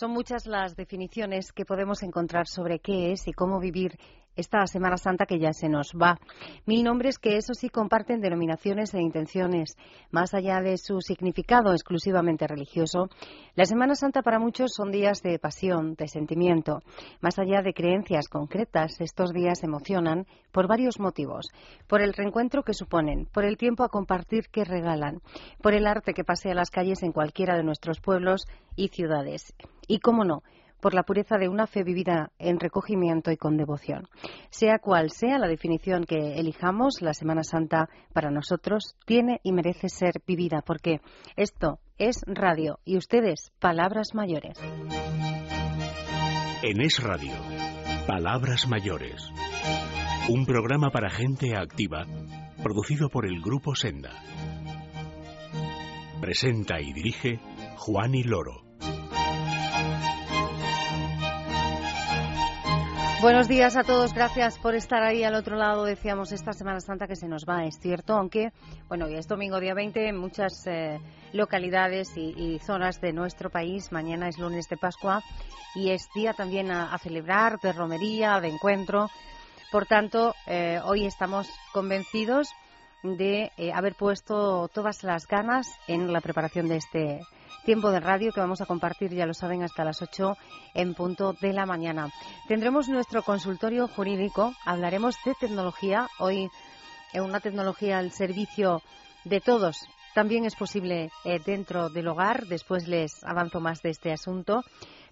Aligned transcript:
Son 0.00 0.12
muchas 0.12 0.46
las 0.46 0.76
definiciones 0.76 1.52
que 1.52 1.66
podemos 1.66 2.02
encontrar 2.02 2.46
sobre 2.46 2.78
qué 2.78 3.12
es 3.12 3.28
y 3.28 3.34
cómo 3.34 3.60
vivir 3.60 3.98
esta 4.40 4.66
Semana 4.66 4.96
Santa 4.96 5.26
que 5.26 5.38
ya 5.38 5.52
se 5.52 5.68
nos 5.68 5.92
va. 5.92 6.18
Mil 6.66 6.82
nombres 6.82 7.18
que, 7.18 7.36
eso 7.36 7.54
sí, 7.54 7.68
comparten 7.68 8.20
denominaciones 8.20 8.92
e 8.94 9.00
intenciones. 9.00 9.76
Más 10.10 10.34
allá 10.34 10.60
de 10.60 10.76
su 10.76 11.00
significado 11.00 11.72
exclusivamente 11.72 12.46
religioso, 12.46 13.08
la 13.54 13.64
Semana 13.64 13.94
Santa 13.94 14.22
para 14.22 14.38
muchos 14.38 14.72
son 14.74 14.90
días 14.90 15.22
de 15.22 15.38
pasión, 15.38 15.94
de 15.94 16.08
sentimiento. 16.08 16.82
Más 17.20 17.38
allá 17.38 17.62
de 17.62 17.74
creencias 17.74 18.28
concretas, 18.28 19.00
estos 19.00 19.32
días 19.32 19.62
emocionan 19.62 20.26
por 20.52 20.66
varios 20.66 20.98
motivos. 20.98 21.46
Por 21.86 22.02
el 22.02 22.12
reencuentro 22.12 22.62
que 22.62 22.74
suponen, 22.74 23.26
por 23.26 23.44
el 23.44 23.56
tiempo 23.56 23.84
a 23.84 23.88
compartir 23.88 24.48
que 24.50 24.64
regalan, 24.64 25.20
por 25.62 25.74
el 25.74 25.86
arte 25.86 26.14
que 26.14 26.24
pasea 26.24 26.54
las 26.54 26.70
calles 26.70 27.02
en 27.02 27.12
cualquiera 27.12 27.56
de 27.56 27.62
nuestros 27.62 28.00
pueblos 28.00 28.46
y 28.76 28.88
ciudades. 28.88 29.54
Y, 29.86 30.00
cómo 30.00 30.24
no, 30.24 30.42
por 30.80 30.94
la 30.94 31.02
pureza 31.02 31.36
de 31.38 31.48
una 31.48 31.66
fe 31.66 31.82
vivida 31.82 32.32
en 32.38 32.58
recogimiento 32.58 33.30
y 33.30 33.36
con 33.36 33.56
devoción. 33.56 34.08
Sea 34.50 34.78
cual 34.78 35.10
sea 35.10 35.38
la 35.38 35.48
definición 35.48 36.04
que 36.04 36.38
elijamos, 36.38 37.00
la 37.00 37.14
Semana 37.14 37.42
Santa 37.42 37.88
para 38.12 38.30
nosotros 38.30 38.96
tiene 39.06 39.40
y 39.42 39.52
merece 39.52 39.88
ser 39.88 40.14
vivida, 40.26 40.62
porque 40.62 41.00
esto 41.36 41.78
es 41.98 42.22
radio 42.26 42.78
y 42.84 42.96
ustedes, 42.96 43.52
palabras 43.60 44.14
mayores. 44.14 44.58
En 46.62 46.80
Es 46.82 47.02
Radio, 47.02 47.32
Palabras 48.06 48.68
Mayores. 48.68 49.30
Un 50.28 50.44
programa 50.44 50.90
para 50.90 51.08
gente 51.08 51.56
activa, 51.56 52.06
producido 52.62 53.08
por 53.08 53.26
el 53.26 53.40
Grupo 53.40 53.74
Senda. 53.74 54.10
Presenta 56.20 56.80
y 56.80 56.92
dirige 56.92 57.40
Juan 57.78 58.14
y 58.14 58.24
Loro. 58.24 58.69
Buenos 63.20 63.48
días 63.48 63.76
a 63.76 63.84
todos, 63.84 64.14
gracias 64.14 64.58
por 64.58 64.74
estar 64.74 65.02
ahí 65.02 65.24
al 65.24 65.34
otro 65.34 65.54
lado. 65.54 65.84
Decíamos 65.84 66.32
esta 66.32 66.54
Semana 66.54 66.80
Santa 66.80 67.06
que 67.06 67.16
se 67.16 67.28
nos 67.28 67.44
va, 67.44 67.66
es 67.66 67.78
cierto, 67.78 68.14
aunque, 68.14 68.50
bueno, 68.88 69.10
ya 69.10 69.18
es 69.18 69.28
domingo 69.28 69.60
día 69.60 69.74
20 69.74 70.08
en 70.08 70.16
muchas 70.16 70.66
eh, 70.66 70.98
localidades 71.34 72.16
y, 72.16 72.58
zonas 72.60 72.98
de 73.02 73.12
nuestro 73.12 73.50
país. 73.50 73.92
Mañana 73.92 74.26
es 74.30 74.38
lunes 74.38 74.70
de 74.70 74.78
Pascua 74.78 75.22
y 75.74 75.90
es 75.90 76.08
día 76.14 76.32
también 76.32 76.70
a, 76.70 76.96
celebrar, 76.96 77.58
de 77.60 77.74
romería, 77.74 78.40
de 78.40 78.48
encuentro. 78.48 79.10
Por 79.70 79.84
tanto, 79.84 80.34
eh, 80.46 80.80
hoy 80.82 81.04
estamos 81.04 81.46
convencidos 81.74 82.48
de 83.02 83.52
eh, 83.58 83.70
haber 83.74 83.96
puesto 83.96 84.68
todas 84.68 85.04
las 85.04 85.26
ganas 85.26 85.68
en 85.88 86.10
la 86.10 86.22
preparación 86.22 86.68
de 86.68 86.76
este 86.76 87.20
tiempo 87.64 87.90
de 87.90 88.00
radio 88.00 88.32
que 88.32 88.40
vamos 88.40 88.60
a 88.60 88.66
compartir, 88.66 89.12
ya 89.12 89.26
lo 89.26 89.34
saben, 89.34 89.62
hasta 89.62 89.84
las 89.84 90.02
8 90.02 90.36
en 90.74 90.94
punto 90.94 91.34
de 91.40 91.52
la 91.52 91.66
mañana. 91.66 92.08
Tendremos 92.48 92.88
nuestro 92.88 93.22
consultorio 93.22 93.88
jurídico, 93.88 94.52
hablaremos 94.64 95.16
de 95.24 95.34
tecnología, 95.34 96.08
hoy 96.18 96.48
en 97.12 97.22
una 97.22 97.40
tecnología 97.40 97.98
al 97.98 98.12
servicio 98.12 98.82
de 99.24 99.40
todos. 99.40 99.76
También 100.14 100.44
es 100.44 100.56
posible 100.56 101.10
eh, 101.24 101.38
dentro 101.44 101.88
del 101.88 102.08
hogar, 102.08 102.46
después 102.46 102.88
les 102.88 103.22
avanzo 103.24 103.60
más 103.60 103.80
de 103.82 103.90
este 103.90 104.12
asunto. 104.12 104.62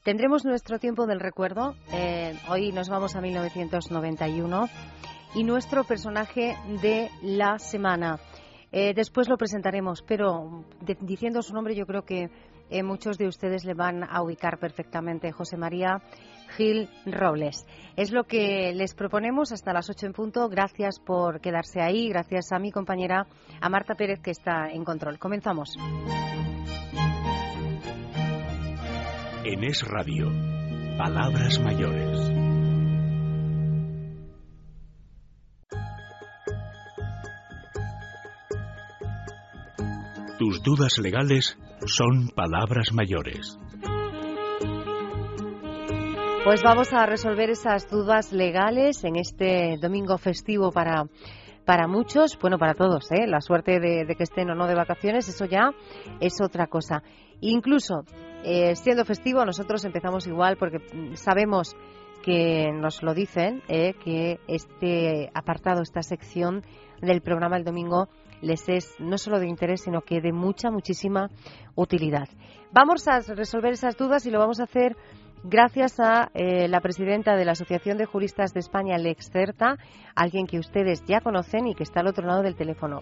Tendremos 0.02 0.44
nuestro 0.44 0.78
tiempo 0.78 1.06
del 1.06 1.20
recuerdo, 1.20 1.74
eh, 1.92 2.38
hoy 2.48 2.72
nos 2.72 2.88
vamos 2.88 3.14
a 3.14 3.20
1991, 3.20 4.68
y 5.34 5.44
nuestro 5.44 5.84
personaje 5.84 6.56
de 6.80 7.10
la 7.22 7.58
semana. 7.58 8.18
Eh, 8.70 8.92
después 8.94 9.28
lo 9.28 9.36
presentaremos, 9.36 10.02
pero 10.02 10.64
diciendo 11.00 11.42
su 11.42 11.54
nombre 11.54 11.74
yo 11.74 11.86
creo 11.86 12.02
que 12.02 12.30
eh, 12.70 12.82
muchos 12.82 13.16
de 13.16 13.26
ustedes 13.26 13.64
le 13.64 13.74
van 13.74 14.04
a 14.04 14.22
ubicar 14.22 14.58
perfectamente. 14.58 15.32
José 15.32 15.56
María 15.56 16.02
Gil 16.56 16.88
Robles. 17.06 17.66
Es 17.96 18.12
lo 18.12 18.24
que 18.24 18.72
les 18.74 18.94
proponemos 18.94 19.52
hasta 19.52 19.72
las 19.72 19.88
8 19.88 20.06
en 20.06 20.12
punto. 20.12 20.48
Gracias 20.48 21.00
por 21.00 21.40
quedarse 21.40 21.80
ahí. 21.80 22.08
Gracias 22.08 22.52
a 22.52 22.58
mi 22.58 22.70
compañera, 22.70 23.26
a 23.60 23.68
Marta 23.68 23.94
Pérez, 23.94 24.20
que 24.20 24.30
está 24.30 24.68
en 24.70 24.84
control. 24.84 25.18
Comenzamos. 25.18 25.76
En 29.44 29.64
Es 29.64 29.82
Radio, 29.82 30.30
Palabras 30.98 31.58
Mayores. 31.60 32.37
Tus 40.38 40.62
dudas 40.62 40.98
legales 40.98 41.58
son 41.86 42.28
palabras 42.28 42.92
mayores. 42.92 43.58
Pues 46.44 46.62
vamos 46.62 46.92
a 46.92 47.06
resolver 47.06 47.50
esas 47.50 47.90
dudas 47.90 48.32
legales 48.32 49.02
en 49.02 49.16
este 49.16 49.78
domingo 49.82 50.16
festivo 50.16 50.70
para, 50.70 51.06
para 51.64 51.88
muchos, 51.88 52.38
bueno, 52.40 52.56
para 52.56 52.74
todos, 52.74 53.10
¿eh? 53.10 53.26
la 53.26 53.40
suerte 53.40 53.80
de, 53.80 54.06
que 54.16 54.22
estén 54.22 54.48
o 54.50 54.54
no 54.54 54.68
de 54.68 54.76
vacaciones, 54.76 55.28
eso 55.28 55.44
ya 55.44 55.72
es 56.20 56.40
otra 56.40 56.68
cosa. 56.68 57.02
Incluso 57.40 58.04
eh, 58.44 58.76
siendo 58.76 59.04
festivo, 59.04 59.44
nosotros 59.44 59.84
empezamos 59.84 60.28
igual 60.28 60.56
porque 60.56 60.78
sabemos 61.14 61.74
que 62.22 62.70
nos 62.72 63.02
lo 63.02 63.12
dicen, 63.12 63.60
¿eh? 63.66 63.94
que 64.04 64.38
este 64.46 65.30
apartado, 65.34 65.82
esta 65.82 66.02
sección 66.02 66.62
del 67.02 67.22
programa 67.22 67.56
el 67.56 67.64
domingo 67.64 68.08
les 68.40 68.68
es 68.68 68.94
no 68.98 69.18
solo 69.18 69.38
de 69.38 69.48
interés, 69.48 69.82
sino 69.82 70.02
que 70.02 70.20
de 70.20 70.32
mucha, 70.32 70.70
muchísima 70.70 71.28
utilidad. 71.74 72.28
Vamos 72.72 73.08
a 73.08 73.20
resolver 73.34 73.72
esas 73.72 73.96
dudas 73.96 74.26
y 74.26 74.30
lo 74.30 74.38
vamos 74.38 74.60
a 74.60 74.64
hacer 74.64 74.96
gracias 75.42 76.00
a 76.00 76.30
eh, 76.34 76.68
la 76.68 76.80
presidenta 76.80 77.36
de 77.36 77.44
la 77.44 77.52
Asociación 77.52 77.96
de 77.96 78.06
Juristas 78.06 78.52
de 78.52 78.60
España, 78.60 78.98
Lex 78.98 79.30
Certa, 79.30 79.76
alguien 80.14 80.46
que 80.46 80.58
ustedes 80.58 81.04
ya 81.04 81.20
conocen 81.20 81.66
y 81.66 81.74
que 81.74 81.84
está 81.84 82.00
al 82.00 82.08
otro 82.08 82.26
lado 82.26 82.42
del 82.42 82.56
teléfono. 82.56 83.00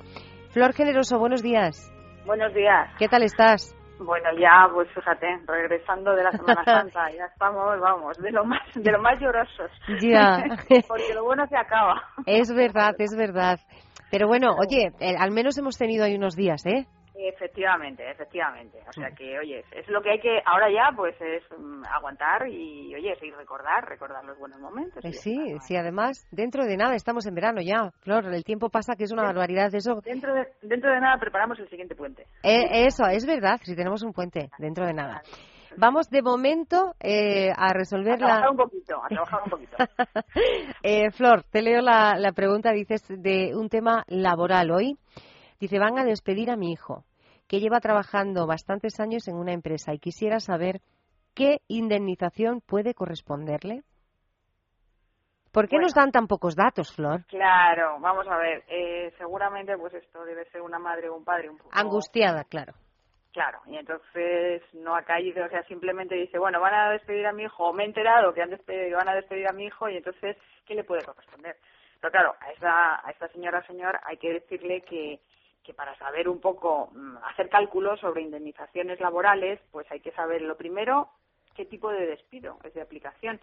Flor 0.51 0.73
Generoso, 0.73 1.19
buenos 1.19 1.43
días. 1.43 1.93
Buenos 2.25 2.53
días. 2.55 2.91
¿Qué 2.99 3.09
tal 3.09 3.23
estás? 3.23 3.75
Bueno, 3.99 4.29
ya, 4.39 4.69
pues 4.73 4.89
fíjate, 4.93 5.27
regresando 5.47 6.15
de 6.15 6.25
la 6.25 6.33
Semana 6.33 6.63
Santa, 6.65 7.11
ya 7.17 7.25
estamos, 7.27 7.81
vamos, 7.81 8.19
de 8.19 8.31
lo 8.31 8.45
más, 8.45 8.63
de 8.75 8.93
lo 8.93 9.01
más 9.01 9.19
llorosos. 9.21 9.71
Ya. 10.01 10.43
Porque 10.89 11.15
lo 11.15 11.25
bueno 11.25 11.47
se 11.47 11.57
acaba. 11.57 12.03
Es 12.27 12.55
verdad, 12.55 12.95
es 12.99 13.17
verdad. 13.17 13.59
Pero 14.11 14.29
bueno, 14.29 14.57
oye, 14.57 14.93
eh, 15.01 15.15
al 15.19 15.31
menos 15.31 15.59
hemos 15.59 15.77
tenido 15.77 16.05
ahí 16.05 16.15
unos 16.15 16.37
días, 16.37 16.65
¿eh? 16.67 16.87
Efectivamente, 17.19 18.09
efectivamente. 18.11 18.79
O 18.87 18.93
sea 18.93 19.11
que, 19.11 19.39
oye, 19.39 19.65
es 19.73 19.89
lo 19.89 20.03
que 20.03 20.11
hay 20.11 20.21
que, 20.21 20.39
ahora 20.45 20.71
ya, 20.71 20.95
pues 20.95 21.15
es 21.21 21.43
mm, 21.59 21.85
aguantar 21.91 22.47
y, 22.47 22.95
oye, 22.95 23.17
sí, 23.19 23.31
recordar, 23.31 23.89
recordar 23.89 24.23
los 24.25 24.39
buenos 24.39 24.61
momentos. 24.61 25.03
Eh, 25.05 25.13
sí, 25.13 25.57
sí, 25.61 25.77
además, 25.77 26.27
dentro 26.31 26.65
de 26.67 26.77
nada 26.77 26.95
estamos 26.95 27.27
en 27.27 27.35
verano 27.35 27.63
ya. 27.63 27.91
Flor, 28.01 28.27
el 28.27 28.45
tiempo 28.45 28.69
pasa 28.69 28.97
que 28.97 29.05
es 29.05 29.13
una 29.13 29.23
barbaridad 29.23 29.75
eso. 29.75 30.01
Dentro 30.05 30.35
de, 30.35 30.47
dentro 30.63 30.91
de 30.91 31.01
nada 31.01 31.19
preparamos 31.19 31.59
el 31.59 31.69
siguiente 31.69 31.95
puente. 31.95 32.25
Eh, 32.43 32.87
eso, 32.87 33.07
es 33.07 33.27
verdad, 33.27 33.59
si 33.63 33.75
tenemos 33.75 34.03
un 34.03 34.13
puente 34.13 34.51
dentro 34.59 34.87
de 34.87 34.93
nada. 34.93 35.23
Vamos 35.77 36.09
de 36.11 36.23
momento 36.23 36.95
eh, 37.01 37.51
a 37.57 37.73
resolver 37.73 38.15
a 38.15 38.19
trabajar 38.19 38.51
un 38.51 38.57
poquito, 38.57 39.03
a 39.03 39.09
trabajar 39.09 39.43
un 39.45 39.51
poquito. 39.51 39.77
eh, 40.83 41.11
Flor, 41.11 41.45
te 41.45 41.63
leo 41.63 41.81
la, 41.81 42.17
la 42.19 42.33
pregunta, 42.33 42.73
dices, 42.73 43.03
de 43.09 43.55
un 43.55 43.69
tema 43.69 44.05
laboral 44.09 44.71
hoy. 44.71 44.99
Dice, 45.61 45.79
van 45.79 45.99
a 45.99 46.05
despedir 46.05 46.51
a 46.51 46.57
mi 46.57 46.73
hijo, 46.73 47.05
que 47.49 47.61
lleva 47.61 47.81
trabajando 47.81 48.47
bastantes 48.47 49.01
años 49.01 49.27
en 49.29 49.37
una 49.37 49.53
empresa 49.53 49.95
y 49.95 49.99
quisiera 49.99 50.41
saber 50.41 50.81
qué 51.35 51.61
indemnización 51.69 52.61
puede 52.61 52.95
corresponderle. 52.95 53.83
¿Por 55.53 55.69
qué 55.69 55.79
nos 55.79 55.95
dan 55.95 56.11
tan 56.11 56.27
pocos 56.27 56.55
datos, 56.55 56.95
Flor? 56.95 57.25
Claro, 57.29 57.99
vamos 57.99 58.27
a 58.29 58.37
ver. 58.37 58.63
Eh, 58.69 59.11
seguramente, 59.17 59.75
pues 59.79 59.95
esto 59.95 60.23
debe 60.25 60.45
ser 60.51 60.61
una 60.61 60.79
madre 60.79 61.09
o 61.09 61.17
un 61.17 61.25
padre 61.25 61.49
un 61.49 61.57
poco 61.57 61.71
angustiada, 61.73 62.45
claro. 62.45 62.75
Claro, 63.37 63.61
y 63.67 63.77
entonces 63.77 64.63
no 64.73 64.97
ha 64.97 65.03
caído, 65.03 65.45
o 65.45 65.49
sea, 65.51 65.63
simplemente 65.65 66.15
dice, 66.15 66.39
bueno, 66.39 66.59
van 66.59 66.73
a 66.73 66.91
despedir 66.93 67.27
a 67.27 67.35
mi 67.35 67.43
hijo, 67.43 67.65
o 67.65 67.73
me 67.75 67.83
he 67.83 67.87
enterado 67.87 68.33
que 68.33 68.41
han 68.41 68.49
despedido, 68.49 68.97
van 68.97 69.11
a 69.11 69.15
despedir 69.15 69.47
a 69.47 69.53
mi 69.53 69.67
hijo, 69.67 69.91
y 69.91 69.99
entonces, 69.99 70.39
¿qué 70.65 70.75
le 70.75 70.85
puede 70.85 71.05
corresponder? 71.05 71.59
Pero 72.01 72.11
claro, 72.11 72.35
a 72.41 72.51
esa, 72.53 73.07
a 73.07 73.11
esta 73.11 73.29
señora 73.29 73.63
señor 73.67 74.01
hay 74.05 74.17
que 74.17 74.33
decirle 74.33 74.81
que, 74.85 75.21
que 75.63 75.75
para 75.75 75.95
saber 75.99 76.31
un 76.31 76.41
poco, 76.41 76.89
mm, 76.95 77.19
hacer 77.25 77.51
cálculos 77.51 78.01
sobre 78.01 78.23
indemnizaciones 78.23 79.01
laborales, 79.01 79.61
pues 79.71 79.87
hay 79.93 80.01
que 80.01 80.13
saber 80.13 80.41
lo 80.41 80.57
primero, 80.57 81.11
qué 81.55 81.67
tipo 81.67 81.91
de 81.91 82.07
despido 82.07 82.57
es 82.65 82.73
de 82.73 82.81
aplicación, 82.81 83.39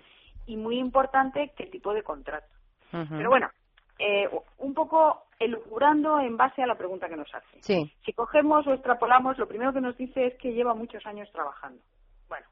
y 0.48 0.58
muy 0.58 0.80
importante, 0.80 1.52
qué 1.56 1.68
tipo 1.68 1.94
de 1.94 2.02
contrato. 2.02 2.48
Pero 2.90 3.30
bueno, 3.30 3.52
eh, 4.00 4.30
un 4.58 4.74
poco 4.74 5.24
elucubrando 5.40 6.20
en 6.20 6.38
base 6.38 6.62
a 6.64 6.68
la 6.68 6.76
pregunta 6.76 7.10
que 7.10 7.16
nos 7.16 7.34
hace. 7.34 7.62
Si 8.06 8.14
cogemos 8.14 8.66
o 8.68 8.74
extrapolamos, 8.74 9.38
lo 9.38 9.48
primero 9.48 9.74
que 9.74 9.82
nos 9.82 9.98
dice 9.98 10.28
es 10.28 10.36
que 10.36 10.54
lleva 10.54 10.74
muchos 10.74 11.06
años 11.06 11.30
trabajando. 11.32 11.82
Bueno, 12.28 12.46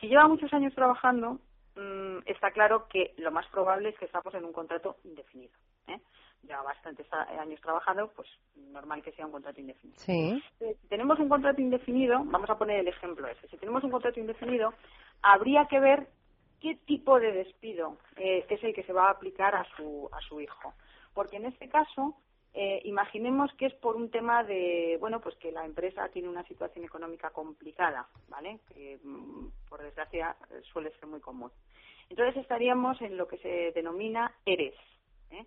si 0.00 0.08
lleva 0.08 0.28
muchos 0.28 0.52
años 0.52 0.74
trabajando, 0.74 1.40
mm, 1.76 2.18
está 2.26 2.50
claro 2.52 2.86
que 2.88 3.14
lo 3.18 3.30
más 3.30 3.46
probable 3.48 3.90
es 3.90 3.98
que 3.98 4.04
estamos 4.06 4.32
en 4.34 4.44
un 4.44 4.52
contrato 4.52 4.96
indefinido. 5.04 5.52
¿eh? 5.88 6.00
Lleva 6.42 6.62
bastantes 6.62 7.06
años 7.12 7.60
trabajando, 7.60 8.10
pues 8.14 8.28
normal 8.54 9.02
que 9.02 9.12
sea 9.12 9.26
un 9.26 9.32
contrato 9.32 9.60
indefinido. 9.60 9.98
Sí. 9.98 10.42
Si 10.58 10.88
tenemos 10.88 11.18
un 11.18 11.28
contrato 11.28 11.60
indefinido, 11.60 12.22
vamos 12.24 12.48
a 12.48 12.56
poner 12.56 12.80
el 12.80 12.88
ejemplo 12.88 13.26
ese. 13.26 13.48
Si 13.48 13.56
tenemos 13.56 13.82
un 13.82 13.90
contrato 13.90 14.20
indefinido, 14.20 14.72
habría 15.22 15.66
que 15.66 15.80
ver 15.80 16.08
qué 16.60 16.76
tipo 16.86 17.18
de 17.18 17.32
despido 17.32 17.96
eh, 18.16 18.44
es 18.48 18.62
el 18.64 18.74
que 18.74 18.82
se 18.84 18.92
va 18.92 19.08
a 19.08 19.10
aplicar 19.10 19.54
a 19.54 19.64
su, 19.76 20.08
a 20.12 20.20
su 20.20 20.40
hijo. 20.40 20.74
Porque 21.16 21.38
en 21.38 21.46
este 21.46 21.70
caso, 21.70 22.14
eh, 22.52 22.82
imaginemos 22.84 23.50
que 23.54 23.66
es 23.66 23.74
por 23.74 23.96
un 23.96 24.10
tema 24.10 24.44
de, 24.44 24.98
bueno, 25.00 25.18
pues 25.20 25.34
que 25.36 25.50
la 25.50 25.64
empresa 25.64 26.10
tiene 26.10 26.28
una 26.28 26.44
situación 26.44 26.84
económica 26.84 27.30
complicada, 27.30 28.06
¿vale? 28.28 28.60
Que, 28.68 28.98
mm, 29.02 29.48
por 29.66 29.82
desgracia, 29.82 30.36
suele 30.72 30.90
ser 30.90 31.06
muy 31.06 31.20
común. 31.20 31.50
Entonces 32.10 32.36
estaríamos 32.36 33.00
en 33.00 33.16
lo 33.16 33.26
que 33.26 33.38
se 33.38 33.72
denomina 33.72 34.30
ERES. 34.44 34.74
¿eh? 35.30 35.46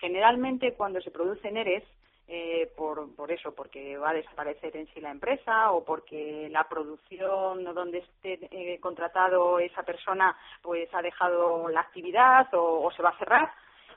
Generalmente, 0.00 0.74
cuando 0.74 1.00
se 1.00 1.10
producen 1.10 1.56
ERES, 1.56 1.82
eh, 2.30 2.70
por, 2.76 3.14
por 3.16 3.32
eso, 3.32 3.54
porque 3.54 3.96
va 3.96 4.10
a 4.10 4.14
desaparecer 4.14 4.76
en 4.76 4.86
sí 4.92 5.00
la 5.00 5.10
empresa 5.10 5.72
o 5.72 5.82
porque 5.82 6.48
la 6.50 6.68
producción 6.68 7.64
donde 7.64 7.98
esté 7.98 8.38
eh, 8.50 8.78
contratado 8.80 9.58
esa 9.58 9.82
persona 9.82 10.36
pues 10.60 10.92
ha 10.92 11.00
dejado 11.00 11.70
la 11.70 11.80
actividad 11.80 12.46
o, 12.52 12.90
se 12.94 13.02
va 13.02 13.10
a 13.10 13.18
cerrar. 13.18 13.50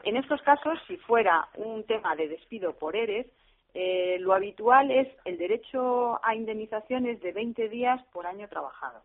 En 0.03 0.17
estos 0.17 0.41
casos, 0.41 0.79
si 0.87 0.97
fuera 0.97 1.47
un 1.55 1.83
tema 1.85 2.15
de 2.15 2.27
despido 2.27 2.73
por 2.73 2.95
ERES, 2.95 3.27
eh, 3.73 4.17
lo 4.19 4.33
habitual 4.33 4.91
es 4.91 5.07
el 5.25 5.37
derecho 5.37 6.19
a 6.25 6.35
indemnizaciones 6.35 7.21
de 7.21 7.31
20 7.31 7.69
días 7.69 8.01
por 8.11 8.27
año 8.27 8.47
trabajado. 8.47 9.01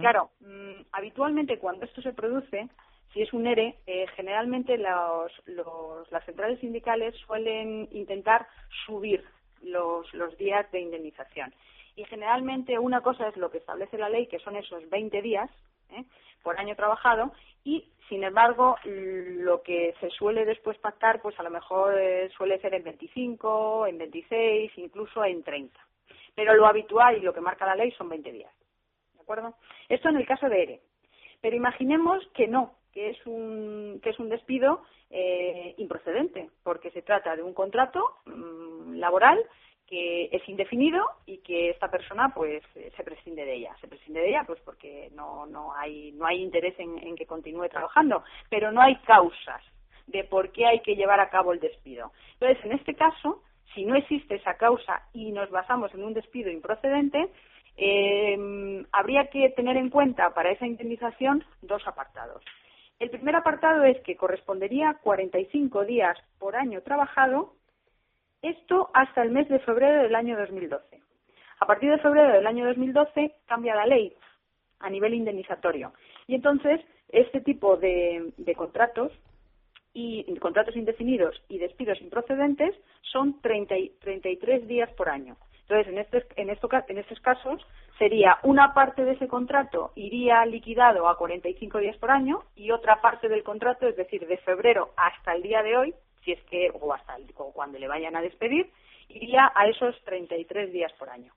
Claro, 0.00 0.30
mm, 0.40 0.82
habitualmente 0.92 1.58
cuando 1.58 1.86
esto 1.86 2.02
se 2.02 2.12
produce, 2.12 2.68
si 3.14 3.22
es 3.22 3.32
un 3.32 3.46
ERE, 3.46 3.78
eh, 3.86 4.04
generalmente 4.16 4.76
los, 4.76 5.32
las 6.10 6.24
centrales 6.26 6.60
sindicales 6.60 7.14
suelen 7.26 7.88
intentar 7.90 8.46
subir 8.84 9.24
los, 9.62 10.12
los 10.12 10.36
días 10.36 10.70
de 10.72 10.80
indemnización. 10.80 11.54
Y 11.96 12.04
generalmente 12.04 12.78
una 12.78 13.00
cosa 13.00 13.28
es 13.28 13.36
lo 13.38 13.50
que 13.50 13.58
establece 13.58 13.96
la 13.96 14.10
ley, 14.10 14.26
que 14.26 14.40
son 14.40 14.56
esos 14.56 14.88
20 14.90 15.22
días 15.22 15.50
¿eh? 15.90 16.04
Por 16.42 16.58
año 16.58 16.76
trabajado, 16.76 17.32
y 17.64 17.88
sin 18.08 18.24
embargo 18.24 18.76
lo 18.84 19.62
que 19.62 19.94
se 20.00 20.10
suele 20.10 20.44
después 20.44 20.76
pactar, 20.78 21.20
pues 21.22 21.38
a 21.38 21.42
lo 21.42 21.50
mejor 21.50 21.98
eh, 21.98 22.28
suele 22.36 22.60
ser 22.60 22.74
en 22.74 22.84
25, 22.84 23.86
en 23.86 23.98
26, 23.98 24.72
incluso 24.76 25.24
en 25.24 25.42
30. 25.42 25.78
Pero 26.34 26.54
lo 26.54 26.66
habitual 26.66 27.16
y 27.16 27.20
lo 27.20 27.32
que 27.32 27.40
marca 27.40 27.66
la 27.66 27.76
ley 27.76 27.90
son 27.92 28.08
20 28.08 28.32
días. 28.32 28.52
¿De 29.14 29.20
acuerdo? 29.20 29.54
Esto 29.88 30.08
en 30.08 30.16
el 30.16 30.26
caso 30.26 30.48
de 30.48 30.62
ERE. 30.62 30.80
Pero 31.40 31.56
imaginemos 31.56 32.26
que 32.34 32.46
no, 32.46 32.74
que 32.92 33.10
es 33.10 33.26
un, 33.26 34.00
que 34.02 34.10
es 34.10 34.18
un 34.18 34.28
despido 34.28 34.82
eh, 35.10 35.74
improcedente, 35.78 36.50
porque 36.62 36.90
se 36.90 37.02
trata 37.02 37.36
de 37.36 37.42
un 37.42 37.54
contrato 37.54 38.18
mm, 38.26 38.94
laboral 38.94 39.38
que 39.92 40.30
es 40.32 40.48
indefinido 40.48 41.04
y 41.26 41.36
que 41.38 41.68
esta 41.68 41.90
persona 41.90 42.32
pues 42.34 42.62
eh, 42.76 42.90
se 42.96 43.04
prescinde 43.04 43.44
de 43.44 43.56
ella. 43.56 43.76
Se 43.78 43.88
prescinde 43.88 44.20
de 44.20 44.30
ella 44.30 44.44
pues 44.46 44.58
porque 44.60 45.10
no 45.14 45.44
no 45.44 45.74
hay 45.74 46.12
no 46.12 46.24
hay 46.24 46.40
interés 46.40 46.74
en, 46.78 46.96
en, 46.96 47.14
que 47.14 47.26
continúe 47.26 47.68
trabajando. 47.68 48.24
Pero 48.48 48.72
no 48.72 48.80
hay 48.80 48.96
causas 49.00 49.62
de 50.06 50.24
por 50.24 50.50
qué 50.50 50.64
hay 50.64 50.80
que 50.80 50.96
llevar 50.96 51.20
a 51.20 51.28
cabo 51.28 51.52
el 51.52 51.60
despido. 51.60 52.10
Entonces 52.40 52.64
en 52.64 52.72
este 52.72 52.94
caso 52.94 53.42
si 53.74 53.84
no 53.84 53.94
existe 53.94 54.36
esa 54.36 54.54
causa 54.56 55.02
y 55.12 55.30
nos 55.30 55.50
basamos 55.50 55.92
en 55.92 56.04
un 56.04 56.14
despido 56.14 56.50
improcedente 56.50 57.28
eh, 57.76 58.86
habría 58.92 59.26
que 59.26 59.50
tener 59.50 59.76
en 59.76 59.90
cuenta 59.90 60.32
para 60.32 60.52
esa 60.52 60.66
indemnización 60.66 61.44
dos 61.60 61.86
apartados. 61.86 62.42
El 62.98 63.10
primer 63.10 63.36
apartado 63.36 63.84
es 63.84 64.00
que 64.04 64.16
correspondería 64.16 64.88
a 64.88 64.98
45 64.98 65.84
días 65.84 66.16
por 66.38 66.56
año 66.56 66.80
trabajado, 66.80 67.52
esto 68.42 68.90
hasta 68.92 69.22
el 69.22 69.30
mes 69.30 69.48
de 69.48 69.60
febrero 69.60 70.02
del 70.02 70.14
año 70.14 70.36
2012. 70.36 71.00
A 71.60 71.66
partir 71.66 71.90
de 71.90 71.98
febrero 71.98 72.32
del 72.32 72.46
año 72.46 72.66
2012 72.66 73.36
cambia 73.46 73.76
la 73.76 73.86
ley 73.86 74.12
a 74.80 74.90
nivel 74.90 75.14
indemnizatorio. 75.14 75.92
Y 76.26 76.34
entonces, 76.34 76.80
este 77.08 77.40
tipo 77.40 77.76
de, 77.76 78.32
contratos 78.56 79.12
y 79.94 80.24
contratos 80.38 80.74
indefinidos 80.76 81.40
y 81.48 81.58
despidos 81.58 82.00
improcedentes 82.00 82.74
son 83.02 83.40
30, 83.40 83.74
33 84.00 84.66
días 84.66 84.90
por 84.94 85.08
año. 85.08 85.36
Entonces, 85.60 85.92
en, 85.92 85.98
este, 85.98 86.26
en, 86.36 86.50
en 86.50 86.98
estos 86.98 87.20
casos, 87.20 87.64
sería 87.98 88.38
una 88.42 88.74
parte 88.74 89.04
de 89.04 89.12
ese 89.12 89.28
contrato 89.28 89.92
iría 89.94 90.44
liquidado 90.44 91.08
a 91.08 91.16
45 91.16 91.78
días 91.78 91.96
por 91.98 92.10
año 92.10 92.42
y 92.56 92.72
otra 92.72 93.00
parte 93.00 93.28
del 93.28 93.44
contrato, 93.44 93.86
es 93.86 93.96
decir, 93.96 94.26
de 94.26 94.38
febrero 94.38 94.90
hasta 94.96 95.34
el 95.34 95.42
día 95.42 95.62
de 95.62 95.76
hoy, 95.76 95.94
si 96.24 96.32
es 96.32 96.42
que, 96.44 96.70
o 96.72 96.92
hasta 96.92 97.16
cuando 97.52 97.78
le 97.78 97.88
vayan 97.88 98.16
a 98.16 98.22
despedir, 98.22 98.70
iría 99.08 99.52
a 99.54 99.66
esos 99.66 99.94
33 100.04 100.72
días 100.72 100.92
por 100.94 101.10
año. 101.10 101.32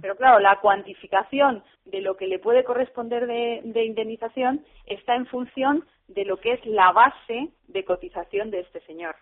Pero 0.00 0.16
claro, 0.16 0.38
la 0.38 0.60
cuantificación 0.60 1.62
de 1.84 2.00
lo 2.00 2.16
que 2.16 2.26
le 2.26 2.38
puede 2.38 2.64
corresponder 2.64 3.26
de, 3.26 3.84
indemnización 3.84 4.64
está 4.86 5.14
en 5.14 5.26
función 5.26 5.84
de 6.06 6.24
lo 6.24 6.38
que 6.38 6.52
es 6.52 6.64
la 6.64 6.90
base 6.92 7.50
de 7.66 7.84
cotización 7.84 8.50
de 8.50 8.60
este 8.60 8.80
señor. 8.86 9.16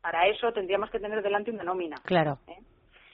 Para 0.00 0.26
eso 0.28 0.52
tendríamos 0.52 0.90
que 0.90 1.00
tener 1.00 1.22
delante 1.22 1.50
una 1.50 1.64
nómina. 1.64 1.96
Claro. 2.04 2.38
¿eh? 2.46 2.60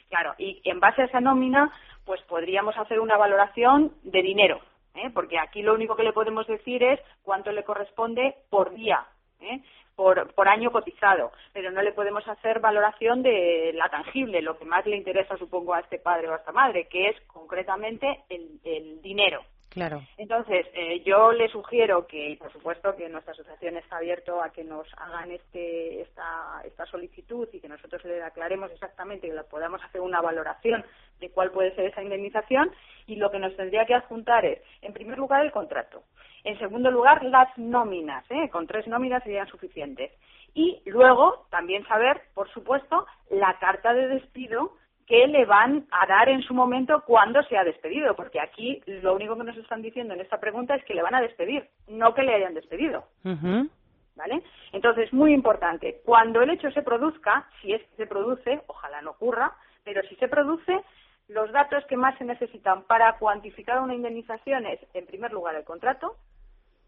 Claro, 0.09 0.35
y 0.39 0.61
en 0.63 0.79
base 0.79 1.03
a 1.03 1.07
esa 1.07 1.21
nómina, 1.21 1.73
pues 2.05 2.23
podríamos 2.23 2.77
hacer 2.79 3.01
una 3.01 3.17
valoración 3.17 3.93
de 4.05 4.23
dinero, 4.23 4.61
¿eh? 4.95 5.11
porque 5.13 5.41
aquí 5.41 5.63
lo 5.63 5.75
único 5.75 5.97
que 5.97 6.05
le 6.05 6.13
podemos 6.13 6.47
decir 6.47 6.85
es 6.85 7.01
cuánto 7.25 7.51
le 7.51 7.65
corresponde 7.65 8.37
por 8.49 8.73
día, 8.73 9.05
¿eh? 9.41 9.61
Por, 9.97 10.33
por 10.35 10.47
año 10.47 10.71
cotizado, 10.71 11.33
pero 11.53 11.71
no 11.71 11.83
le 11.83 11.93
podemos 11.93 12.27
hacer 12.29 12.61
valoración 12.61 13.23
de 13.23 13.73
la 13.75 13.89
tangible, 13.89 14.43
lo 14.43 14.59
que 14.59 14.67
más 14.67 14.87
le 14.87 14.97
interesa, 14.97 15.37
supongo, 15.39 15.75
a 15.75 15.81
este 15.81 15.99
padre 15.99 16.29
o 16.29 16.35
a 16.35 16.37
esta 16.37 16.53
madre, 16.53 16.87
que 16.87 17.09
es 17.09 17.21
concretamente 17.27 18.25
el, 18.29 18.61
el 18.63 19.01
dinero. 19.01 19.43
Claro. 19.77 20.01
Entonces, 20.17 20.67
eh, 20.73 21.03
yo 21.05 21.33
le 21.33 21.51
sugiero 21.51 22.07
que, 22.07 22.31
y 22.31 22.37
por 22.37 22.51
supuesto, 22.51 22.97
que 22.97 23.11
nuestra 23.11 23.35
asociación 23.35 23.77
está 23.77 23.99
abierto 23.99 24.43
a 24.43 24.49
que 24.49 24.65
nos 24.65 24.89
hagan 24.97 25.31
este, 25.31 26.01
esta, 26.01 26.63
esta 26.65 26.87
solicitud 26.87 27.47
y 27.53 27.61
que 27.61 27.69
nosotros 27.69 28.03
le 28.07 28.23
aclaremos 28.23 28.71
exactamente, 28.73 29.29
que 29.29 29.35
le 29.35 29.45
podamos 29.45 29.85
hacer 29.85 30.01
una 30.01 30.23
valoración 30.23 30.83
de 31.21 31.29
cuál 31.29 31.51
puede 31.51 31.75
ser 31.75 31.85
esa 31.91 32.03
indemnización 32.03 32.71
y 33.07 33.17
lo 33.17 33.31
que 33.31 33.39
nos 33.39 33.55
tendría 33.55 33.85
que 33.85 33.93
adjuntar 33.93 34.47
es, 34.47 34.63
en 34.81 34.95
primer 34.95 35.19
lugar, 35.19 35.45
el 35.45 35.53
contrato. 35.53 36.05
En 36.43 36.59
segundo 36.59 36.91
lugar, 36.91 37.23
las 37.23 37.49
nóminas, 37.59 38.25
¿eh? 38.31 38.49
con 38.49 38.67
tres 38.67 38.87
nóminas 38.87 39.23
serían 39.25 39.47
suficientes. 39.49 40.11
Y 40.55 40.81
luego, 40.87 41.49
también 41.51 41.87
saber, 41.87 42.23
por 42.33 42.51
supuesto, 42.51 43.07
la 43.29 43.59
carta 43.59 43.93
de 43.93 44.09
despido 44.09 44.73
que 45.07 45.27
le 45.29 45.45
van 45.45 45.87
a 45.91 46.07
dar 46.07 46.29
en 46.29 46.43
su 46.43 46.53
momento 46.53 47.03
cuando 47.07 47.43
se 47.45 47.57
ha 47.57 47.65
despedido, 47.65 48.17
porque 48.17 48.41
aquí 48.41 48.83
lo 48.87 49.15
único 49.15 49.37
que 49.37 49.45
nos 49.45 49.57
están 49.57 49.81
diciendo 49.81 50.15
en 50.15 50.21
esta 50.21 50.41
pregunta 50.41 50.75
es 50.75 50.85
que 50.85 50.95
le 50.95 51.03
van 51.03 51.15
a 51.15 51.21
despedir, 51.21 51.69
no 51.89 52.13
que 52.15 52.23
le 52.23 52.35
hayan 52.35 52.55
despedido. 52.55 53.05
¿Vale? 53.23 54.43
Entonces, 54.73 55.13
muy 55.13 55.33
importante, 55.33 56.01
cuando 56.05 56.43
el 56.43 56.51
hecho 56.51 56.71
se 56.71 56.83
produzca, 56.83 57.49
si 57.61 57.73
es 57.73 57.83
que 57.83 57.97
se 57.97 58.07
produce, 58.07 58.63
ojalá 58.67 59.03
no 59.03 59.11
ocurra, 59.11 59.53
pero 59.85 60.03
si 60.09 60.17
se 60.17 60.27
produce, 60.27 60.83
los 61.29 61.53
datos 61.53 61.85
que 61.87 61.97
más 61.97 62.17
se 62.19 62.25
necesitan 62.25 62.85
para 62.85 63.19
cuantificar 63.19 63.81
una 63.81 63.95
indemnización 63.95 64.67
es, 64.67 64.81
en 64.95 65.07
primer 65.07 65.33
lugar, 65.33 65.55
el 65.55 65.65
contrato, 65.65 66.17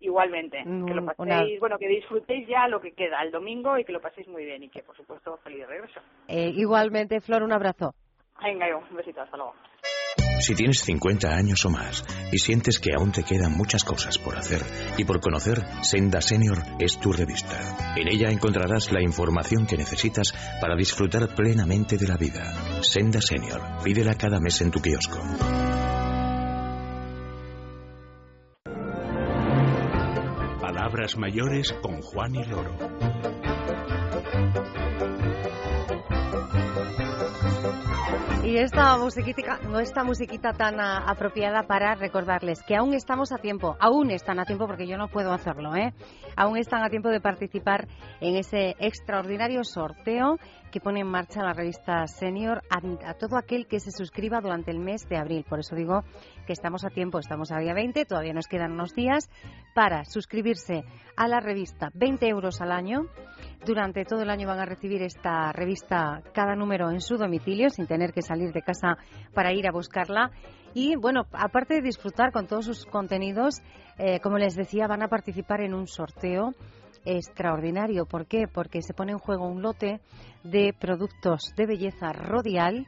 Igualmente, 0.00 0.62
que 0.64 0.94
lo 0.94 1.04
paséis, 1.04 1.60
bueno, 1.60 1.78
que 1.78 1.86
disfrutéis 1.86 2.48
ya 2.48 2.68
lo 2.68 2.80
que 2.80 2.92
queda 2.92 3.22
el 3.22 3.30
domingo 3.30 3.76
y 3.78 3.84
que 3.84 3.92
lo 3.92 4.00
paséis 4.00 4.26
muy 4.28 4.44
bien 4.46 4.62
y 4.62 4.70
que, 4.70 4.82
por 4.82 4.96
supuesto, 4.96 5.36
feliz 5.44 5.66
regreso. 5.66 6.00
Eh, 6.26 6.50
igualmente, 6.54 7.20
Flor, 7.20 7.42
un 7.42 7.52
abrazo. 7.52 7.94
Venga, 8.42 8.66
un 8.74 8.96
besito, 8.96 9.20
hasta 9.20 9.36
luego. 9.36 9.54
Si 10.40 10.54
tienes 10.54 10.80
50 10.80 11.28
años 11.28 11.66
o 11.66 11.70
más 11.70 12.02
y 12.32 12.38
sientes 12.38 12.78
que 12.80 12.94
aún 12.96 13.12
te 13.12 13.24
quedan 13.24 13.52
muchas 13.52 13.84
cosas 13.84 14.16
por 14.16 14.36
hacer 14.36 14.62
y 14.96 15.04
por 15.04 15.20
conocer, 15.20 15.58
Senda 15.82 16.22
Senior 16.22 16.58
es 16.78 16.98
tu 16.98 17.12
revista. 17.12 17.58
En 17.96 18.08
ella 18.08 18.30
encontrarás 18.30 18.90
la 18.90 19.02
información 19.02 19.66
que 19.66 19.76
necesitas 19.76 20.32
para 20.60 20.76
disfrutar 20.76 21.34
plenamente 21.34 21.98
de 21.98 22.08
la 22.08 22.16
vida. 22.16 22.54
Senda 22.82 23.20
Senior, 23.20 23.60
pídela 23.84 24.14
cada 24.14 24.40
mes 24.40 24.62
en 24.62 24.70
tu 24.70 24.80
kiosco. 24.80 25.20
Palabras 31.00 31.16
mayores 31.16 31.72
con 31.80 32.02
Juan 32.02 32.34
y 32.34 32.44
Loro. 32.44 32.76
Y 38.42 38.56
esta 38.56 38.96
musiquita, 38.96 39.60
esta 39.82 40.02
musiquita 40.02 40.52
tan 40.54 40.80
apropiada 40.80 41.64
para 41.64 41.94
recordarles 41.94 42.62
que 42.62 42.74
aún 42.74 42.94
estamos 42.94 43.32
a 43.32 43.36
tiempo, 43.36 43.76
aún 43.78 44.10
están 44.10 44.40
a 44.40 44.46
tiempo 44.46 44.66
porque 44.66 44.86
yo 44.86 44.96
no 44.96 45.08
puedo 45.08 45.32
hacerlo, 45.32 45.76
¿eh? 45.76 45.92
Aún 46.36 46.56
están 46.56 46.82
a 46.82 46.88
tiempo 46.88 47.10
de 47.10 47.20
participar 47.20 47.86
en 48.20 48.36
ese 48.36 48.76
extraordinario 48.78 49.62
sorteo 49.62 50.38
que 50.70 50.80
pone 50.80 51.00
en 51.00 51.08
marcha 51.08 51.42
la 51.42 51.52
revista 51.52 52.06
Senior 52.06 52.62
a, 52.70 53.14
todo 53.14 53.36
aquel 53.36 53.66
que 53.66 53.80
se 53.80 53.90
suscriba 53.90 54.40
durante 54.40 54.70
el 54.70 54.78
mes 54.78 55.06
de 55.08 55.18
abril. 55.18 55.44
Por 55.48 55.60
eso 55.60 55.74
digo 55.74 56.02
que 56.46 56.52
estamos 56.52 56.84
a 56.84 56.90
tiempo, 56.90 57.18
estamos 57.18 57.52
a 57.52 57.58
día 57.58 57.74
20, 57.74 58.04
todavía 58.06 58.32
nos 58.32 58.46
quedan 58.46 58.72
unos 58.72 58.94
días 58.94 59.28
para 59.74 60.04
suscribirse 60.04 60.84
a 61.16 61.28
la 61.28 61.40
revista 61.40 61.90
20 61.94 62.26
euros 62.28 62.60
al 62.60 62.72
año. 62.72 63.06
Durante 63.66 64.04
todo 64.04 64.22
el 64.22 64.30
año 64.30 64.46
van 64.46 64.60
a 64.60 64.64
recibir 64.64 65.02
esta 65.02 65.52
revista 65.52 66.22
cada 66.32 66.54
número 66.54 66.90
en 66.90 67.00
su 67.00 67.16
domicilio 67.16 67.68
sin 67.70 67.86
tener 67.86 68.12
que 68.12 68.22
salir 68.30 68.52
de 68.52 68.62
casa 68.62 68.96
para 69.34 69.52
ir 69.52 69.66
a 69.66 69.72
buscarla. 69.72 70.30
Y 70.72 70.94
bueno, 70.96 71.26
aparte 71.32 71.74
de 71.74 71.82
disfrutar 71.82 72.30
con 72.32 72.46
todos 72.46 72.64
sus 72.64 72.86
contenidos, 72.86 73.60
eh, 73.98 74.20
como 74.20 74.38
les 74.38 74.54
decía, 74.54 74.86
van 74.86 75.02
a 75.02 75.08
participar 75.08 75.60
en 75.62 75.74
un 75.74 75.86
sorteo 75.88 76.54
extraordinario. 77.04 78.06
¿Por 78.06 78.26
qué? 78.26 78.46
Porque 78.46 78.82
se 78.82 78.94
pone 78.94 79.12
en 79.12 79.18
juego 79.18 79.48
un 79.48 79.62
lote 79.62 80.00
de 80.44 80.72
productos 80.78 81.52
de 81.56 81.66
belleza 81.66 82.12
rodial 82.12 82.86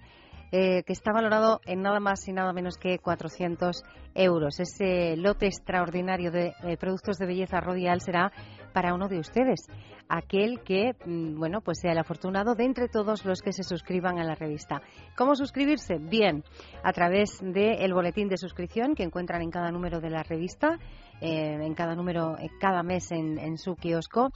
eh, 0.52 0.82
que 0.84 0.92
está 0.92 1.12
valorado 1.12 1.60
en 1.64 1.80
nada 1.80 1.98
más 1.98 2.28
y 2.28 2.32
nada 2.32 2.52
menos 2.52 2.76
que 2.76 2.98
400 2.98 3.82
euros. 4.14 4.60
Ese 4.60 5.16
lote 5.16 5.46
extraordinario 5.46 6.30
de 6.30 6.52
eh, 6.62 6.76
productos 6.76 7.16
de 7.16 7.26
belleza 7.26 7.58
rodial 7.60 8.02
será 8.02 8.30
para 8.74 8.94
uno 8.94 9.08
de 9.08 9.18
ustedes, 9.18 9.66
aquel 10.14 10.60
que, 10.62 10.94
mm, 11.04 11.38
bueno, 11.38 11.60
pues 11.60 11.80
sea 11.80 11.92
el 11.92 11.98
afortunado 11.98 12.54
de 12.54 12.64
entre 12.64 12.88
todos 12.88 13.24
los 13.24 13.40
que 13.40 13.52
se 13.52 13.62
suscriban 13.62 14.18
a 14.18 14.24
la 14.24 14.34
revista. 14.34 14.82
¿Cómo 15.16 15.34
suscribirse? 15.34 15.96
Bien, 15.98 16.44
a 16.82 16.92
través 16.92 17.40
del 17.40 17.94
boletín 17.94 18.28
de 18.28 18.36
suscripción 18.36 18.94
que 18.94 19.04
encuentran 19.04 19.42
en 19.42 19.50
cada 19.50 19.70
número 19.70 20.00
de 20.00 20.10
la 20.10 20.22
revista, 20.22 20.78
eh, 21.20 21.58
en 21.60 21.74
cada 21.74 21.94
número, 21.94 22.36
cada 22.60 22.82
mes 22.82 23.10
en 23.10 23.56
su 23.56 23.76
kiosco 23.76 24.30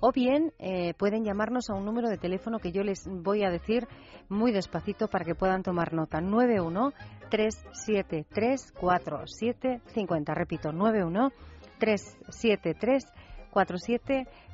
o 0.00 0.12
bien 0.12 0.52
eh, 0.58 0.94
pueden 0.94 1.24
llamarnos 1.24 1.68
a 1.68 1.74
un 1.74 1.84
número 1.84 2.08
de 2.08 2.16
teléfono 2.16 2.58
que 2.58 2.72
yo 2.72 2.82
les 2.82 3.06
voy 3.06 3.44
a 3.44 3.50
decir 3.50 3.86
muy 4.28 4.50
despacito 4.50 5.08
para 5.08 5.24
que 5.24 5.34
puedan 5.34 5.62
tomar 5.62 5.92
nota. 5.92 6.20
91 6.20 6.92
373 7.30 8.72
4750. 8.72 10.34
Repito, 10.34 10.72
91 10.72 11.30
373 11.78 13.04
4750 13.50 14.49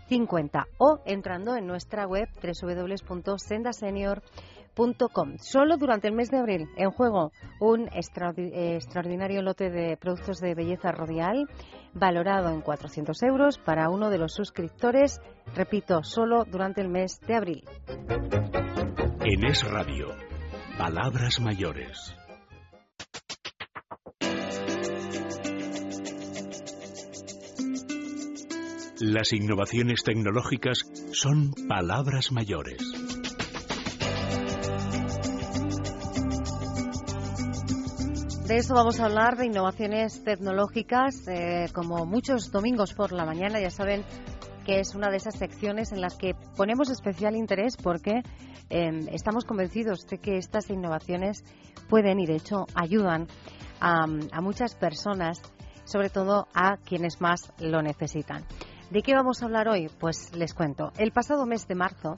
o 0.79 1.01
entrando 1.05 1.57
en 1.57 1.67
nuestra 1.67 2.07
web 2.07 2.29
www.sendasenior.com 2.43 5.39
Solo 5.39 5.79
durante 5.79 6.09
el 6.09 6.15
mes 6.15 6.31
de 6.31 6.39
abril, 6.39 6.69
en 6.77 6.91
juego 6.91 7.33
un 7.61 7.89
extraordinario 7.93 9.41
lote 9.41 9.71
de 9.71 9.97
productos 9.97 10.39
de 10.39 10.55
belleza 10.55 10.93
rodial 10.93 11.49
valorado 11.95 12.51
en 12.51 12.61
400 12.61 13.23
euros 13.23 13.57
para 13.59 13.89
uno 13.89 14.11
de 14.11 14.19
los 14.19 14.35
suscriptores, 14.35 15.21
repito, 15.55 16.03
solo 16.03 16.45
durante 16.45 16.83
el 16.83 16.89
mes 16.89 17.19
de 17.27 17.35
abril. 17.35 17.65
En 19.25 19.47
Es 19.47 19.67
Radio, 19.69 20.09
Palabras 20.77 21.41
Mayores. 21.41 22.15
Las 29.01 29.35
innovaciones 29.35 30.03
tecnológicas 30.05 30.91
son 31.13 31.53
palabras 31.69 32.33
mayores. 32.33 32.79
De 38.47 38.57
eso 38.57 38.75
vamos 38.75 38.99
a 38.99 39.05
hablar, 39.05 39.37
de 39.37 39.45
innovaciones 39.45 40.25
tecnológicas, 40.25 41.29
eh, 41.29 41.67
como 41.75 42.07
muchos 42.07 42.51
domingos 42.51 42.95
por 42.95 43.13
la 43.13 43.27
mañana. 43.27 43.61
Ya 43.61 43.69
saben 43.69 44.03
que 44.65 44.81
es 44.81 44.95
una 44.95 45.11
de 45.11 45.19
esas 45.19 45.37
secciones 45.37 45.93
en 45.93 46.01
las 46.01 46.17
que 46.17 46.35
ponemos 46.57 46.89
especial 46.89 47.37
interés 47.37 47.77
porque 47.77 48.23
em, 48.71 49.09
estamos 49.13 49.45
convencidos 49.45 50.07
de 50.07 50.17
que 50.17 50.39
estas 50.39 50.71
innovaciones 50.71 51.45
pueden 51.91 52.19
y 52.19 52.25
de 52.25 52.37
hecho 52.37 52.65
ayudan 52.75 53.27
a, 53.79 54.05
a 54.33 54.41
muchas 54.41 54.75
personas, 54.75 55.43
sobre 55.85 56.09
todo 56.09 56.49
a 56.55 56.79
quienes 56.79 57.21
más 57.21 57.53
lo 57.59 57.83
necesitan. 57.83 58.43
¿De 58.91 59.03
qué 59.03 59.15
vamos 59.15 59.43
a 59.43 59.47
hablar 59.47 59.67
hoy? 59.69 59.91
Pues 59.99 60.33
les 60.37 60.55
cuento. 60.55 60.93
El 60.97 61.11
pasado 61.11 61.45
mes 61.45 61.67
de 61.67 61.75
marzo 61.75 62.15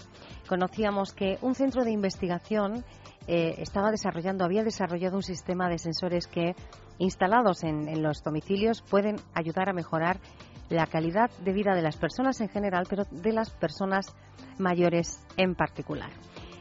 conocíamos 0.47 1.15
que 1.15 1.39
un 1.41 1.55
centro 1.55 1.83
de 1.83 1.93
investigación 1.93 2.85
eh, 3.27 3.55
estaba 3.59 3.91
desarrollando, 3.91 4.45
había 4.45 4.65
desarrollado 4.65 5.17
un 5.17 5.23
sistema 5.23 5.71
de 5.71 5.79
sensores 5.79 6.27
que, 6.27 6.55
instalados 6.99 7.65
en, 7.65 8.03
los 8.03 8.23
domicilios, 8.23 8.83
pueden 8.83 9.17
ayudar 9.33 9.71
a 9.71 9.73
mejorar 9.73 10.21
la 10.69 10.87
calidad 10.87 11.31
de 11.43 11.55
vida 11.55 11.75
de 11.75 11.81
las 11.81 11.97
personas 11.97 12.39
en 12.43 12.51
general, 12.51 12.85
pero 12.89 13.05
de 13.11 13.33
las 13.33 13.49
personas 13.49 14.15
mayores 14.59 15.25
en 15.39 15.55
particular. 15.55 16.11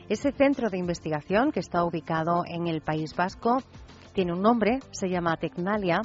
Ese 0.08 0.32
centro 0.32 0.70
de 0.70 0.78
investigación, 0.78 1.52
que 1.52 1.60
está 1.60 1.84
ubicado 1.84 2.44
en 2.48 2.68
el 2.68 2.80
País 2.80 3.14
Vasco, 3.14 3.58
tiene 4.14 4.32
un 4.32 4.42
nombre, 4.42 4.80
se 4.92 5.10
llama 5.10 5.36
Tecnalia, 5.36 6.00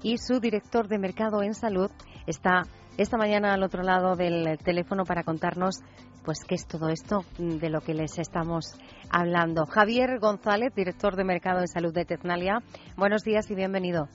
y 0.00 0.18
su 0.18 0.38
director 0.38 0.86
de 0.86 0.98
mercado 0.98 1.42
en 1.42 1.54
salud 1.54 1.90
está 2.24 2.62
esta 2.98 3.16
mañana 3.16 3.54
al 3.54 3.62
otro 3.62 3.82
lado 3.82 4.16
del 4.16 4.58
teléfono 4.58 5.04
para 5.04 5.22
contarnos 5.22 5.76
pues 6.24 6.40
qué 6.46 6.56
es 6.56 6.66
todo 6.66 6.88
esto 6.88 7.20
de 7.38 7.70
lo 7.70 7.80
que 7.80 7.94
les 7.94 8.18
estamos 8.18 8.76
hablando. 9.08 9.66
Javier 9.66 10.18
González, 10.18 10.74
director 10.74 11.14
de 11.14 11.24
Mercado 11.24 11.60
de 11.60 11.68
Salud 11.68 11.94
de 11.94 12.04
Tecnalia. 12.04 12.58
Buenos 12.96 13.22
días 13.22 13.50
y 13.50 13.54
bienvenido. 13.54 14.08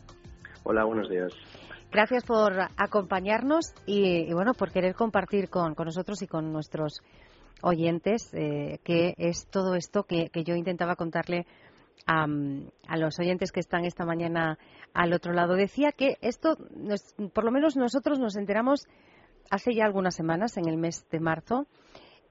Hola, 0.64 0.84
buenos 0.84 1.10
días. 1.10 1.34
Gracias 1.92 2.26
por 2.26 2.54
acompañarnos 2.76 3.74
y, 3.86 4.34
bueno, 4.34 4.54
por 4.54 4.72
querer 4.72 4.96
compartir 4.96 5.50
con, 5.50 5.76
nosotros 5.78 6.22
y 6.22 6.28
con 6.28 6.52
nuestros 6.52 7.02
oyentes 7.62 8.34
eh, 8.34 8.80
qué 8.84 9.14
es 9.18 9.48
todo 9.48 9.76
esto 9.76 10.04
que, 10.04 10.30
yo 10.44 10.56
intentaba 10.56 10.98
contarle 10.98 11.46
a, 12.06 12.26
a, 12.88 12.98
los 12.98 13.20
oyentes 13.20 13.52
que 13.52 13.60
están 13.60 13.86
esta 13.86 14.06
mañana 14.06 14.58
al 14.94 15.14
otro 15.14 15.34
lado. 15.34 15.56
Decía 15.56 15.92
que 15.92 16.18
esto, 16.22 16.58
por 17.34 17.44
lo 17.44 17.52
menos 17.52 17.76
nosotros 17.76 18.20
nos 18.20 18.36
enteramos 18.36 18.86
hace 19.50 19.74
ya 19.74 19.86
algunas 19.86 20.16
semanas, 20.16 20.58
en 20.58 20.68
el 20.68 20.78
mes 20.78 21.06
de 21.12 21.20
marzo, 21.20 21.68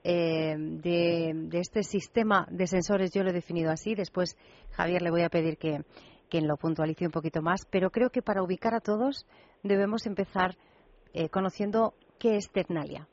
eh, 0.05 0.57
de, 0.59 1.49
este 1.53 1.83
sistema 1.85 2.47
de 2.51 2.67
sensores, 2.67 3.13
yo 3.13 3.23
lo 3.23 3.31
he 3.31 3.35
definido 3.35 3.71
así. 3.71 3.95
Después, 3.95 4.37
Javier, 4.73 5.03
le 5.03 5.11
voy 5.11 5.23
a 5.23 5.29
pedir 5.29 5.57
que, 5.59 5.85
que 6.29 6.41
lo 6.41 6.57
puntualice 6.57 7.07
un 7.07 7.13
poquito 7.13 7.43
más. 7.43 7.67
Pero 7.71 7.91
creo 7.91 8.11
que 8.11 8.23
para 8.23 8.43
ubicar 8.43 8.75
a 8.75 8.81
todos 8.81 9.27
debemos 9.63 10.07
empezar 10.07 10.57
eh, 11.13 11.29
conociendo 11.29 11.95
qué 12.19 12.37
es 12.37 12.51
Tecnalia. 12.51 13.07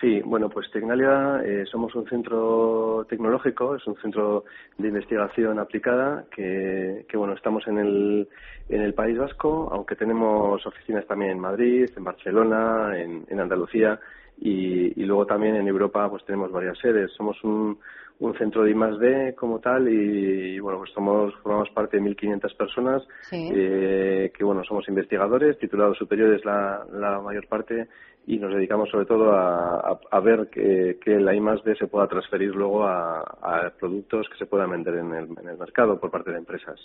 Sí, 0.00 0.20
bueno, 0.24 0.48
pues 0.48 0.70
Tecnalia 0.70 1.40
eh, 1.44 1.64
somos 1.70 1.94
un 1.94 2.06
centro 2.08 3.06
tecnológico, 3.08 3.76
es 3.76 3.86
un 3.86 3.96
centro 3.96 4.44
de 4.76 4.88
investigación 4.88 5.58
aplicada 5.58 6.24
que, 6.34 7.06
que, 7.08 7.16
bueno, 7.16 7.34
estamos 7.34 7.66
en 7.68 7.78
el, 7.78 8.28
en 8.68 8.80
el 8.80 8.94
País 8.94 9.16
Vasco, 9.16 9.68
aunque 9.72 9.94
tenemos 9.94 10.66
oficinas 10.66 11.06
también 11.06 11.32
en 11.32 11.40
Madrid, 11.40 11.88
en 11.96 12.04
Barcelona, 12.04 12.98
en, 12.98 13.24
en 13.28 13.40
Andalucía 13.40 14.00
y, 14.38 15.00
y 15.00 15.04
luego 15.04 15.26
también 15.26 15.56
en 15.56 15.68
Europa 15.68 16.10
pues 16.10 16.24
tenemos 16.24 16.50
varias 16.50 16.78
sedes. 16.78 17.12
Somos 17.12 17.42
un, 17.44 17.78
un 18.20 18.34
centro 18.38 18.62
de 18.64 18.70
I+D 18.70 19.34
como 19.34 19.58
tal 19.58 19.88
y, 19.88 20.58
bueno 20.60 20.78
pues 20.78 20.92
somos 20.92 21.34
formamos 21.42 21.70
parte 21.70 21.98
de 21.98 22.02
1.500 22.02 22.56
personas 22.56 23.02
eh, 23.32 24.32
somos 24.66 24.88
investigadores 24.88 25.58
titulados 25.58 25.98
superiores 25.98 26.44
la, 26.44 26.84
la 26.92 27.20
mayor 27.20 27.46
parte 27.46 27.88
y 28.26 28.38
nos 28.38 28.54
dedicamos 28.54 28.88
sobre 28.90 29.06
todo 29.06 29.32
a, 29.32 30.20
ver 30.20 30.48
que, 30.48 30.96
la 31.20 31.34
I+D 31.34 31.76
se 31.78 31.86
pueda 31.86 32.08
transferir 32.08 32.54
luego 32.54 32.84
a, 32.84 33.20
a 33.20 33.70
productos 33.78 34.28
que 34.30 34.38
se 34.38 34.46
puedan 34.46 34.70
vender 34.70 34.94
en 34.94 35.12
el, 35.12 35.24
en 35.38 35.48
el 35.48 35.58
mercado 35.58 36.00
por 36.00 36.10
parte 36.10 36.30
de 36.30 36.38
empresas. 36.38 36.80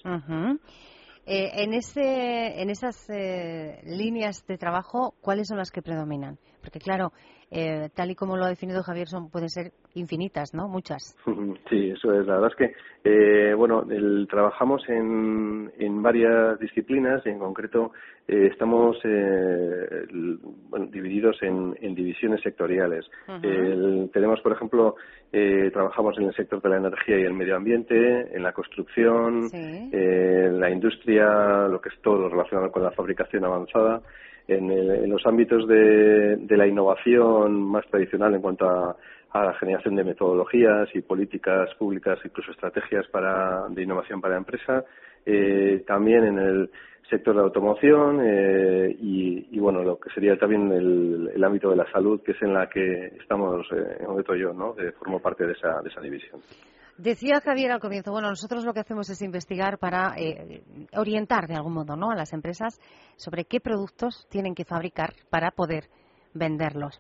Eh, 1.26 1.64
en, 1.64 1.74
ese, 1.74 2.62
en 2.62 2.70
esas 2.70 3.10
eh, 3.10 3.82
líneas 3.86 4.46
de 4.48 4.58
trabajo, 4.58 5.14
¿cuáles 5.22 5.48
son 5.48 5.58
las 5.58 5.72
que 5.72 5.82
predominan? 5.82 6.40
Porque, 6.62 6.80
claro, 6.80 7.12
eh, 7.52 7.90
tal 7.96 8.12
y 8.12 8.16
como 8.16 8.38
lo 8.38 8.46
ha 8.46 8.50
definido 8.50 8.84
Javier, 8.84 9.08
son, 9.08 9.30
pueden 9.30 9.50
ser 9.50 9.72
infinitas, 9.96 10.54
¿no? 10.54 10.68
Muchas. 10.68 11.16
Sí, 11.70 11.92
eso 11.92 12.14
es. 12.14 12.26
La 12.26 12.40
verdad 12.40 12.52
es 12.52 12.56
que, 12.56 12.76
eh, 13.04 13.54
bueno, 13.54 13.86
el, 13.90 14.28
trabajamos 14.30 14.82
en, 14.90 15.72
en 15.78 16.02
varias 16.02 16.60
disciplinas 16.60 17.24
y 17.26 17.30
en 17.30 17.40
concreto 17.40 17.92
eh, 18.28 18.50
estamos 18.52 18.98
eh, 19.04 20.06
bueno, 20.70 20.86
divididos 20.88 21.42
en, 21.42 21.76
en, 21.82 21.96
divisiones 21.96 22.42
sectoriales. 22.42 23.06
el, 23.42 24.10
tenemos, 24.14 24.40
por 24.42 24.52
ejemplo, 24.52 24.96
eh, 25.32 25.70
trabajamos 25.74 26.18
en 26.18 26.26
el 26.26 26.36
sector 26.36 26.62
de 26.62 26.70
la 26.70 26.78
energía 26.78 27.20
y 27.20 27.24
el 27.24 27.34
medio 27.34 27.56
ambiente, 27.56 28.36
en 28.36 28.44
la 28.44 28.52
construcción, 28.52 29.50
en 29.52 30.60
la 30.60 30.70
industria, 30.70 31.68
lo 31.68 31.82
que 31.82 31.90
es 31.90 32.00
todo 32.02 32.30
relacionado 32.30 32.72
con 32.72 32.84
la 32.84 32.92
fabricación 32.92 33.46
avanzada 33.46 34.02
en, 34.50 35.10
los 35.10 35.26
ámbitos 35.26 35.68
de, 35.68 36.38
la 36.50 36.68
innovación 36.68 37.62
más 37.62 37.86
tradicional 37.88 38.34
en 38.36 38.42
cuanto 38.42 38.68
a, 38.68 38.96
la 39.34 39.54
generación 39.54 39.96
de 39.96 40.04
metodologías 40.04 40.90
y 40.96 41.02
políticas 41.02 41.74
públicas, 41.76 42.18
incluso 42.26 42.52
estrategias 42.52 43.08
para, 43.08 43.68
de 43.70 43.84
innovación 43.84 44.20
para 44.20 44.34
la 44.34 44.40
empresa, 44.40 44.84
eh, 45.26 45.84
también 45.86 46.26
en 46.26 46.40
el 46.40 46.70
sector 47.08 47.36
de 47.36 47.42
automoción 47.42 48.22
eh, 48.24 48.96
y, 49.00 49.60
bueno, 49.60 49.84
lo 49.84 50.00
que 50.00 50.10
sería 50.12 50.38
también 50.38 50.72
el, 50.72 51.44
ámbito 51.44 51.70
de 51.70 51.76
la 51.76 51.92
salud, 51.92 52.22
que 52.22 52.32
es 52.32 52.42
en 52.42 52.54
la 52.54 52.68
que 52.68 53.08
estamos, 53.20 53.66
eh, 53.72 53.98
en 54.00 54.40
yo, 54.40 54.54
¿no? 54.54 54.76
formo 54.98 55.20
parte 55.20 55.46
de 55.46 55.54
esa, 55.54 55.82
de 55.82 55.90
esa 55.90 56.02
división. 56.02 56.42
Decía 57.00 57.40
Javier 57.40 57.72
al 57.72 57.80
comienzo, 57.80 58.12
bueno, 58.12 58.28
nosotros 58.28 58.66
lo 58.66 58.74
que 58.74 58.82
hacemos 58.82 59.10
es 59.10 59.22
investigar 59.22 59.78
para 59.78 60.16
eh, 60.18 60.62
orientar 60.98 61.48
de 61.48 61.56
algún 61.56 61.72
modo 61.72 61.96
¿no? 61.96 62.12
a 62.12 62.16
las 62.16 62.34
empresas 62.34 62.78
sobre 63.16 63.46
qué 63.46 63.62
productos 63.62 64.28
tienen 64.30 64.54
que 64.54 64.66
fabricar 64.66 65.14
para 65.30 65.52
poder 65.52 65.90
venderlos. 66.34 67.00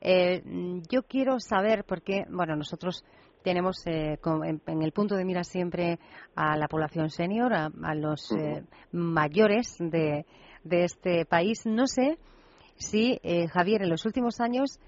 Eh, 0.00 0.40
yo 0.88 1.02
quiero 1.02 1.40
saber, 1.40 1.82
porque, 1.82 2.26
bueno, 2.30 2.54
nosotros 2.54 3.04
tenemos 3.42 3.84
eh, 3.88 4.20
en, 4.22 4.82
el 4.82 4.92
punto 4.92 5.16
de 5.16 5.24
mira 5.24 5.42
siempre 5.42 5.98
a 6.36 6.56
la 6.56 6.68
población 6.68 7.10
senior, 7.10 7.52
a, 7.52 7.94
los 7.96 8.32
mayores 8.92 9.74
de, 9.80 10.26
de, 10.62 10.84
este 10.84 11.24
país. 11.24 11.66
No 11.66 11.88
sé 11.88 12.18
si, 12.76 13.18
Javier, 13.52 13.82
en 13.82 13.90
los 13.90 14.06
últimos 14.06 14.38
años 14.38 14.78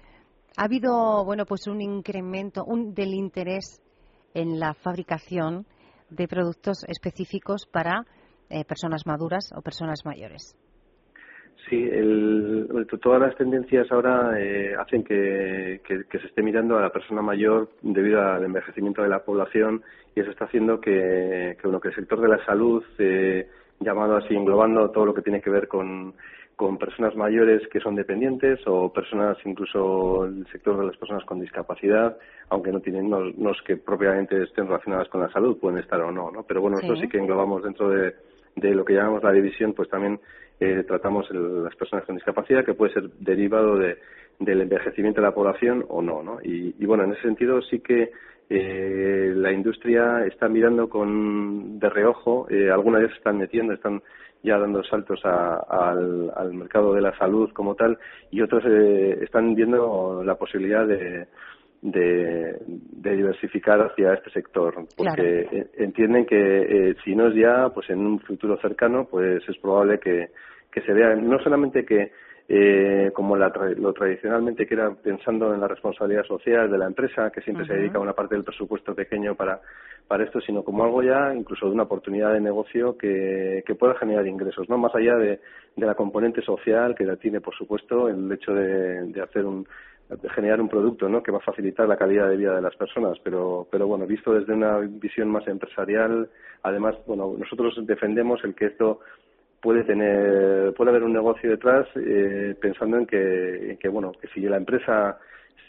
ha 0.55 0.63
habido, 0.63 1.25
bueno, 1.25 1.45
pues 1.45 1.67
un 1.67 1.81
incremento 1.81 2.63
un, 2.63 2.93
del 2.93 3.13
interés 3.13 3.82
en 4.33 4.59
la 4.59 4.73
fabricación 4.73 5.65
de 6.09 6.27
productos 6.27 6.83
específicos 6.87 7.65
para 7.71 8.05
eh, 8.49 8.65
personas 8.65 9.05
maduras 9.05 9.51
o 9.55 9.61
personas 9.61 10.05
mayores. 10.05 10.55
Sí, 11.69 11.89
todas 13.01 13.21
las 13.21 13.35
tendencias 13.37 13.89
ahora 13.89 14.37
eh, 14.37 14.75
hacen 14.77 15.03
que, 15.03 15.81
se 15.87 16.27
esté 16.27 16.41
mirando 16.41 16.77
a 16.77 16.81
la 16.81 16.89
persona 16.91 17.21
mayor 17.21 17.69
debido 17.81 18.21
al 18.21 18.43
envejecimiento 18.43 19.01
de 19.01 19.07
la 19.07 19.23
población 19.23 19.81
y 20.13 20.19
eso 20.19 20.31
está 20.31 20.45
haciendo 20.45 20.81
que, 20.81 21.57
que, 21.61 21.79
que 21.81 21.87
el 21.87 21.95
sector 21.95 22.19
de 22.19 22.27
la 22.27 22.45
salud, 22.45 22.83
eh, 22.99 23.47
llamado 23.79 24.17
así, 24.17 24.35
englobando 24.35 24.91
todo 24.91 25.05
lo 25.05 25.13
que 25.13 25.21
tiene 25.21 25.41
que 25.41 25.49
ver 25.49 25.67
con 25.67 26.13
con 26.55 26.77
personas 26.77 27.15
mayores 27.15 27.67
que 27.69 27.79
son 27.79 27.95
dependientes 27.95 28.59
o 28.67 28.91
personas, 28.91 29.37
incluso 29.45 30.25
el 30.25 30.45
sector 30.51 30.77
de 30.79 30.87
las 30.87 30.97
personas 30.97 31.23
con 31.25 31.39
discapacidad, 31.39 32.17
aunque 32.49 32.71
no 32.71 32.79
tienen, 32.79 33.09
no, 33.09 33.51
es 33.51 33.61
que 33.65 33.77
propiamente 33.77 34.41
estén 34.43 34.67
relacionadas 34.67 35.09
con 35.09 35.21
la 35.21 35.31
salud, 35.31 35.57
pueden 35.57 35.79
estar 35.79 35.99
o 36.01 36.11
no, 36.11 36.31
¿no? 36.31 36.43
Pero 36.43 36.61
bueno, 36.61 36.77
eso 36.79 36.95
sí 36.95 37.07
que 37.07 37.17
englobamos 37.17 37.63
dentro 37.63 37.89
de, 37.89 38.13
de 38.55 38.75
lo 38.75 38.85
que 38.85 38.93
llamamos 38.93 39.23
la 39.23 39.31
división, 39.31 39.73
pues 39.73 39.89
también 39.89 40.19
eh, 40.59 40.83
tratamos 40.87 41.29
las 41.31 41.75
personas 41.75 42.05
con 42.05 42.15
discapacidad, 42.15 42.63
que 42.63 42.75
puede 42.75 42.93
ser 42.93 43.09
derivado 43.19 43.77
de, 43.77 43.97
del 44.39 44.61
envejecimiento 44.61 45.21
de 45.21 45.27
la 45.27 45.33
población 45.33 45.85
o 45.89 46.01
no, 46.01 46.21
¿no? 46.21 46.39
Y, 46.43 46.75
y 46.77 46.85
bueno, 46.85 47.03
en 47.03 47.13
ese 47.13 47.23
sentido 47.23 47.61
sí 47.63 47.79
que 47.79 48.11
eh, 48.49 49.33
la 49.35 49.51
industria 49.51 50.25
está 50.25 50.47
mirando 50.47 50.89
con 50.89 51.79
de 51.79 51.89
reojo, 51.89 52.47
eh, 52.49 52.69
algunas 52.69 53.01
veces 53.01 53.17
están 53.17 53.37
metiendo, 53.37 53.73
están 53.73 54.01
ya 54.43 54.57
dando 54.57 54.83
saltos 54.83 55.21
al, 55.25 56.53
mercado 56.53 56.93
de 56.93 57.01
la 57.01 57.17
salud 57.17 57.51
como 57.53 57.75
tal 57.75 57.97
y 58.29 58.41
otros 58.41 58.63
eh, 58.67 59.19
están 59.21 59.55
viendo 59.55 60.21
la 60.23 60.35
posibilidad 60.35 60.85
de, 60.85 61.27
de, 61.81 62.59
diversificar 63.15 63.81
hacia 63.81 64.13
este 64.13 64.29
sector 64.31 64.75
porque 64.97 65.67
entienden 65.77 66.25
que 66.25 66.89
eh, 66.89 66.95
si 67.03 67.15
no 67.15 67.27
es 67.29 67.35
ya 67.35 67.69
pues 67.69 67.89
en 67.89 67.99
un 67.99 68.19
futuro 68.19 68.57
cercano 68.57 69.07
pues 69.09 69.47
es 69.47 69.57
probable 69.57 69.99
que, 69.99 70.29
que 70.71 70.81
se 70.81 70.93
vea 70.93 71.15
no 71.15 71.39
solamente 71.39 71.85
que 71.85 72.11
eh, 72.49 73.11
como 73.13 73.37
la 73.37 73.51
lo 73.77 73.93
tradicionalmente 73.93 74.67
que 74.67 74.73
era 74.73 74.93
pensando 74.93 75.53
en 75.53 75.61
la 75.61 75.67
responsabilidad 75.67 76.25
social 76.25 76.69
de 76.69 76.77
la 76.77 76.87
empresa, 76.87 77.31
que 77.31 77.41
siempre 77.41 77.65
se 77.65 77.73
dedica 77.73 77.99
una 77.99 78.13
parte 78.13 78.35
del 78.35 78.43
presupuesto 78.43 78.93
pequeño 78.93 79.35
para, 79.35 79.61
para 80.07 80.25
esto, 80.25 80.41
sino 80.41 80.63
como 80.63 80.83
algo 80.83 81.01
ya 81.01 81.33
incluso 81.33 81.67
de 81.67 81.73
una 81.73 81.83
oportunidad 81.83 82.33
de 82.33 82.41
negocio 82.41 82.97
que, 82.97 83.63
que 83.65 83.75
pueda 83.75 83.95
generar 83.95 84.27
ingresos, 84.27 84.67
no 84.67 84.77
más 84.77 84.93
allá 84.93 85.15
de, 85.15 85.39
de 85.75 85.85
la 85.85 85.95
componente 85.95 86.41
social 86.41 86.95
que 86.95 87.05
la 87.05 87.15
tiene, 87.15 87.39
por 87.39 87.55
supuesto, 87.55 88.09
el 88.09 88.31
hecho 88.31 88.53
de, 88.53 89.03
de 89.05 89.21
hacer 89.21 89.45
un 89.45 89.65
de 90.09 90.29
generar 90.29 90.61
un 90.61 90.69
producto 90.69 91.07
¿no? 91.09 91.23
que 91.23 91.31
va 91.31 91.37
a 91.37 91.41
facilitar 91.41 91.87
la 91.87 91.97
calidad 91.97 92.29
de 92.29 92.37
vida 92.37 92.55
de 92.55 92.61
las 92.61 92.75
personas, 92.75 93.17
pero, 93.23 93.67
pero 93.71 93.87
bueno, 93.87 94.05
visto 94.05 94.33
desde 94.33 94.53
una 94.53 94.77
visión 94.79 95.29
más 95.29 95.47
empresarial, 95.47 96.29
además, 96.61 96.95
bueno, 97.07 97.33
nosotros 97.37 97.75
defendemos 97.87 98.43
el 98.43 98.53
que 98.53 98.67
esto 98.67 98.99
puede 99.63 99.85
tener 99.85 100.73
puede 100.73 100.91
haber 100.91 101.03
un 101.03 101.13
negocio 101.13 101.49
detrás 101.49 101.87
eh, 101.95 102.53
pensando 102.61 102.97
en 102.97 103.07
que, 103.07 103.77
que 103.79 103.87
bueno 103.87 104.11
que 104.11 104.27
si 104.27 104.41
la 104.41 104.57
empresa 104.57 105.17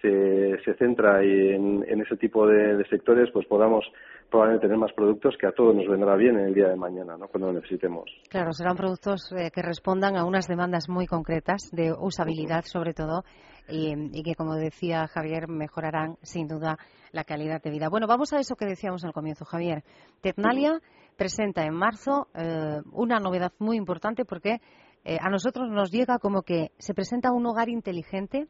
se, 0.02 0.58
se 0.64 0.74
centra 0.74 1.22
en, 1.22 1.84
en 1.88 2.00
ese 2.02 2.16
tipo 2.16 2.46
de, 2.46 2.84
sectores 2.90 3.30
pues 3.32 3.46
podamos 3.46 3.84
probablemente 4.28 4.66
tener 4.66 4.78
más 4.78 4.92
productos 4.92 5.36
que 5.38 5.46
a 5.46 5.52
todos 5.52 5.76
nos 5.76 5.86
vendrá 5.86 6.16
bien 6.16 6.36
en 6.36 6.46
el 6.46 6.54
día 6.54 6.68
de 6.68 6.76
mañana 6.76 7.16
¿no? 7.16 7.28
cuando 7.28 7.52
lo 7.52 7.60
necesitemos. 7.60 8.10
Claro 8.28 8.52
serán 8.52 8.76
productos 8.76 9.32
eh, 9.32 9.50
que 9.54 9.62
respondan 9.62 10.16
a 10.16 10.24
unas 10.24 10.48
demandas 10.48 10.88
muy 10.88 11.06
concretas 11.06 11.70
de 11.70 11.92
usabilidad 11.92 12.64
sobre 12.64 12.94
todo 12.94 13.22
y, 13.68 13.94
y, 14.12 14.22
que 14.24 14.34
como 14.34 14.56
decía 14.56 15.06
Javier 15.06 15.48
mejorarán 15.48 16.16
sin 16.20 16.48
duda 16.48 16.76
la 17.12 17.22
calidad 17.22 17.62
de 17.62 17.70
vida. 17.70 17.88
Bueno 17.88 18.08
vamos 18.08 18.32
a 18.32 18.40
eso 18.40 18.56
que 18.56 18.66
decíamos 18.66 19.04
al 19.04 19.12
comienzo 19.12 19.44
Javier. 19.44 19.84
Tecnalia 20.20 20.80
presenta 21.16 21.64
en 21.64 21.74
marzo 21.74 22.28
eh, 22.34 22.80
una 22.92 23.18
novedad 23.20 23.52
muy 23.58 23.76
importante 23.76 24.24
porque 24.24 24.60
eh, 25.04 25.18
a 25.20 25.28
nosotros 25.30 25.68
nos 25.68 25.90
llega 25.90 26.18
como 26.18 26.42
que 26.42 26.72
se 26.78 26.94
presenta 26.94 27.32
un 27.32 27.46
hogar 27.46 27.68
inteligente 27.68 28.46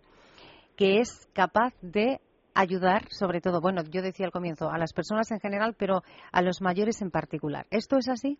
que 0.76 1.00
es 1.00 1.28
capaz 1.32 1.72
de 1.82 2.20
ayudar, 2.54 3.06
sobre 3.10 3.40
todo, 3.40 3.60
bueno, 3.60 3.82
yo 3.90 4.02
decía 4.02 4.26
al 4.26 4.32
comienzo, 4.32 4.70
a 4.70 4.78
las 4.78 4.92
personas 4.92 5.30
en 5.30 5.40
general, 5.40 5.74
pero 5.76 6.02
a 6.32 6.42
los 6.42 6.60
mayores 6.60 7.02
en 7.02 7.10
particular. 7.10 7.66
¿Esto 7.70 7.96
es 7.96 8.08
así? 8.08 8.38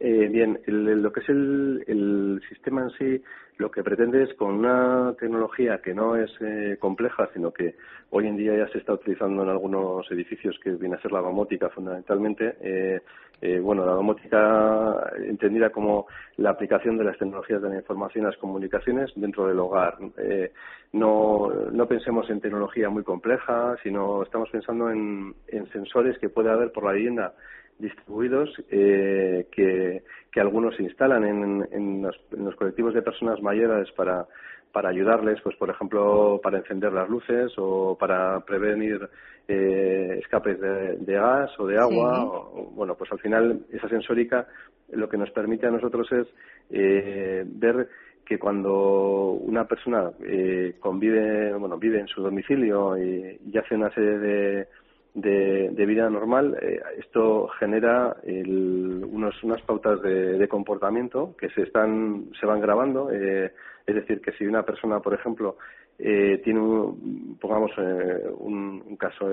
Eh, 0.00 0.28
bien, 0.28 0.60
lo 0.66 1.12
que 1.12 1.20
es 1.20 1.28
el, 1.28 1.84
el, 1.86 2.42
sistema 2.48 2.82
en 2.82 2.90
sí, 2.90 3.22
lo 3.58 3.70
que 3.70 3.84
pretende 3.84 4.24
es 4.24 4.34
con 4.34 4.54
una 4.54 5.14
tecnología 5.18 5.80
que 5.80 5.94
no 5.94 6.16
es 6.16 6.30
eh, 6.40 6.76
compleja, 6.80 7.30
sino 7.32 7.52
que 7.52 7.76
hoy 8.10 8.26
en 8.26 8.36
día 8.36 8.56
ya 8.56 8.68
se 8.68 8.78
está 8.78 8.92
utilizando 8.92 9.42
en 9.42 9.48
algunos 9.48 10.10
edificios 10.10 10.58
que 10.62 10.70
viene 10.70 10.96
a 10.96 11.00
ser 11.00 11.12
la 11.12 11.20
domótica 11.20 11.68
fundamentalmente. 11.70 12.56
Eh, 12.60 13.00
eh, 13.40 13.58
bueno, 13.60 13.84
la 13.84 13.92
domótica 13.92 15.12
entendida 15.18 15.70
como 15.70 16.06
la 16.36 16.50
aplicación 16.50 16.96
de 16.96 17.04
las 17.04 17.18
tecnologías 17.18 17.60
de 17.60 17.68
la 17.68 17.76
información 17.76 18.24
y 18.24 18.26
las 18.28 18.36
comunicaciones 18.38 19.12
dentro 19.16 19.46
del 19.46 19.58
hogar. 19.58 19.98
Eh, 20.16 20.52
no, 20.92 21.52
no 21.70 21.86
pensemos 21.86 22.30
en 22.30 22.40
tecnología 22.40 22.88
muy 22.88 23.02
compleja, 23.02 23.76
sino 23.82 24.22
estamos 24.22 24.48
pensando 24.50 24.90
en, 24.90 25.34
en 25.48 25.70
sensores 25.72 26.18
que 26.18 26.28
puede 26.28 26.50
haber 26.50 26.72
por 26.72 26.84
la 26.84 26.92
vivienda 26.92 27.34
distribuidos 27.78 28.50
eh, 28.70 29.46
que, 29.50 30.02
que, 30.30 30.40
algunos 30.40 30.76
se 30.76 30.82
instalan 30.82 31.24
en, 31.24 31.68
en, 31.72 32.02
los, 32.02 32.56
colectivos 32.56 32.94
de 32.94 33.02
personas 33.02 33.42
mayores 33.42 33.90
para, 33.92 34.26
para 34.72 34.90
ayudarles, 34.90 35.40
pues 35.42 35.56
por 35.56 35.70
ejemplo, 35.70 36.40
para 36.42 36.58
encender 36.58 36.92
las 36.92 37.08
luces 37.08 37.52
o 37.56 37.96
para 37.98 38.40
prevenir 38.40 39.08
eh, 39.48 40.18
escapes 40.20 40.60
de, 40.60 41.14
gas 41.14 41.50
o 41.58 41.66
de 41.66 41.78
agua. 41.78 42.50
bueno, 42.74 42.94
pues 42.94 43.10
al 43.12 43.18
final 43.18 43.66
esa 43.72 43.88
sensórica 43.88 44.46
lo 44.92 45.08
que 45.08 45.18
nos 45.18 45.30
permite 45.30 45.66
a 45.66 45.70
nosotros 45.70 46.10
es 46.12 46.26
eh, 46.70 47.44
ver 47.46 47.88
que 48.24 48.38
cuando 48.38 49.32
una 49.32 49.66
persona 49.66 50.10
eh, 50.24 50.76
convive, 50.80 51.52
bueno, 51.54 51.76
vive 51.76 52.00
en 52.00 52.08
su 52.08 52.22
domicilio 52.22 52.96
y, 52.96 53.38
y 53.52 53.58
hace 53.58 53.74
una 53.74 53.92
serie 53.92 54.18
de, 54.18 54.68
de, 55.14 55.86
vida 55.86 56.10
normal, 56.10 56.58
eh, 56.60 56.80
esto 56.98 57.48
genera 57.60 58.16
unos, 58.24 59.42
unas 59.44 59.62
pautas 59.62 60.02
de, 60.02 60.48
comportamiento 60.48 61.34
que 61.38 61.48
se 61.50 61.62
están 61.62 62.26
se 62.38 62.46
van 62.46 62.60
grabando. 62.60 63.10
Eh, 63.12 63.52
es 63.86 63.94
decir, 63.94 64.20
que 64.20 64.32
si 64.32 64.44
una 64.46 64.64
persona, 64.64 65.00
por 65.00 65.14
ejemplo, 65.14 65.56
eh, 65.98 66.40
tiene, 66.42 66.60
un, 66.60 67.38
pongamos 67.40 67.70
un, 67.78 68.82
un, 68.86 68.96
caso, 68.96 69.28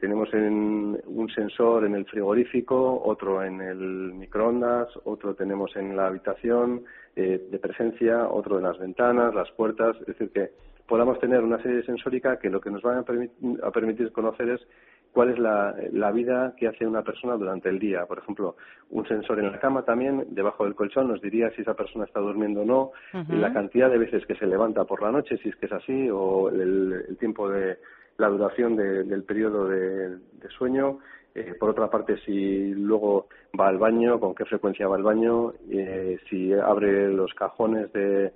tenemos 0.00 0.32
en, 0.34 1.00
un 1.06 1.28
sensor 1.34 1.86
en 1.86 1.94
el 1.94 2.04
frigorífico, 2.04 3.00
otro 3.02 3.42
en 3.42 3.60
el 3.62 4.12
microondas, 4.12 4.88
otro 5.04 5.34
tenemos 5.34 5.74
en 5.76 5.96
la 5.96 6.08
habitación 6.08 6.84
de 7.14 7.58
presencia, 7.60 8.28
otro 8.28 8.58
en 8.58 8.64
las 8.64 8.78
ventanas, 8.78 9.34
las 9.34 9.50
puertas, 9.52 9.96
es 10.00 10.06
decir, 10.06 10.30
que 10.30 10.50
podamos 10.86 11.18
tener 11.20 11.40
una 11.40 11.62
serie 11.62 11.84
sensórica 11.84 12.38
que 12.38 12.50
lo 12.50 12.60
que 12.60 12.70
nos 12.70 12.82
va 12.82 12.98
a, 12.98 13.66
a 13.66 13.70
permitir 13.70 14.10
conocer 14.10 14.48
es 14.50 14.60
cuál 15.12 15.30
es 15.30 15.38
la, 15.38 15.74
la, 15.92 16.10
vida 16.12 16.54
que 16.56 16.68
hace 16.68 16.86
una 16.86 17.02
persona 17.02 17.36
durante 17.36 17.68
el 17.68 17.78
día. 17.78 18.06
Por 18.06 18.18
ejemplo, 18.18 18.56
un 18.90 19.06
sensor 19.06 19.38
en 19.40 19.50
la 19.50 19.58
cama 19.58 19.84
también, 19.84 20.26
debajo 20.30 20.64
del 20.64 20.74
colchón, 20.74 21.08
nos 21.08 21.20
diría 21.20 21.50
si 21.50 21.62
esa 21.62 21.74
persona 21.74 22.04
está 22.04 22.20
durmiendo 22.20 22.62
o 22.62 22.64
no, 22.64 22.92
la 23.28 23.52
cantidad 23.52 23.90
de 23.90 23.98
veces 23.98 24.24
que 24.26 24.36
se 24.36 24.46
levanta 24.46 24.84
por 24.84 25.02
la 25.02 25.10
noche, 25.10 25.36
si 25.38 25.48
es 25.48 25.56
que 25.56 25.66
es 25.66 25.72
así, 25.72 26.08
o 26.10 26.48
el, 26.50 27.16
tiempo 27.18 27.48
de 27.48 27.78
la 28.18 28.28
duración 28.28 28.76
del 28.76 29.24
periodo 29.24 29.68
de, 29.68 30.18
sueño. 30.56 30.98
Eh, 31.32 31.54
por 31.58 31.70
otra 31.70 31.88
parte, 31.88 32.16
si 32.26 32.74
luego 32.74 33.28
va 33.58 33.68
al 33.68 33.78
baño, 33.78 34.18
con 34.18 34.34
qué 34.34 34.44
frecuencia 34.44 34.88
va 34.88 34.96
al 34.96 35.04
baño, 35.04 35.52
eh, 35.70 36.18
si 36.28 36.52
abre 36.52 37.08
los 37.08 37.32
cajones 37.34 37.92
de, 37.92 38.32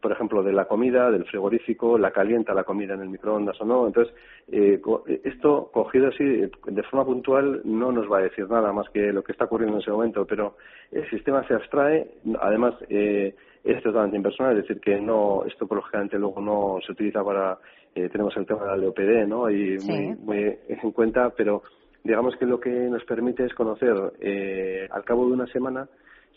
por 0.00 0.12
ejemplo, 0.12 0.42
de 0.42 0.52
la 0.52 0.66
comida, 0.66 1.10
del 1.10 1.24
frigorífico, 1.24 1.98
la 1.98 2.10
calienta 2.10 2.54
la 2.54 2.64
comida 2.64 2.94
en 2.94 3.02
el 3.02 3.08
microondas 3.08 3.60
o 3.60 3.64
no. 3.64 3.86
Entonces, 3.86 4.14
eh, 4.48 4.80
esto 5.24 5.70
cogido 5.72 6.08
así 6.08 6.24
de 6.24 6.82
forma 6.84 7.04
puntual 7.04 7.62
no 7.64 7.92
nos 7.92 8.10
va 8.10 8.18
a 8.18 8.22
decir 8.22 8.48
nada 8.48 8.72
más 8.72 8.88
que 8.90 9.12
lo 9.12 9.22
que 9.22 9.32
está 9.32 9.44
ocurriendo 9.44 9.76
en 9.76 9.82
ese 9.82 9.90
momento, 9.90 10.24
pero 10.26 10.56
el 10.90 11.08
sistema 11.10 11.46
se 11.46 11.54
abstrae, 11.54 12.08
además 12.40 12.74
eh, 12.88 13.34
es 13.64 13.82
totalmente 13.82 14.16
impersonal, 14.16 14.56
es 14.56 14.62
decir, 14.62 14.80
que 14.80 15.00
no, 15.00 15.44
esto 15.44 15.66
lógicamente 15.70 16.18
luego 16.18 16.40
no 16.40 16.78
se 16.84 16.92
utiliza 16.92 17.22
para, 17.24 17.58
eh, 17.94 18.08
tenemos 18.08 18.36
el 18.36 18.46
tema 18.46 18.62
de 18.62 18.68
la 18.68 18.76
LOPD, 18.76 19.26
¿no? 19.26 19.50
Y 19.50 19.78
muy, 19.78 20.16
muy 20.16 20.58
en 20.68 20.92
cuenta, 20.92 21.30
pero 21.30 21.62
digamos 22.04 22.36
que 22.36 22.46
lo 22.46 22.60
que 22.60 22.70
nos 22.70 23.04
permite 23.04 23.44
es 23.44 23.54
conocer 23.54 23.94
eh, 24.20 24.88
al 24.90 25.04
cabo 25.04 25.26
de 25.26 25.32
una 25.32 25.46
semana 25.48 25.88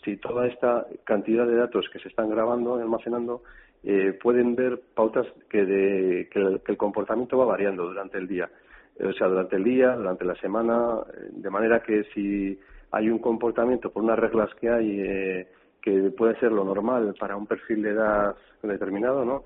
si 0.04 0.18
toda 0.18 0.48
esta 0.48 0.88
cantidad 1.04 1.46
de 1.46 1.56
datos 1.56 1.88
que 1.92 2.00
se 2.00 2.08
están 2.08 2.30
grabando 2.30 2.78
y 2.78 2.82
almacenando 2.82 3.44
eh, 3.84 4.18
pueden 4.22 4.56
ver 4.56 4.80
pautas 4.94 5.26
que, 5.50 5.66
de, 5.66 6.30
que, 6.30 6.40
el, 6.40 6.78
comportamiento 6.78 7.38
va 7.38 7.46
variando 7.46 7.86
durante 7.86 8.18
el 8.18 8.28
día. 8.28 8.50
O 9.04 9.14
sea, 9.14 9.28
durante 9.28 9.56
el 9.56 9.64
día, 9.64 9.96
durante 9.96 10.26
la 10.26 10.36
semana, 10.36 10.98
de 11.32 11.50
manera 11.50 11.82
que 11.82 12.04
si 12.14 12.60
hay 12.92 13.10
un 13.10 13.20
comportamiento 13.20 13.90
por 13.90 14.04
unas 14.04 14.20
reglas 14.20 14.54
que 14.60 14.70
hay 14.70 15.00
eh, 15.02 15.48
que 15.82 16.12
puede 16.16 16.40
ser 16.40 16.52
lo 16.52 16.64
normal 16.64 17.16
para 17.20 17.36
un 17.36 17.48
perfil 17.48 17.82
de 17.82 17.90
edad 17.92 18.36
determinado, 18.62 19.26
¿no? 19.26 19.46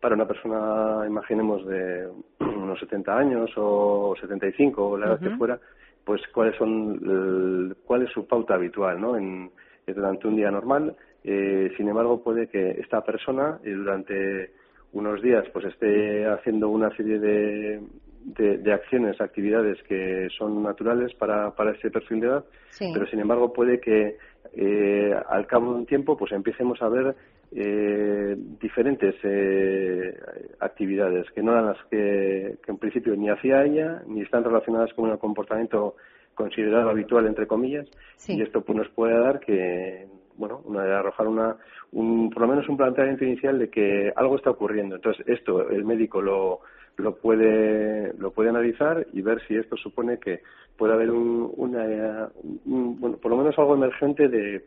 Para 0.00 0.14
una 0.14 0.26
persona, 0.26 1.04
imaginemos, 1.06 1.66
de 1.66 2.08
unos 2.40 2.78
70 2.78 3.16
años 3.16 3.50
o 3.56 4.14
75 4.20 4.86
o 4.90 4.98
la 4.98 5.06
edad 5.06 5.20
que 5.20 5.36
fuera, 5.36 5.58
pues 6.04 6.20
cuáles 6.32 6.56
son, 6.56 7.74
cuál 7.84 8.02
es 8.02 8.10
su 8.10 8.26
pauta 8.26 8.54
habitual, 8.54 9.00
¿no? 9.00 9.16
En, 9.16 9.50
durante 9.86 10.28
un 10.28 10.36
día 10.36 10.50
normal. 10.50 10.94
Eh, 11.24 11.72
sin 11.76 11.88
embargo, 11.88 12.22
puede 12.22 12.48
que 12.48 12.70
esta 12.72 13.02
persona 13.02 13.58
eh, 13.64 13.70
durante 13.70 14.50
unos 14.92 15.22
días 15.22 15.44
pues 15.52 15.64
esté 15.66 16.26
haciendo 16.26 16.68
una 16.68 16.94
serie 16.96 17.18
de, 17.18 17.80
de, 18.24 18.72
acciones, 18.72 19.20
actividades 19.20 19.82
que 19.84 20.28
son 20.36 20.62
naturales 20.62 21.14
para, 21.14 21.50
para 21.52 21.72
ese 21.72 21.90
perfil 21.90 22.20
de 22.20 22.26
edad, 22.26 22.44
pero 22.78 23.06
sin 23.06 23.20
embargo 23.20 23.52
puede 23.52 23.80
que 23.80 24.16
eh, 24.54 25.14
al 25.28 25.46
cabo 25.46 25.72
de 25.72 25.78
un 25.80 25.86
tiempo 25.86 26.16
pues 26.16 26.32
empecemos 26.32 26.80
a 26.82 26.88
ver 26.88 27.14
eh, 27.52 28.34
diferentes 28.60 29.14
eh, 29.22 30.14
actividades 30.60 31.30
que 31.32 31.42
no 31.42 31.52
eran 31.52 31.66
las 31.66 31.84
que, 31.90 32.58
que, 32.64 32.70
en 32.70 32.78
principio 32.78 33.16
ni 33.16 33.28
hacía 33.28 33.64
ella 33.64 34.02
ni 34.06 34.22
están 34.22 34.44
relacionadas 34.44 34.92
con 34.94 35.10
un 35.10 35.16
comportamiento 35.16 35.96
considerado 36.34 36.90
habitual 36.90 37.26
entre 37.26 37.46
comillas 37.46 37.88
y 38.28 38.40
esto 38.40 38.62
pues 38.62 38.76
nos 38.76 38.88
puede 38.90 39.18
dar 39.18 39.40
que 39.40 40.06
bueno 40.36 40.60
una, 40.64 40.82
arrojar 40.98 41.26
una 41.26 41.56
un, 41.92 42.30
por 42.30 42.42
lo 42.42 42.48
menos 42.48 42.68
un 42.68 42.76
planteamiento 42.76 43.24
inicial 43.24 43.58
de 43.58 43.68
que 43.68 44.12
algo 44.16 44.36
está 44.36 44.50
ocurriendo. 44.50 44.96
Entonces 44.96 45.26
esto 45.28 45.68
el 45.68 45.84
médico 45.84 46.20
lo 46.22 46.60
lo 46.96 47.16
puede 47.16 48.12
lo 48.18 48.30
puede 48.32 48.50
analizar 48.50 49.06
y 49.12 49.22
ver 49.22 49.40
si 49.46 49.56
esto 49.56 49.76
supone 49.76 50.18
que 50.18 50.42
puede 50.76 50.94
haber 50.94 51.10
un, 51.10 51.52
una 51.56 52.30
bueno 52.64 53.16
por 53.16 53.30
lo 53.30 53.36
menos 53.36 53.58
algo 53.58 53.74
emergente 53.74 54.28
de 54.28 54.64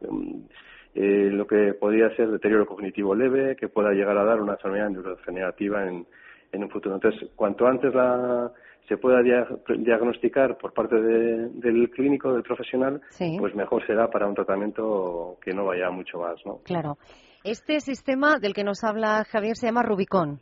eh, 0.95 1.29
lo 1.31 1.45
que 1.45 1.73
podría 1.73 2.15
ser 2.15 2.29
deterioro 2.29 2.65
cognitivo 2.65 3.13
leve 3.13 3.55
que 3.55 3.67
pueda 3.67 3.91
llegar 3.91 4.17
a 4.17 4.23
dar 4.23 4.41
una 4.41 4.53
enfermedad 4.53 4.89
neurodegenerativa 4.89 5.85
en, 5.87 6.05
en 6.51 6.63
un 6.63 6.69
futuro. 6.69 6.95
Entonces 6.95 7.29
cuanto 7.35 7.67
antes 7.67 7.93
la 7.93 8.51
se 8.87 8.97
pueda 8.97 9.21
diagnosticar 9.21 10.57
por 10.57 10.73
parte 10.73 10.95
del 10.95 11.89
clínico, 11.89 12.33
del 12.33 12.43
profesional, 12.43 13.01
pues 13.39 13.55
mejor 13.55 13.85
será 13.85 14.09
para 14.09 14.27
un 14.27 14.35
tratamiento 14.35 15.37
que 15.41 15.53
no 15.53 15.65
vaya 15.65 15.89
mucho 15.89 16.19
más, 16.19 16.35
¿no? 16.45 16.59
Claro. 16.63 16.97
Este 17.43 17.79
sistema 17.79 18.39
del 18.39 18.53
que 18.53 18.63
nos 18.63 18.83
habla 18.83 19.23
Javier 19.25 19.55
se 19.55 19.67
llama 19.67 19.83
Rubicon. 19.83 20.39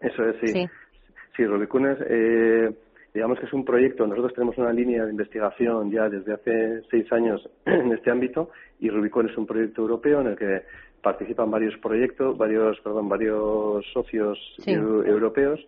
Eso 0.00 0.24
es, 0.24 0.36
sí. 0.42 0.66
Sí, 1.36 1.46
Rubicon 1.46 1.86
es, 1.86 1.98
eh, 2.08 2.74
digamos 3.14 3.38
que 3.38 3.46
es 3.46 3.52
un 3.52 3.64
proyecto. 3.64 4.06
Nosotros 4.06 4.34
tenemos 4.34 4.58
una 4.58 4.72
línea 4.72 5.04
de 5.04 5.10
investigación 5.10 5.90
ya 5.90 6.08
desde 6.08 6.34
hace 6.34 6.82
seis 6.90 7.10
años 7.12 7.48
en 7.66 7.92
este 7.92 8.10
ámbito 8.10 8.50
y 8.80 8.90
Rubicon 8.90 9.28
es 9.28 9.36
un 9.36 9.46
proyecto 9.46 9.82
europeo 9.82 10.20
en 10.20 10.28
el 10.28 10.36
que 10.36 10.62
participan 11.02 11.50
varios 11.50 11.76
proyectos, 11.78 12.36
varios, 12.36 12.80
perdón, 12.80 13.08
varios 13.08 13.86
socios 13.92 14.38
europeos 14.66 15.60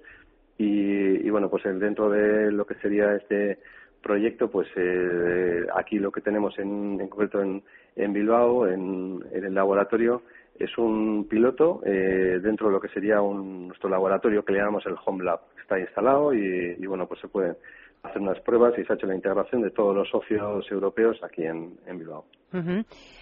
y, 0.63 1.31
bueno, 1.31 1.49
pues 1.49 1.65
dentro 1.65 2.11
de 2.11 2.53
lo 2.53 2.67
que 2.67 2.75
sería 2.75 3.15
este 3.15 3.59
proyecto, 4.03 4.51
pues 4.51 4.69
eh, 4.77 5.65
aquí 5.75 5.99
lo 5.99 6.13
que 6.13 6.21
tenemos 6.21 6.59
en, 6.59 7.01
en 7.01 7.09
concreto 7.09 7.41
en, 7.41 7.63
en 7.97 8.13
Bilbao, 8.13 8.67
en, 8.67 9.25
el 9.33 9.55
laboratorio, 9.55 10.23
es 10.59 10.77
un 10.77 11.27
piloto 11.29 11.81
eh, 11.87 12.41
dentro 12.43 12.67
de 12.67 12.75
lo 12.75 12.81
que 12.81 12.89
sería 12.89 13.23
un, 13.23 13.69
nuestro 13.69 13.89
laboratorio 13.89 14.45
que 14.45 14.53
le 14.53 14.59
llamamos 14.59 14.85
el 14.85 14.97
Home 15.03 15.25
Lab. 15.25 15.41
Está 15.63 15.81
instalado 15.81 16.35
y, 16.35 16.87
bueno, 16.87 17.07
pues 17.07 17.21
se 17.21 17.29
pueden 17.29 17.57
hacer 18.03 18.21
unas 18.21 18.41
pruebas 18.41 18.75
y 18.79 18.85
se 18.85 18.93
ha 18.93 18.97
hecho 18.97 19.07
la 19.07 19.15
integración 19.15 19.63
de 19.63 19.71
todos 19.71 19.97
los 19.97 20.11
socios 20.11 20.71
europeos 20.71 21.17
aquí 21.23 21.45
en, 21.45 21.79
Bilbao. 21.87 22.27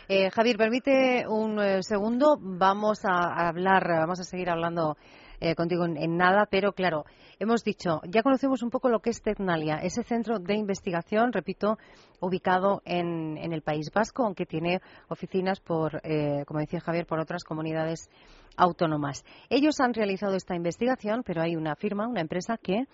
eh, 0.08 0.30
Javier, 0.30 0.56
permite 0.56 1.24
un 1.28 1.60
eh, 1.60 1.82
segundo. 1.82 2.36
Vamos 2.40 3.04
a 3.04 3.48
hablar, 3.48 3.86
vamos 3.86 4.18
a 4.18 4.24
seguir 4.24 4.50
hablando 4.50 4.96
eh, 5.40 5.54
contigo 5.54 5.84
en, 5.84 6.16
nada, 6.16 6.46
pero 6.50 6.72
claro, 6.72 7.04
hemos 7.38 7.62
dicho, 7.62 8.00
ya 8.08 8.22
conocemos 8.22 8.62
un 8.62 8.70
poco 8.70 8.88
lo 8.88 9.00
que 9.00 9.10
es 9.10 9.22
Tecnalia, 9.22 9.76
ese 9.76 10.02
centro 10.02 10.38
de 10.38 10.54
investigación, 10.54 11.32
repito, 11.32 11.78
ubicado 12.20 12.82
en, 12.84 13.38
el 13.38 13.62
País 13.62 13.90
Vasco, 13.94 14.24
aunque 14.24 14.46
tiene 14.46 14.80
oficinas 15.08 15.60
por, 15.60 16.00
eh, 16.04 16.44
como 16.46 16.60
decía 16.60 16.80
Javier, 16.80 17.06
por 17.06 17.20
otras 17.20 17.44
comunidades 17.44 18.10
autónomas. 18.56 19.24
Ellos 19.48 19.78
han 19.80 19.94
realizado 19.94 20.34
esta 20.34 20.56
investigación, 20.56 21.22
pero 21.24 21.42
hay 21.42 21.54
una 21.54 21.76
firma, 21.76 22.08
una 22.08 22.20
empresa 22.20 22.58
que 22.60 22.86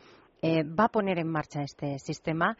eh, 0.42 0.62
va 0.64 0.84
a 0.84 0.88
poner 0.88 1.18
en 1.18 1.28
marcha 1.28 1.62
este 1.62 1.98
sistema 1.98 2.56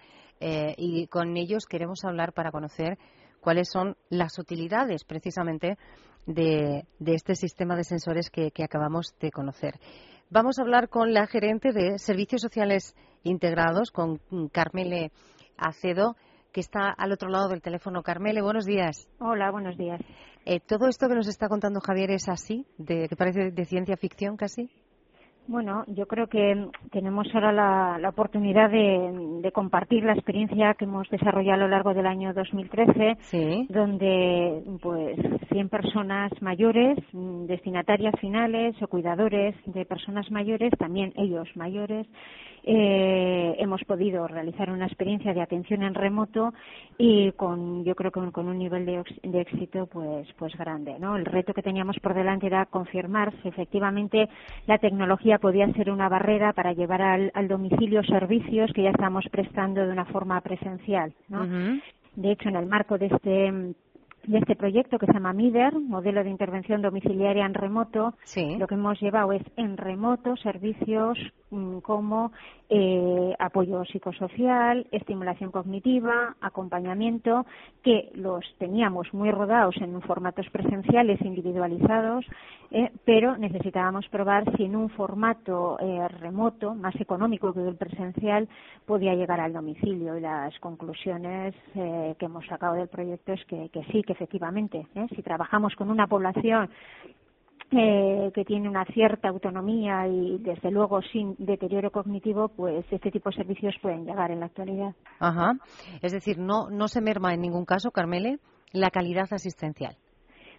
y 0.76 1.06
con 1.06 1.36
ellos 1.38 1.64
queremos 1.64 2.04
hablar 2.04 2.34
para 2.34 2.50
conocer 2.50 2.98
cuáles 3.40 3.68
son 3.70 3.96
las 4.08 4.38
utilidades 4.38 5.04
precisamente 5.04 5.78
de, 6.26 6.86
este 7.04 7.34
sistema 7.34 7.76
de 7.76 7.84
sensores 7.84 8.30
que, 8.30 8.50
acabamos 8.62 9.14
de 9.20 9.30
conocer. 9.30 9.74
Vamos 10.30 10.58
a 10.58 10.62
hablar 10.62 10.88
con 10.88 11.12
la 11.12 11.26
gerente 11.26 11.72
de 11.72 11.98
Servicios 11.98 12.42
Sociales 12.42 12.94
Integrados, 13.22 13.90
con 13.90 14.20
Carmele 14.52 15.12
Acedo, 15.56 16.16
que 16.52 16.60
está 16.60 16.90
al 16.90 17.12
otro 17.12 17.28
lado 17.28 17.48
del 17.48 17.62
teléfono. 17.62 18.02
Carmele, 18.02 18.42
buenos 18.42 18.64
días. 18.64 19.08
Hola, 19.18 19.50
buenos 19.50 19.76
días. 19.76 20.00
Eh, 20.46 20.60
¿Todo 20.60 20.88
esto 20.88 21.08
que 21.08 21.14
nos 21.14 21.26
está 21.26 21.48
contando 21.48 21.80
Javier 21.80 22.10
es 22.10 22.28
así? 22.28 22.66
De, 22.78 23.08
¿Que 23.08 23.16
parece 23.16 23.50
de 23.50 23.64
ciencia 23.64 23.96
ficción 23.96 24.36
casi? 24.36 24.70
Bueno, 25.46 25.84
yo 25.88 26.06
creo 26.06 26.26
que 26.26 26.68
tenemos 26.90 27.26
ahora 27.34 27.52
la, 27.52 28.08
oportunidad 28.08 28.70
de, 28.70 29.50
compartir 29.52 30.02
la 30.02 30.14
experiencia 30.14 30.72
que 30.74 30.86
hemos 30.86 31.08
desarrollado 31.10 31.54
a 31.54 31.64
lo 31.64 31.68
largo 31.68 31.92
del 31.92 32.06
año 32.06 32.32
2013, 32.32 33.66
donde 33.68 34.62
pues 34.80 35.16
100 35.52 35.68
personas 35.68 36.32
mayores, 36.40 36.96
destinatarias 37.12 38.14
finales 38.20 38.74
o 38.82 38.88
cuidadores 38.88 39.54
de 39.66 39.84
personas 39.84 40.30
mayores, 40.30 40.72
también 40.78 41.12
ellos 41.16 41.48
mayores, 41.56 42.06
eh, 42.66 43.56
hemos 43.58 43.82
podido 43.84 44.26
realizar 44.26 44.70
una 44.70 44.86
experiencia 44.86 45.34
de 45.34 45.42
atención 45.42 45.82
en 45.82 45.94
remoto 45.94 46.54
y 46.96 47.32
con, 47.32 47.84
yo 47.84 47.94
creo 47.94 48.10
que 48.10 48.32
con, 48.32 48.48
un 48.48 48.58
nivel 48.58 48.86
de, 48.86 49.02
de, 49.22 49.40
éxito 49.40 49.86
pues, 49.86 50.26
pues 50.38 50.56
grande, 50.56 50.98
¿no? 50.98 51.16
El 51.16 51.26
reto 51.26 51.52
que 51.52 51.62
teníamos 51.62 51.98
por 52.00 52.14
delante 52.14 52.46
era 52.46 52.64
confirmar 52.66 53.32
si 53.42 53.48
efectivamente 53.48 54.28
la 54.66 54.78
tecnología 54.78 55.38
podía 55.38 55.70
ser 55.74 55.90
una 55.90 56.08
barrera 56.08 56.54
para 56.54 56.72
llevar 56.72 57.02
al, 57.02 57.48
domicilio 57.48 58.02
servicios 58.04 58.72
que 58.72 58.84
ya 58.84 58.90
estamos 58.90 59.24
prestando 59.30 59.84
de 59.84 59.92
una 59.92 60.06
forma 60.06 60.40
presencial, 60.40 61.12
¿no? 61.28 61.46
De 62.16 62.30
hecho, 62.30 62.48
en 62.48 62.56
el 62.56 62.66
marco 62.66 62.96
de 62.96 63.06
este 63.06 63.74
de 64.26 64.38
este 64.38 64.56
proyecto 64.56 64.98
que 64.98 65.06
se 65.06 65.12
llama 65.12 65.32
MIDER, 65.32 65.78
Modelo 65.78 66.24
de 66.24 66.30
Intervención 66.30 66.82
Domiciliaria 66.82 67.44
en 67.44 67.54
Remoto, 67.54 68.14
lo 68.58 68.66
que 68.66 68.74
hemos 68.74 69.00
llevado 69.00 69.32
es 69.32 69.42
en 69.56 69.76
remoto 69.76 70.36
servicios 70.36 71.18
como 71.82 72.32
eh, 72.68 73.34
apoyo 73.38 73.84
psicosocial, 73.84 74.86
estimulación 74.90 75.50
cognitiva, 75.50 76.34
acompañamiento, 76.40 77.46
que 77.82 78.10
los 78.14 78.44
teníamos 78.58 79.12
muy 79.12 79.30
rodados 79.30 79.76
en 79.78 80.00
formatos 80.02 80.46
presenciales 80.50 81.20
individualizados, 81.20 82.24
eh, 82.70 82.90
pero 83.04 83.36
necesitábamos 83.36 84.08
probar 84.08 84.44
si 84.56 84.64
en 84.64 84.76
un 84.76 84.88
formato 84.90 85.78
eh, 85.78 86.08
remoto, 86.08 86.74
más 86.74 86.94
económico 86.96 87.52
que 87.52 87.66
el 87.66 87.76
presencial, 87.76 88.48
podía 88.86 89.14
llegar 89.14 89.40
al 89.40 89.52
domicilio. 89.52 90.16
Y 90.16 90.20
las 90.20 90.58
conclusiones 90.58 91.54
que 91.74 92.16
hemos 92.24 92.46
sacado 92.46 92.74
del 92.74 92.88
proyecto 92.88 93.32
es 93.32 93.44
que, 93.44 93.68
que 93.68 93.84
sí, 93.92 94.02
que 94.02 94.12
efectivamente, 94.12 94.86
si 95.14 95.22
trabajamos 95.22 95.74
con 95.76 95.90
una 95.90 96.06
población 96.06 96.70
eh, 97.70 98.30
que 98.34 98.44
tiene 98.44 98.68
una 98.68 98.84
cierta 98.86 99.28
autonomía 99.28 100.06
y 100.06 100.38
desde 100.38 100.70
luego 100.70 101.02
sin 101.02 101.34
deterioro 101.38 101.90
cognitivo, 101.90 102.48
pues 102.48 102.84
este 102.90 103.10
tipo 103.10 103.30
de 103.30 103.36
servicios 103.36 103.74
pueden 103.82 104.04
llegar 104.04 104.30
en 104.30 104.40
la 104.40 104.46
actualidad. 104.46 104.94
Ajá. 105.18 105.54
Es 106.02 106.12
decir, 106.12 106.38
no, 106.38 106.70
no 106.70 106.88
se 106.88 107.00
merma 107.00 107.34
en 107.34 107.40
ningún 107.40 107.64
caso, 107.64 107.90
Carmele, 107.90 108.38
la 108.72 108.90
calidad 108.90 109.32
asistencial. 109.32 109.96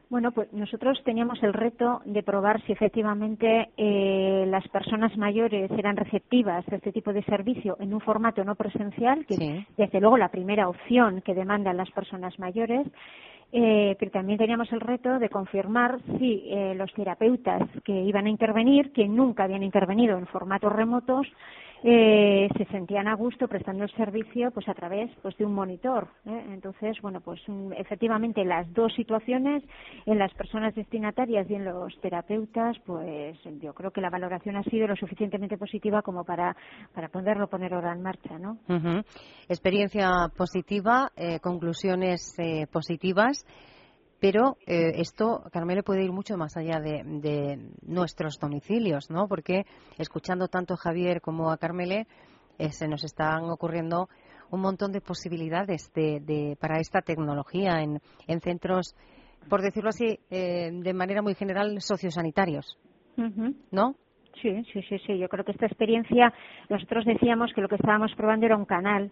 Bueno, 0.10 0.32
pues 0.32 0.52
nosotros 0.54 1.02
teníamos 1.04 1.42
el 1.42 1.54
reto 1.54 2.02
de 2.06 2.22
probar 2.22 2.62
si 2.66 2.72
efectivamente 2.72 3.70
eh, 3.76 4.46
las 4.48 4.68
personas 4.68 5.18
mayores 5.18 5.72
eran 5.72 5.98
receptivas 5.98 6.64
a 6.72 6.76
este 6.76 6.92
tipo 6.92 7.12
de 7.12 7.24
servicio 7.24 7.76
en 7.80 7.94
un 7.94 8.02
formato 8.02 8.44
no 8.44 8.56
presencial, 8.56 9.26
que 9.26 9.66
desde 9.78 10.00
luego 10.00 10.18
la 10.18 10.30
primera 10.30 10.70
opción 10.70 11.22
que 11.22 11.34
demandan 11.34 11.78
las 11.78 11.90
personas 11.90 12.38
mayores, 12.38 12.86
eh, 13.52 13.96
pero 14.00 14.12
también 14.12 14.38
teníamos 14.38 14.72
el 14.72 14.82
reto 14.82 15.20
de 15.20 15.30
confirmar 15.30 16.00
si 16.18 16.44
eh, 16.48 16.74
los 16.76 16.92
terapeutas 16.94 17.62
que 17.84 17.94
iban 17.94 18.26
a 18.26 18.30
intervenir, 18.30 18.92
que 18.92 19.08
nunca 19.08 19.44
habían 19.44 19.64
intervenido 19.64 20.18
en 20.18 20.28
formatos 20.28 20.74
remotos, 20.74 21.28
eh, 21.88 22.50
se 22.58 22.66
sentían 22.66 23.08
a 23.08 23.14
gusto 23.14 23.48
prestando 23.48 23.84
el 23.84 23.92
servicio 23.92 24.50
pues 24.50 24.68
a 24.68 24.74
través 24.74 25.12
pues 25.22 25.38
de 25.38 25.46
un 25.46 25.54
monitor 25.54 26.08
¿eh? 26.26 26.46
entonces 26.52 26.98
bueno 27.00 27.22
pues 27.22 27.40
mm, 27.48 27.74
efectivamente 27.74 28.44
las 28.44 28.74
dos 28.74 28.92
situaciones 28.96 29.64
en 30.08 30.18
las 30.18 30.34
personas 30.34 30.74
destinatarias 30.74 31.48
y 31.48 31.54
en 31.54 31.66
los 31.66 31.96
terapeutas 32.02 32.76
pues 32.88 33.38
yo 33.62 33.76
creo 33.76 33.92
que 33.92 34.02
la 34.02 34.10
valoración 34.10 34.56
ha 34.56 34.64
sido 34.64 34.88
lo 34.88 34.96
suficientemente 34.96 35.60
positiva 35.60 36.02
como 36.02 36.24
para 36.24 36.58
para 36.96 37.10
poderlo 37.10 37.48
poner 37.50 37.76
ahora 37.76 37.94
en 37.94 38.02
marcha 38.02 38.40
no 38.40 38.58
experiencia 39.48 40.10
positiva 40.36 41.12
eh, 41.16 41.40
conclusiones 41.40 42.34
eh, 42.40 42.66
positivas 42.66 43.46
pero 44.26 44.58
eh, 44.66 44.94
esto, 44.96 45.44
Carmelo, 45.52 45.84
puede 45.84 46.04
ir 46.04 46.12
mucho 46.12 46.36
más 46.36 46.58
allá 46.58 46.80
de, 46.80 47.60
nuestros 47.84 48.40
domicilios, 48.40 49.12
¿no? 49.12 49.28
Porque 49.28 49.68
escuchando 50.00 50.48
tanto 50.48 50.74
a 50.74 50.78
Javier 50.78 51.22
como 51.22 51.52
a 51.52 51.58
Carmele, 51.58 52.08
eh, 52.58 52.72
se 52.72 52.88
nos 52.88 53.04
están 53.04 53.44
ocurriendo 53.52 54.10
un 54.50 54.62
montón 54.62 54.92
de 54.92 55.00
posibilidades 55.00 55.94
de, 55.94 56.58
para 56.60 56.80
esta 56.80 57.04
tecnología 57.04 57.84
en, 57.84 58.02
centros, 58.42 58.96
por 59.48 59.62
decirlo 59.62 59.90
así, 59.90 60.18
eh, 60.32 60.72
de 60.74 60.94
manera 60.96 61.22
muy 61.22 61.36
general, 61.36 61.80
sociosanitarios, 61.80 62.80
¿no? 63.70 63.94
Sí, 64.42 64.64
sí, 64.74 64.82
sí, 64.90 64.98
sí. 65.06 65.20
Yo 65.20 65.30
creo 65.30 65.46
que 65.46 65.52
esta 65.52 65.68
experiencia, 65.68 66.34
nosotros 66.68 67.06
decíamos 67.06 67.54
que 67.54 67.62
lo 67.62 67.70
que 67.70 67.76
estábamos 67.76 68.12
probando 68.16 68.48
era 68.48 68.58
un 68.58 68.66
canal 68.66 69.12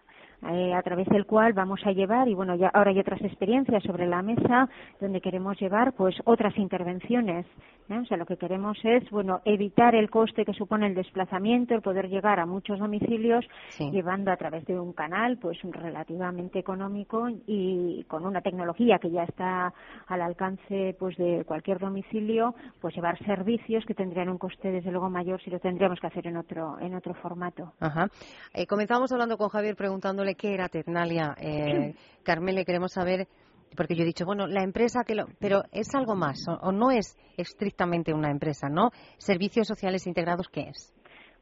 eh, 0.51 0.73
a 0.73 0.82
través 0.82 1.08
del 1.08 1.25
cual 1.25 1.53
vamos 1.53 1.79
a 1.86 1.91
llevar 1.91 2.27
y 2.27 2.34
bueno 2.34 2.56
ya 2.56 2.69
ahora 2.73 2.91
hay 2.91 2.99
otras 2.99 3.21
experiencias 3.21 3.84
sobre 3.84 4.08
la 4.08 4.21
mesa 4.21 4.69
donde 4.99 5.21
queremos 5.21 5.60
llevar 5.60 5.93
pues 5.93 6.15
otras 6.25 6.58
intervenciones 6.58 7.45
¿eh? 7.89 7.97
o 7.97 8.06
sea 8.06 8.17
lo 8.17 8.25
que 8.25 8.38
queremos 8.38 8.77
es 8.84 9.10
bueno 9.10 9.41
evitar 9.45 9.95
el 9.95 10.10
coste 10.10 10.45
que 10.45 10.53
supone 10.53 10.88
el 10.88 10.95
desplazamiento 10.95 11.73
el 11.75 11.82
poder 11.82 12.10
llegar 12.10 12.39
a 12.39 12.45
muchos 12.45 12.79
domicilios 12.79 13.45
llevando 13.79 14.32
a 14.32 14.38
través 14.38 14.65
de 14.65 14.79
un 14.79 14.93
canal 14.93 15.38
pues 15.38 15.58
relativamente 15.63 16.60
económico 16.60 17.29
y 17.47 18.03
con 18.08 18.25
una 18.25 18.41
tecnología 18.41 18.99
que 18.99 19.12
ya 19.12 19.23
está 19.23 19.73
al 20.08 20.21
alcance 20.21 20.95
pues 20.99 21.15
de 21.17 21.43
cualquier 21.45 21.79
domicilio 21.79 22.53
pues 22.82 22.95
llevar 22.95 23.17
servicios 23.25 23.86
que 23.86 23.93
tendrían 23.93 24.29
un 24.29 24.38
coste 24.38 24.71
desde 24.71 24.91
luego 24.91 25.10
mayor 25.10 25.41
si 25.41 25.49
lo 25.49 25.60
tendríamos 25.60 25.99
que 25.99 26.08
hacer 26.08 26.27
en 26.27 26.38
otro 26.38 26.77
en 26.79 26.95
otro 26.95 27.13
formato 27.13 27.73
Ajá. 27.79 28.08
Eh, 28.53 28.67
comenzamos 28.67 29.12
hablando 29.12 29.38
con 29.38 29.49
Javier 29.49 29.75
preguntándole 29.75 30.33
qué 30.36 30.54
era 30.54 30.69
Ternalia. 30.69 31.36
Eh, 31.39 31.93
Carmele, 32.24 32.65
queremos 32.65 32.93
saber, 32.93 33.28
porque 33.76 33.96
yo 33.96 34.04
he 34.04 34.08
dicho, 34.08 34.26
bueno, 34.26 34.48
la 34.48 34.63
empresa 34.63 35.04
que 35.06 35.15
lo. 35.15 35.28
Pero 35.39 35.63
es 35.72 35.93
algo 35.96 36.15
más, 36.15 36.46
o 36.48 36.72
no 36.72 36.91
es 36.91 37.17
estrictamente 37.38 38.13
una 38.13 38.32
empresa, 38.32 38.69
¿no? 38.69 38.91
Servicios 39.17 39.67
sociales 39.67 40.08
integrados, 40.08 40.48
¿qué 40.50 40.69
es? 40.69 40.93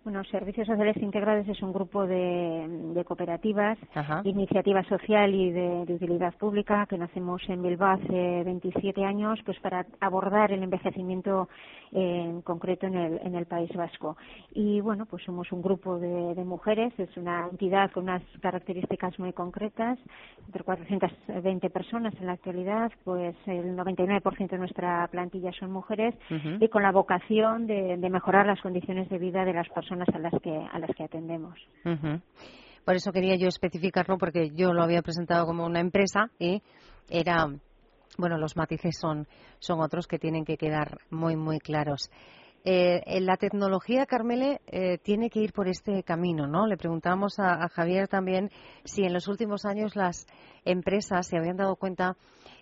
Bueno, 0.03 0.23
Servicios 0.23 0.65
Sociales 0.65 0.97
Integrados 0.97 1.47
es 1.47 1.61
un 1.61 1.71
grupo 1.71 2.07
de, 2.07 3.03
cooperativas, 3.05 3.77
de 4.23 4.29
iniciativa 4.29 4.83
social 4.85 5.31
y 5.31 5.51
de, 5.51 5.93
utilidad 5.93 6.33
pública 6.39 6.87
que 6.89 6.97
nacemos 6.97 7.39
en 7.47 7.61
Bilbao 7.61 7.99
hace 8.01 8.43
27 8.43 9.05
años, 9.05 9.37
pues 9.45 9.59
para 9.59 9.85
abordar 9.99 10.53
el 10.53 10.63
envejecimiento 10.63 11.49
en 11.91 12.41
concreto 12.41 12.87
en 12.87 12.95
el, 12.95 13.19
en 13.23 13.35
el 13.35 13.45
País 13.45 13.69
Vasco. 13.73 14.17
Y 14.53 14.81
bueno, 14.81 15.05
pues 15.05 15.23
somos 15.23 15.51
un 15.51 15.61
grupo 15.61 15.99
de, 15.99 16.41
mujeres, 16.43 16.93
es 16.97 17.15
una 17.17 17.47
entidad 17.49 17.91
con 17.91 18.03
unas 18.03 18.23
características 18.41 19.17
muy 19.19 19.33
concretas, 19.33 19.99
entre 20.45 20.63
420 20.63 21.69
personas 21.69 22.13
en 22.19 22.27
la 22.27 22.33
actualidad, 22.33 22.91
pues 23.03 23.35
el 23.45 23.77
99% 23.77 24.49
de 24.49 24.57
nuestra 24.57 25.07
plantilla 25.07 25.51
son 25.53 25.71
mujeres 25.71 26.15
y 26.59 26.67
con 26.69 26.83
la 26.83 26.91
vocación 26.91 27.67
de 27.67 28.09
mejorar 28.09 28.45
las 28.45 28.61
condiciones 28.61 29.09
de 29.09 29.17
vida 29.17 29.45
de 29.45 29.53
las 29.53 29.69
personas 29.69 30.07
a 30.13 30.19
las 30.19 30.33
que, 30.41 30.55
a 30.55 30.79
las 30.79 30.89
que 30.95 31.03
atendemos. 31.03 31.59
Por 32.85 32.95
eso 32.95 33.11
quería 33.11 33.35
yo 33.35 33.47
especificarlo, 33.47 34.17
porque 34.17 34.49
yo 34.51 34.73
lo 34.73 34.83
había 34.83 35.01
presentado 35.01 35.45
como 35.45 35.65
una 35.65 35.79
empresa 35.79 36.31
y 36.39 36.61
era, 37.09 37.47
bueno, 38.17 38.37
los 38.37 38.55
matices 38.55 38.97
son, 38.99 39.27
son 39.59 39.81
otros 39.81 40.07
que 40.07 40.19
tienen 40.19 40.45
que 40.45 40.57
quedar 40.57 40.99
muy, 41.09 41.35
muy 41.35 41.59
claros. 41.59 42.09
Eh, 42.63 43.19
la 43.21 43.37
tecnología, 43.37 44.05
Carmele, 44.05 44.61
eh, 44.67 44.99
tiene 44.99 45.29
que 45.31 45.39
ir 45.39 45.51
por 45.51 45.67
este 45.67 46.03
camino, 46.03 46.45
¿no? 46.45 46.67
Le 46.67 46.77
preguntamos 46.77 47.39
a, 47.39 47.67
Javier 47.69 48.07
también 48.07 48.51
si 48.83 49.03
en 49.03 49.13
los 49.13 49.27
últimos 49.27 49.65
años 49.65 49.95
las 49.95 50.27
empresas 50.63 51.25
se 51.27 51.37
habían 51.37 51.57
dado 51.57 51.75
cuenta 51.75 52.17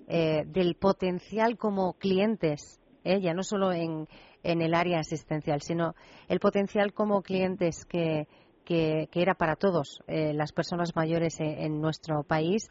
eh, 0.07 0.43
del 0.45 0.75
potencial 0.75 1.57
como 1.57 1.93
clientes, 1.93 2.79
ya 3.03 3.33
no 3.33 3.43
solo 3.43 3.71
en, 3.71 4.07
en 4.43 4.61
el 4.61 4.75
área 4.75 4.99
asistencial, 4.99 5.61
sino 5.61 5.95
el 6.27 6.39
potencial 6.39 6.93
como 6.93 7.21
clientes 7.21 7.85
que, 7.85 8.27
que, 8.69 9.09
era 9.15 9.33
para 9.33 9.55
todos 9.55 9.99
eh, 10.07 10.31
las 10.33 10.51
personas 10.51 10.95
mayores 10.95 11.39
en, 11.39 11.81
nuestro 11.81 12.23
país. 12.23 12.69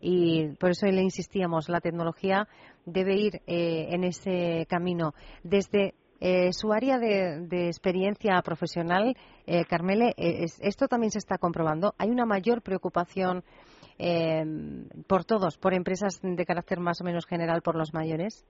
Y 0.00 0.48
por 0.56 0.70
eso 0.70 0.86
le 0.86 1.02
insistíamos, 1.02 1.68
la 1.68 1.80
tecnología 1.80 2.48
debe 2.84 3.16
ir 3.16 3.42
eh, 3.46 3.88
en 3.90 4.04
ese 4.04 4.66
camino. 4.68 5.14
Desde 5.42 5.94
eh, 6.20 6.52
su 6.52 6.72
área 6.72 6.98
de, 6.98 7.66
experiencia 7.66 8.40
profesional, 8.42 9.16
Carmele, 9.68 10.14
esto 10.16 10.88
también 10.88 11.10
se 11.10 11.18
está 11.18 11.38
comprobando. 11.38 11.94
Hay 11.96 12.10
una 12.10 12.26
mayor 12.26 12.60
preocupación 12.62 13.44
por 15.06 15.24
todos, 15.24 15.56
por 15.56 15.74
empresas 15.74 16.20
de 16.22 16.44
carácter 16.44 16.80
más 16.80 17.00
o 17.00 17.04
menos 17.04 17.26
general, 17.26 17.62
por 17.62 17.76
los 17.76 17.94
mayores. 17.94 18.44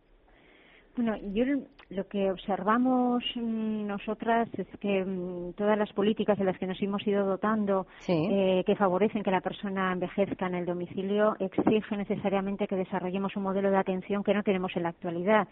Bueno, 0.99 1.17
yo 1.33 1.45
lo 1.91 2.09
que 2.09 2.29
observamos 2.29 3.23
mm, 3.37 3.87
nosotras 3.87 4.49
es 4.59 4.67
que 4.81 5.05
mm, 5.05 5.53
todas 5.53 5.79
las 5.79 5.93
políticas 5.93 6.37
de 6.37 6.45
las 6.45 6.59
que 6.59 6.67
nos 6.67 6.83
hemos 6.83 7.07
ido 7.07 7.25
dotando, 7.25 7.87
eh, 8.09 8.65
que 8.67 8.75
favorecen 8.75 9.23
que 9.23 9.31
la 9.31 9.41
persona 9.41 9.93
envejezca 9.93 10.49
en 10.49 10.57
el 10.57 10.67
domicilio, 10.67 11.37
exigen 11.39 11.99
necesariamente 11.99 12.67
que 12.67 12.75
desarrollemos 12.75 13.37
un 13.37 13.45
modelo 13.45 13.71
de 13.71 13.77
atención 13.77 14.25
que 14.25 14.35
no 14.35 14.43
tenemos 14.43 14.75
en 14.75 14.83
la 14.83 14.89
actualidad 14.89 15.47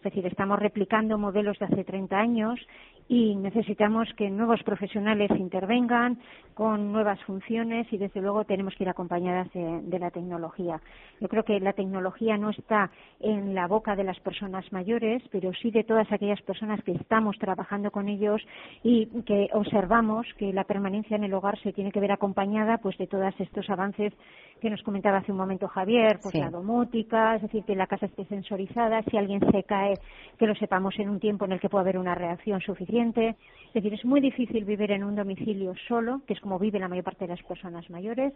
Es 0.00 0.04
decir, 0.04 0.26
estamos 0.26 0.58
replicando 0.58 1.18
modelos 1.18 1.58
de 1.58 1.66
hace 1.66 1.84
30 1.84 2.18
años 2.18 2.58
y 3.06 3.36
necesitamos 3.36 4.08
que 4.16 4.30
nuevos 4.30 4.62
profesionales 4.62 5.30
intervengan 5.36 6.18
con 6.54 6.90
nuevas 6.90 7.22
funciones 7.24 7.86
y 7.92 7.98
desde 7.98 8.22
luego 8.22 8.44
tenemos 8.44 8.74
que 8.76 8.84
ir 8.84 8.88
acompañadas 8.88 9.52
de, 9.52 9.98
la 9.98 10.10
tecnología. 10.10 10.80
Yo 11.20 11.28
creo 11.28 11.44
que 11.44 11.60
la 11.60 11.74
tecnología 11.74 12.38
no 12.38 12.48
está 12.48 12.90
en 13.18 13.54
la 13.54 13.66
boca 13.66 13.94
de 13.94 14.04
las 14.04 14.18
personas 14.20 14.64
mayores, 14.72 15.22
pero 15.30 15.52
sí 15.52 15.70
de 15.70 15.84
todas 15.84 16.10
aquellas 16.10 16.40
personas 16.42 16.82
que 16.82 16.92
estamos 16.92 17.36
trabajando 17.38 17.90
con 17.90 18.08
ellos 18.08 18.40
y 18.82 19.06
que 19.26 19.50
observamos 19.52 20.26
que 20.38 20.54
la 20.54 20.64
permanencia 20.64 21.16
en 21.16 21.24
el 21.24 21.34
hogar 21.34 21.58
se 21.58 21.74
tiene 21.74 21.92
que 21.92 22.00
ver 22.00 22.12
acompañada 22.12 22.78
pues 22.78 22.96
de 22.96 23.06
todos 23.06 23.34
estos 23.38 23.68
avances 23.68 24.14
que 24.60 24.70
nos 24.70 24.82
comentaba 24.82 25.18
hace 25.18 25.32
un 25.32 25.38
momento 25.38 25.66
Javier, 25.68 26.18
pues 26.22 26.34
la 26.34 26.50
domótica, 26.50 27.36
es 27.36 27.42
decir, 27.42 27.64
que 27.64 27.74
la 27.74 27.86
casa 27.86 28.06
esté 28.06 28.24
sensorizada, 28.26 29.02
si 29.04 29.16
alguien 29.16 29.40
se 29.50 29.62
cae, 29.64 29.94
que 30.38 30.46
lo 30.46 30.54
sepamos 30.54 30.98
en 30.98 31.08
un 31.08 31.18
tiempo 31.18 31.44
en 31.44 31.52
el 31.52 31.60
que 31.60 31.68
pueda 31.68 31.82
haber 31.82 31.98
una 31.98 32.14
reacción 32.14 32.60
suficiente. 32.60 33.36
Es 33.68 33.74
decir, 33.74 33.94
es 33.94 34.04
muy 34.04 34.20
difícil 34.20 34.64
vivir 34.64 34.90
en 34.92 35.04
un 35.04 35.16
domicilio 35.16 35.74
solo, 35.88 36.20
que 36.26 36.34
es 36.34 36.40
como 36.40 36.58
vive 36.58 36.78
la 36.78 36.88
mayor 36.88 37.04
parte 37.04 37.26
de 37.26 37.34
las 37.34 37.42
personas 37.44 37.88
mayores, 37.90 38.32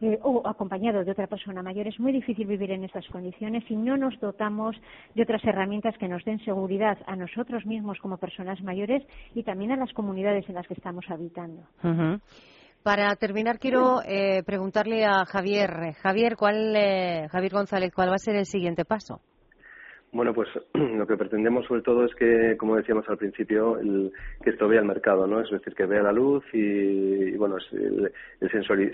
eh, 0.00 0.18
o 0.22 0.46
acompañado 0.46 1.04
de 1.04 1.10
otra 1.10 1.26
persona 1.26 1.62
mayor. 1.62 1.86
Es 1.86 1.98
muy 1.98 2.12
difícil 2.12 2.46
vivir 2.46 2.70
en 2.70 2.84
estas 2.84 3.06
condiciones 3.08 3.64
si 3.66 3.76
no 3.76 3.96
nos 3.96 4.18
dotamos 4.20 4.76
de 5.14 5.22
otras 5.22 5.42
herramientas 5.44 5.96
que 5.98 6.08
nos 6.08 6.24
den 6.24 6.38
seguridad 6.44 6.98
a 7.06 7.16
nosotros 7.16 7.64
mismos 7.64 7.98
como 8.00 8.18
personas 8.18 8.60
mayores 8.62 9.02
y 9.34 9.42
también 9.42 9.72
a 9.72 9.76
las 9.76 9.92
comunidades 9.92 10.48
en 10.48 10.54
las 10.54 10.66
que 10.66 10.74
estamos 10.74 11.04
habitando. 11.08 11.62
Para 12.86 13.16
terminar, 13.16 13.58
quiero 13.58 14.00
eh, 14.06 14.44
preguntarle 14.46 15.04
a 15.04 15.24
Javier. 15.24 15.94
Javier, 16.00 16.36
¿cuál, 16.36 16.76
eh, 16.76 17.26
Javier 17.32 17.52
González, 17.52 17.90
¿cuál 17.92 18.10
va 18.10 18.14
a 18.14 18.18
ser 18.18 18.36
el 18.36 18.44
siguiente 18.46 18.84
paso? 18.84 19.20
Bueno, 20.12 20.32
pues 20.32 20.48
lo 20.72 21.04
que 21.04 21.16
pretendemos 21.16 21.66
sobre 21.66 21.82
todo 21.82 22.04
es 22.04 22.14
que, 22.14 22.56
como 22.56 22.76
decíamos 22.76 23.04
al 23.08 23.18
principio, 23.18 23.76
que 24.40 24.50
esto 24.50 24.68
vea 24.68 24.78
el 24.78 24.86
mercado, 24.86 25.26
¿no? 25.26 25.40
Es 25.40 25.50
decir, 25.50 25.74
que 25.74 25.84
vea 25.84 26.00
la 26.00 26.12
luz 26.12 26.44
y, 26.52 27.36
bueno, 27.36 27.56
el, 27.72 28.12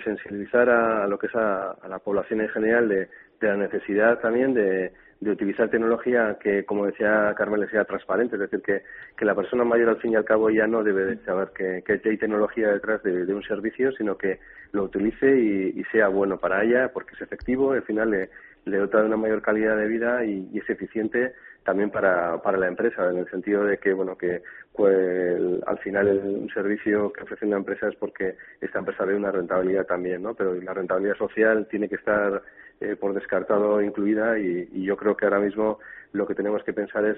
sensibilizar 0.02 0.70
a, 0.70 1.06
lo 1.06 1.18
que 1.18 1.26
es 1.26 1.34
a, 1.34 1.76
la 1.86 1.98
población 1.98 2.40
en 2.40 2.48
general 2.48 2.88
de 2.88 3.08
la 3.42 3.58
necesidad 3.58 4.20
también 4.20 4.54
de, 4.54 4.92
de 5.22 5.30
utilizar 5.30 5.70
tecnología 5.70 6.36
que, 6.40 6.64
como 6.64 6.84
decía 6.86 7.32
Carmel, 7.36 7.70
sea 7.70 7.84
transparente, 7.84 8.34
es 8.34 8.40
decir, 8.40 8.60
que, 8.60 8.82
que 9.16 9.24
la 9.24 9.36
persona 9.36 9.62
mayor 9.62 9.90
al 9.90 10.00
fin 10.00 10.12
y 10.12 10.16
al 10.16 10.24
cabo 10.24 10.50
ya 10.50 10.66
no 10.66 10.82
debe 10.82 11.04
de 11.04 11.24
saber 11.24 11.50
que, 11.54 11.82
que 11.86 12.08
hay 12.08 12.16
tecnología 12.16 12.72
detrás 12.72 13.00
de, 13.04 13.32
un 13.32 13.42
servicio, 13.44 13.92
sino 13.92 14.18
que 14.18 14.40
lo 14.72 14.82
utilice 14.82 15.30
y, 15.30 15.84
sea 15.92 16.08
bueno 16.08 16.38
para 16.38 16.64
ella, 16.64 16.90
porque 16.92 17.14
es 17.14 17.20
efectivo, 17.20 17.70
al 17.70 17.84
final 17.84 18.10
le, 18.10 18.30
le 18.64 18.78
dota 18.78 19.00
de 19.00 19.06
una 19.06 19.16
mayor 19.16 19.42
calidad 19.42 19.76
de 19.76 19.86
vida 19.86 20.24
y, 20.24 20.58
es 20.58 20.68
eficiente 20.68 21.34
también 21.62 21.90
para, 21.90 22.42
para 22.42 22.58
la 22.58 22.66
empresa, 22.66 23.08
en 23.08 23.18
el 23.18 23.30
sentido 23.30 23.64
de 23.64 23.78
que, 23.78 23.92
bueno, 23.92 24.18
que 24.18 24.42
pues, 24.74 25.40
al 25.64 25.78
final 25.78 26.08
un 26.08 26.48
servicio 26.48 27.12
que 27.12 27.22
ofrece 27.22 27.46
una 27.46 27.58
empresa 27.58 27.86
es 27.86 27.94
porque 27.94 28.34
esta 28.60 28.80
empresa 28.80 29.04
ve 29.04 29.14
una 29.14 29.30
rentabilidad 29.30 29.86
también, 29.86 30.20
¿no? 30.20 30.34
Pero 30.34 30.52
la 30.54 30.74
rentabilidad 30.74 31.16
social 31.16 31.68
tiene 31.70 31.88
que 31.88 31.94
estar 31.94 32.42
eh, 32.82 32.96
por 32.96 33.14
descartado 33.14 33.80
incluida 33.80 34.38
y, 34.38 34.82
yo 34.82 34.96
creo 34.96 35.16
que 35.16 35.24
ahora 35.24 35.40
mismo 35.40 35.78
lo 36.12 36.26
que 36.26 36.34
tenemos 36.34 36.62
que 36.64 36.72
pensar 36.72 37.04
es 37.04 37.16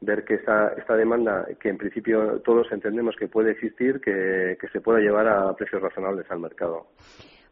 ver 0.00 0.24
que 0.24 0.34
esta, 0.34 0.74
esta 0.74 0.94
demanda, 0.94 1.46
que 1.58 1.68
en 1.68 1.78
principio 1.78 2.40
todos 2.44 2.70
entendemos 2.70 3.16
que 3.16 3.28
puede 3.28 3.52
existir, 3.52 4.00
que, 4.00 4.58
que 4.60 4.68
se 4.68 4.80
pueda 4.80 5.00
llevar 5.00 5.26
a 5.26 5.54
precios 5.56 5.80
razonables 5.80 6.30
al 6.30 6.40
mercado. 6.40 6.86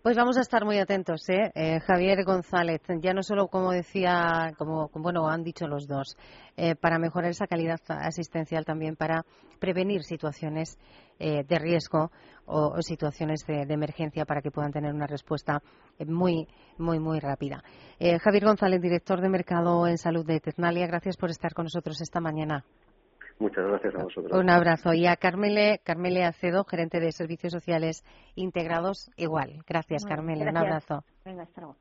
Pues 0.04 0.18
vamos 0.18 0.36
a 0.36 0.42
estar 0.42 0.66
muy 0.66 0.78
atentos, 0.78 1.26
¿eh? 1.30 1.50
¿eh? 1.54 1.80
Javier 1.80 2.24
González, 2.24 2.82
ya 3.00 3.14
no 3.14 3.22
solo 3.22 3.48
como 3.48 3.72
decía, 3.72 4.52
como 4.58 4.90
bueno 4.92 5.30
han 5.30 5.42
dicho 5.42 5.66
los 5.66 5.86
dos, 5.86 6.18
eh, 6.58 6.74
para 6.74 6.98
mejorar 6.98 7.30
esa 7.30 7.46
calidad 7.46 7.80
asistencial 7.88 8.66
también 8.66 8.96
para 8.96 9.24
prevenir 9.58 10.02
situaciones 10.02 10.76
eh, 11.18 11.42
de 11.48 11.58
riesgo 11.58 12.10
o, 12.44 12.82
situaciones 12.82 13.46
de, 13.46 13.62
emergencia 13.62 14.26
para 14.26 14.42
que 14.42 14.50
puedan 14.50 14.72
tener 14.72 14.92
una 14.92 15.06
respuesta 15.06 15.62
muy 16.06 16.46
muy 16.76 16.98
muy 16.98 17.18
rápida. 17.18 17.64
Javier 17.98 18.44
González, 18.44 18.82
director 18.82 19.22
de 19.22 19.30
mercado 19.30 19.86
en 19.86 19.96
salud 19.96 20.26
de 20.26 20.38
Ternalia, 20.38 20.86
gracias 20.86 21.16
por 21.16 21.30
estar 21.30 21.54
con 21.54 21.64
nosotros 21.64 21.98
esta 22.02 22.20
mañana. 22.20 22.62
Muchas 23.38 23.64
gracias 23.66 23.94
a 23.94 24.02
vosotros. 24.02 24.38
Un 24.38 24.50
abrazo. 24.50 24.92
Y 24.94 25.06
a 25.06 25.16
Carmele, 25.16 25.80
Carmele 25.84 26.24
Acedo, 26.24 26.64
gerente 26.64 27.00
de 27.00 27.12
Servicios 27.12 27.52
Sociales 27.52 28.04
Integrados, 28.34 29.10
igual. 29.16 29.62
Gracias, 29.66 30.04
Carmele. 30.04 30.48
Un 30.48 30.56
abrazo. 30.56 31.04
Venga, 31.24 31.42
hasta 31.42 31.60
luego. 31.60 31.76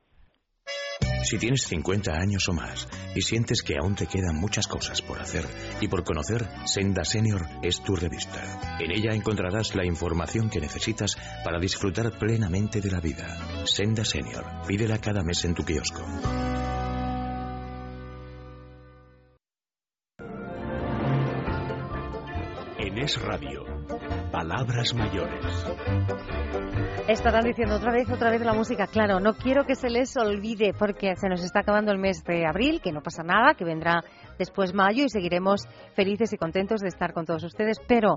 Si 1.24 1.38
tienes 1.38 1.62
50 1.62 2.12
años 2.12 2.46
o 2.50 2.52
más 2.52 2.86
y 3.14 3.22
sientes 3.22 3.62
que 3.62 3.76
aún 3.80 3.94
te 3.94 4.06
quedan 4.06 4.36
muchas 4.36 4.66
cosas 4.66 5.00
por 5.00 5.18
hacer 5.18 5.44
y 5.80 5.88
por 5.88 6.04
conocer, 6.04 6.44
Senda 6.66 7.04
Senior 7.04 7.46
es 7.62 7.82
tu 7.82 7.96
revista. 7.96 8.42
En 8.78 8.90
ella 8.90 9.14
encontrarás 9.14 9.74
la 9.74 9.86
información 9.86 10.50
que 10.50 10.60
necesitas 10.60 11.16
para 11.42 11.58
disfrutar 11.58 12.18
plenamente 12.18 12.82
de 12.82 12.90
la 12.90 13.00
vida. 13.00 13.26
Senda 13.64 14.04
Senior. 14.04 14.44
Pídela 14.68 14.98
cada 14.98 15.22
mes 15.22 15.42
en 15.46 15.54
tu 15.54 15.64
kiosco. 15.64 16.04
Es 23.04 23.20
Radio. 23.20 23.66
Palabras 24.32 24.94
mayores. 24.94 25.44
Estarán 27.06 27.44
diciendo 27.44 27.76
otra 27.76 27.92
vez, 27.92 28.08
otra 28.08 28.30
vez 28.30 28.40
la 28.40 28.54
música. 28.54 28.86
Claro, 28.86 29.20
no 29.20 29.34
quiero 29.34 29.66
que 29.66 29.74
se 29.74 29.90
les 29.90 30.16
olvide 30.16 30.72
porque 30.72 31.14
se 31.16 31.28
nos 31.28 31.44
está 31.44 31.60
acabando 31.60 31.92
el 31.92 31.98
mes 31.98 32.24
de 32.24 32.46
abril, 32.46 32.80
que 32.80 32.92
no 32.92 33.02
pasa 33.02 33.22
nada, 33.22 33.56
que 33.58 33.66
vendrá 33.66 34.02
después 34.38 34.72
mayo 34.72 35.04
y 35.04 35.10
seguiremos 35.10 35.68
felices 35.94 36.32
y 36.32 36.38
contentos 36.38 36.80
de 36.80 36.88
estar 36.88 37.12
con 37.12 37.26
todos 37.26 37.44
ustedes. 37.44 37.76
Pero 37.86 38.16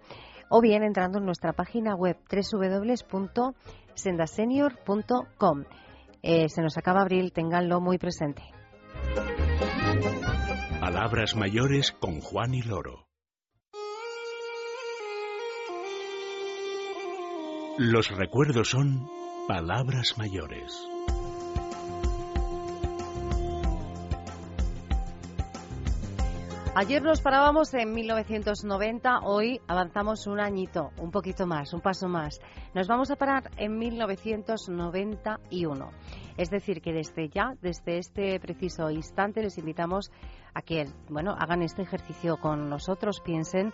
o 0.50 0.60
bien 0.62 0.82
entrando 0.82 1.18
en 1.18 1.26
nuestra 1.26 1.52
página 1.52 1.94
web 1.94 2.16
www 2.30 3.54
sendasenior.com. 3.94 5.64
Eh, 6.22 6.48
se 6.48 6.62
nos 6.62 6.76
acaba 6.78 7.02
abril, 7.02 7.32
ténganlo 7.32 7.80
muy 7.80 7.98
presente. 7.98 8.42
Palabras 10.80 11.36
mayores 11.36 11.92
con 11.92 12.20
Juan 12.20 12.54
y 12.54 12.62
Loro. 12.62 13.06
Los 17.78 18.10
recuerdos 18.16 18.70
son 18.70 19.08
palabras 19.48 20.16
mayores. 20.16 20.93
Ayer 26.76 27.04
nos 27.04 27.20
parábamos 27.20 27.72
en 27.74 27.92
1990, 27.92 29.20
hoy 29.20 29.60
avanzamos 29.68 30.26
un 30.26 30.40
añito, 30.40 30.90
un 30.98 31.12
poquito 31.12 31.46
más, 31.46 31.72
un 31.72 31.80
paso 31.80 32.08
más. 32.08 32.40
Nos 32.74 32.88
vamos 32.88 33.12
a 33.12 33.16
parar 33.16 33.48
en 33.58 33.78
1991. 33.78 35.90
Es 36.36 36.50
decir, 36.50 36.82
que 36.82 36.92
desde 36.92 37.28
ya, 37.28 37.54
desde 37.62 37.98
este 37.98 38.40
preciso 38.40 38.90
instante, 38.90 39.40
les 39.40 39.56
invitamos 39.56 40.10
a 40.52 40.62
que, 40.62 40.88
bueno, 41.08 41.36
hagan 41.38 41.62
este 41.62 41.82
ejercicio 41.82 42.38
con 42.38 42.68
nosotros, 42.68 43.20
piensen 43.24 43.72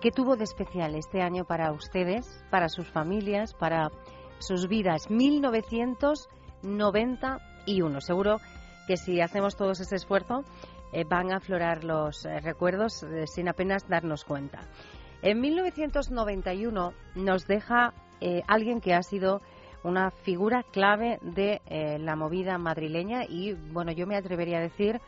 qué 0.00 0.12
tuvo 0.12 0.36
de 0.36 0.44
especial 0.44 0.94
este 0.94 1.22
año 1.22 1.46
para 1.46 1.72
ustedes, 1.72 2.44
para 2.48 2.68
sus 2.68 2.86
familias, 2.86 3.54
para 3.54 3.90
sus 4.38 4.68
vidas. 4.68 5.10
1991. 5.10 8.00
Seguro 8.00 8.36
que 8.86 8.96
si 8.96 9.20
hacemos 9.20 9.56
todos 9.56 9.80
ese 9.80 9.96
esfuerzo, 9.96 10.44
eh, 10.92 11.04
van 11.04 11.32
a 11.32 11.36
aflorar 11.36 11.84
los 11.84 12.24
eh, 12.24 12.40
recuerdos 12.40 13.02
eh, 13.02 13.26
sin 13.26 13.48
apenas 13.48 13.88
darnos 13.88 14.24
cuenta. 14.24 14.60
En 15.22 15.40
1991 15.40 16.92
nos 17.16 17.46
deja 17.46 17.92
alguien 18.46 18.80
que 18.80 18.92
ha 18.92 19.02
sido 19.02 19.40
una 19.82 20.10
figura 20.10 20.62
clave 20.62 21.18
de 21.22 21.60
la 21.98 22.16
movida 22.16 22.58
madrileña 22.58 23.24
y, 23.26 23.54
bueno, 23.54 23.92
yo 23.92 24.06
me 24.06 24.16
atrevería 24.16 24.58
a 24.58 24.62
decir 24.62 25.00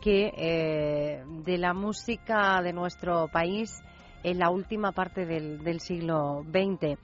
que 0.00 1.22
de 1.44 1.58
la 1.58 1.72
música 1.72 2.60
de 2.62 2.72
nuestro 2.72 3.28
país 3.28 3.80
en 4.24 4.40
la 4.40 4.50
última 4.50 4.90
parte 4.90 5.24
del, 5.24 5.62
del 5.62 5.80
siglo 5.80 6.44
XX. 6.50 6.98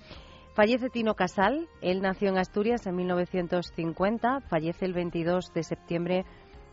Fallece 0.55 0.91
Tino 0.91 1.15
Casal, 1.15 1.69
él 1.83 2.01
nació 2.01 2.29
en 2.29 2.39
Asturias 2.39 2.87
en 2.87 2.95
1950, 2.95 4.41
fallece 4.49 4.85
el 4.85 4.93
22 4.93 5.53
de 5.53 5.63
septiembre 5.65 6.25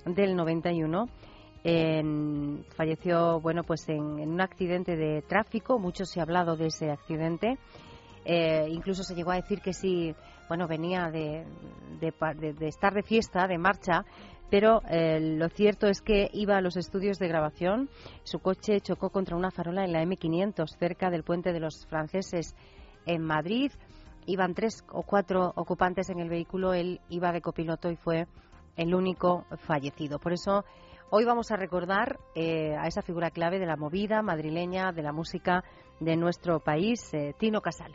del 0.06 0.36
91. 0.36 1.08
Falleció 2.76 3.40
bueno 3.40 3.64
pues 3.64 3.88
en, 3.88 4.02
un 4.02 4.42
accidente 4.42 4.96
de 4.96 5.22
tráfico 5.22 5.78
mucho 5.78 6.06
se 6.06 6.20
ha 6.20 6.24
hablado 6.24 6.56
de 6.56 6.68
ese 6.68 6.90
accidente 6.90 7.60
eh, 8.26 8.68
incluso 8.70 9.04
se 9.04 9.14
llegó 9.14 9.32
a 9.32 9.36
decir 9.36 9.62
que 9.62 9.74
sí 9.74 10.16
bueno 10.48 10.68
venía 10.68 11.12
de, 11.12 11.46
de, 12.00 12.68
estar 12.68 12.94
de 12.94 13.04
fiesta 13.04 13.48
de 13.48 13.60
marcha 13.60 14.06
pero 14.50 14.82
eh, 14.90 15.20
lo 15.20 15.50
cierto 15.50 15.88
es 15.88 16.02
que 16.02 16.30
iba 16.34 16.58
a 16.58 16.62
los 16.62 16.78
estudios 16.78 17.20
de 17.20 17.28
grabación 17.28 17.90
su 18.24 18.40
coche 18.40 18.82
chocó 18.82 19.12
contra 19.12 19.38
una 19.38 19.52
farola 19.52 19.86
en 19.86 19.94
la 19.94 20.04
M500 20.04 20.66
cerca 20.80 21.12
del 21.12 21.24
puente 21.24 21.54
de 21.54 21.60
los 21.60 21.86
franceses 21.88 22.56
en 23.06 23.24
Madrid. 23.24 23.72
Iban 24.26 24.54
tres 24.54 24.84
o 24.92 25.04
cuatro 25.04 25.52
ocupantes 25.56 26.10
en 26.10 26.20
el 26.20 26.30
vehículo, 26.30 26.74
él 26.74 27.02
iba 27.10 27.32
de 27.32 27.42
copiloto 27.42 27.90
y 27.90 27.96
fue 27.96 28.28
el 28.78 28.94
único 28.94 29.46
fallecido. 29.66 30.20
Por 30.20 30.34
eso 30.34 30.64
hoy 31.12 31.26
vamos 31.26 31.52
a 31.52 31.58
recordar 31.58 32.20
eh, 32.36 32.76
a 32.76 32.88
esa 32.88 33.02
figura 33.02 33.30
clave 33.30 33.60
de 33.60 33.66
la 33.66 33.76
movida 33.76 34.22
madrileña, 34.22 34.92
de 34.92 35.04
la 35.04 35.12
música 35.12 35.64
de 36.00 36.16
nuestro 36.16 36.60
país, 36.60 37.14
eh, 37.14 37.36
Tino 37.38 37.62
Casal. 37.62 37.94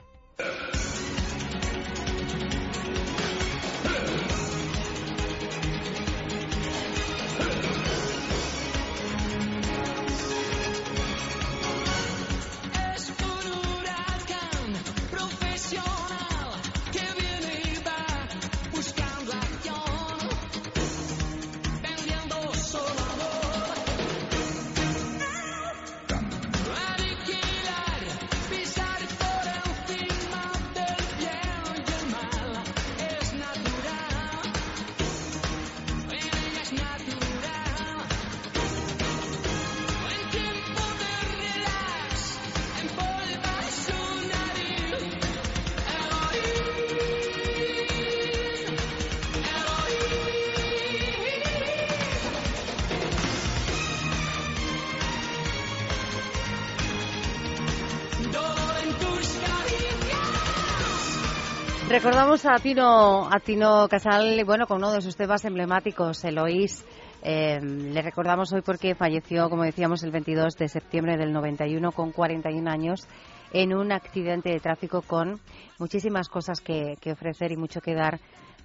Recordamos 61.96 62.44
a 62.44 62.56
Tino, 62.56 63.26
a 63.26 63.40
Tino 63.40 63.88
Casal, 63.88 64.44
bueno, 64.44 64.66
con 64.66 64.76
uno 64.76 64.92
de 64.92 65.00
sus 65.00 65.16
temas 65.16 65.46
emblemáticos, 65.46 66.22
Eloís. 66.24 66.84
Eh, 67.22 67.58
le 67.58 68.02
recordamos 68.02 68.52
hoy 68.52 68.60
porque 68.60 68.94
falleció, 68.94 69.48
como 69.48 69.62
decíamos, 69.62 70.02
el 70.02 70.10
22 70.10 70.56
de 70.58 70.68
septiembre 70.68 71.16
del 71.16 71.32
91 71.32 71.92
con 71.92 72.12
41 72.12 72.70
años 72.70 73.08
en 73.50 73.74
un 73.74 73.92
accidente 73.92 74.50
de 74.50 74.60
tráfico 74.60 75.00
con 75.00 75.40
muchísimas 75.78 76.28
cosas 76.28 76.60
que, 76.60 76.98
que 77.00 77.12
ofrecer 77.12 77.52
y 77.52 77.56
mucho 77.56 77.80
que 77.80 77.94
dar 77.94 78.20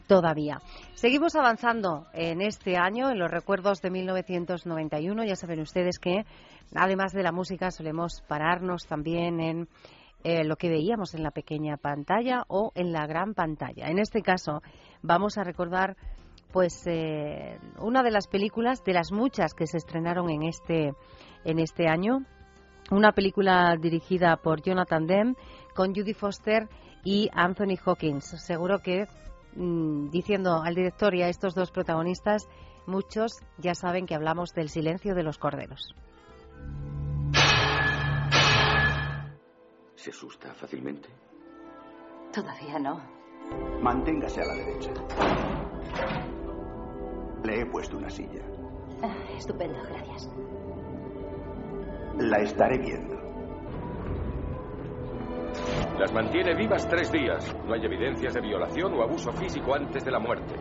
todavía. 0.08 0.60
Seguimos 0.96 1.34
avanzando 1.38 2.08
en 2.12 2.42
este 2.42 2.76
año, 2.76 3.12
en 3.12 3.18
los 3.18 3.32
recuerdos 3.32 3.82
de 3.82 3.92
1991. 3.92 5.24
Ya 5.24 5.38
saben 5.38 5.62
ustedes 5.62 6.00
que, 6.00 6.26
además 6.76 7.14
de 7.14 7.24
la 7.24 7.32
música, 7.32 7.72
solemos 7.72 8.22
pararnos 8.28 8.88
también 8.88 9.40
en 9.40 9.70
eh, 10.24 10.44
lo 10.44 10.56
que 10.56 10.70
veíamos 10.70 11.14
en 11.14 11.24
la 11.24 11.32
pequeña 11.32 11.78
pantalla 11.78 12.44
o 12.48 12.72
en 12.76 12.92
la 12.92 13.08
gran 13.08 13.34
pantalla. 13.34 13.88
En 13.88 14.00
este 14.00 14.22
caso, 14.22 14.62
vamos 15.02 15.38
a 15.38 15.44
recordar 15.44 15.98
pues 16.52 16.86
eh, 16.86 17.60
una 17.80 18.04
de 18.04 18.12
las 18.12 18.28
películas 18.28 18.84
de 18.84 18.94
las 18.94 19.12
muchas 19.12 19.54
que 19.54 19.68
se 19.68 19.78
estrenaron 19.78 20.30
en 20.30 20.44
este 20.44 20.94
en 21.44 21.60
este 21.60 21.88
año. 21.88 22.26
Una 22.92 23.14
película 23.14 23.76
dirigida 23.80 24.36
por 24.38 24.62
Jonathan 24.62 25.08
Demme 25.08 25.36
con 25.76 25.96
Judy 25.96 26.14
Foster 26.14 26.68
y 27.04 27.30
Anthony 27.34 27.78
Hawkins 27.84 28.26
seguro 28.26 28.80
que 28.80 29.06
mm, 29.56 30.10
diciendo 30.10 30.62
al 30.62 30.76
director 30.76 31.16
y 31.16 31.24
a 31.24 31.30
estos 31.30 31.56
dos 31.56 31.72
protagonistas 31.72 32.48
muchos 32.86 33.40
ya 33.58 33.74
saben 33.76 34.06
que 34.06 34.16
hablamos 34.16 34.54
del 34.54 34.70
silencio 34.70 35.16
de 35.16 35.24
los 35.24 35.38
corderos 35.38 35.96
¿Se 40.02 40.10
asusta 40.10 40.52
fácilmente? 40.56 41.10
Todavía 42.34 42.80
no. 42.80 43.00
Manténgase 43.84 44.42
a 44.42 44.46
la 44.46 44.56
derecha. 44.56 44.92
Le 47.44 47.62
he 47.62 47.66
puesto 47.68 47.98
una 47.98 48.10
silla. 48.10 48.42
Ah, 49.04 49.14
estupendo, 49.38 49.78
gracias. 49.84 50.28
La 52.18 52.40
estaré 52.40 52.80
viendo. 52.80 53.16
Las 56.00 56.12
mantiene 56.12 56.56
vivas 56.56 56.88
tres 56.90 57.12
días. 57.12 57.56
No 57.68 57.76
hay 57.76 57.86
evidencias 57.86 58.34
de 58.34 58.42
violación 58.42 58.96
o 58.96 59.04
abuso 59.04 59.32
físico 59.34 59.76
antes 59.76 60.04
de 60.04 60.10
la 60.10 60.20
muerte. 60.20 60.56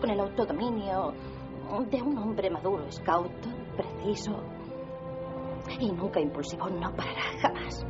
Con 0.00 0.10
el 0.10 0.18
autodominio 0.18 1.14
de 1.90 2.02
un 2.02 2.18
hombre 2.18 2.50
maduro, 2.50 2.90
scout, 2.90 3.32
preciso 3.76 4.42
y 5.80 5.90
nunca 5.90 6.20
impulsivo. 6.20 6.68
No 6.68 6.94
parará 6.94 7.22
jamás. 7.40 7.86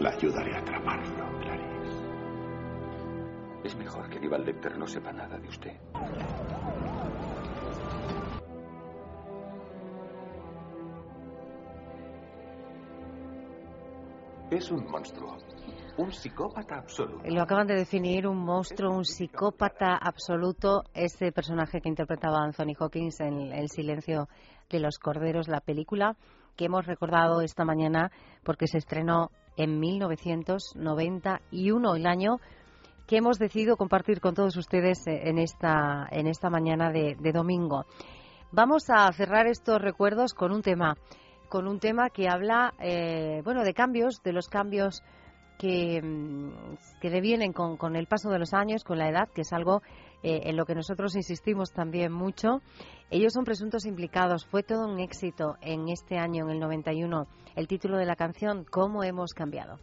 La 0.00 0.10
ayudaré 0.10 0.54
a 0.54 0.58
atraparlo, 0.58 1.38
Clarice. 1.40 2.04
Es 3.64 3.76
mejor 3.76 4.08
que 4.10 4.18
Dival 4.18 4.44
Lecter 4.44 4.76
no 4.76 4.86
sepa 4.86 5.12
nada 5.12 5.38
de 5.38 5.48
usted. 5.48 5.72
Es 14.54 14.70
un 14.70 14.86
monstruo. 14.88 15.36
Un 15.98 16.10
psicópata 16.12 16.76
absoluto. 16.76 17.28
Lo 17.28 17.42
acaban 17.42 17.66
de 17.66 17.74
definir 17.74 18.28
un 18.28 18.38
monstruo, 18.38 18.96
un 18.96 19.04
psicópata 19.04 19.96
absoluto, 19.96 20.84
ese 20.94 21.32
personaje 21.32 21.80
que 21.80 21.88
interpretaba 21.88 22.40
Anthony 22.40 22.74
Hawkins 22.78 23.18
en 23.18 23.52
El 23.52 23.68
silencio 23.68 24.28
de 24.70 24.78
los 24.78 25.00
corderos, 25.00 25.48
la 25.48 25.58
película 25.58 26.16
que 26.54 26.66
hemos 26.66 26.86
recordado 26.86 27.40
esta 27.40 27.64
mañana 27.64 28.12
porque 28.44 28.68
se 28.68 28.78
estrenó 28.78 29.32
en 29.56 29.80
1991, 29.80 31.96
el 31.96 32.06
año 32.06 32.38
que 33.08 33.16
hemos 33.16 33.40
decidido 33.40 33.76
compartir 33.76 34.20
con 34.20 34.36
todos 34.36 34.56
ustedes 34.56 35.04
en 35.08 35.38
esta, 35.38 36.06
en 36.12 36.28
esta 36.28 36.48
mañana 36.48 36.92
de, 36.92 37.16
de 37.18 37.32
domingo. 37.32 37.86
Vamos 38.52 38.88
a 38.88 39.12
cerrar 39.12 39.48
estos 39.48 39.82
recuerdos 39.82 40.32
con 40.32 40.52
un 40.52 40.62
tema 40.62 40.96
con 41.48 41.68
un 41.68 41.78
tema 41.78 42.10
que 42.10 42.28
habla, 42.28 42.74
eh, 42.80 43.42
bueno, 43.44 43.64
de 43.64 43.74
cambios, 43.74 44.22
de 44.22 44.32
los 44.32 44.48
cambios 44.48 45.02
que, 45.58 46.00
mm, 46.02 47.00
que 47.00 47.10
devienen 47.10 47.52
con, 47.52 47.76
con, 47.76 47.96
el 47.96 48.06
paso 48.06 48.30
de 48.30 48.38
los 48.38 48.52
años, 48.54 48.84
con 48.84 48.98
la 48.98 49.08
edad, 49.08 49.28
que 49.34 49.42
es 49.42 49.52
algo 49.52 49.82
eh, 50.22 50.42
en 50.44 50.56
lo 50.56 50.64
que 50.64 50.74
nosotros 50.74 51.14
insistimos 51.16 51.72
también 51.72 52.12
mucho. 52.12 52.60
Ellos 53.10 53.32
son 53.32 53.44
presuntos 53.44 53.86
implicados. 53.86 54.46
Fue 54.46 54.62
todo 54.62 54.88
un 54.88 54.98
éxito 54.98 55.56
en 55.60 55.88
este 55.88 56.18
año, 56.18 56.44
en 56.44 56.50
el 56.50 56.60
91. 56.60 57.26
El 57.54 57.68
título 57.68 57.98
de 57.98 58.06
la 58.06 58.16
canción, 58.16 58.64
¿Cómo 58.64 59.04
hemos 59.04 59.34
cambiado? 59.34 59.78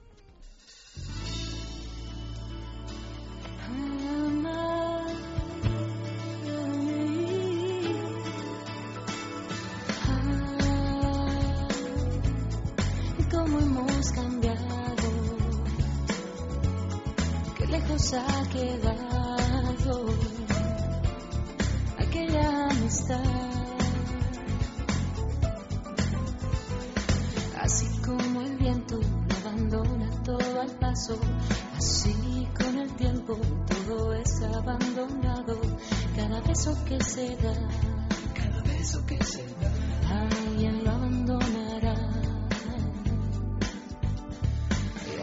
Ha 18.13 18.49
quedado 18.49 20.05
aquella 21.99 22.69
amistad. 22.69 23.23
Así 27.61 27.87
como 28.03 28.41
el 28.41 28.57
viento 28.57 28.99
abandona 29.41 30.09
todo 30.23 30.61
al 30.61 30.71
paso, 30.79 31.19
así 31.77 32.47
con 32.57 32.79
el 32.79 32.91
tiempo 32.95 33.37
todo 33.87 34.13
es 34.13 34.41
abandonado. 34.41 35.61
Cada 36.15 36.41
beso 36.41 36.75
que 36.85 37.03
se 37.03 37.35
da, 37.37 37.53
cada 38.33 38.63
beso 38.63 39.05
que 39.05 39.23
se 39.23 39.45
da, 39.61 39.71
alguien 40.09 40.83
lo 40.83 40.90
abandonará. 40.90 40.90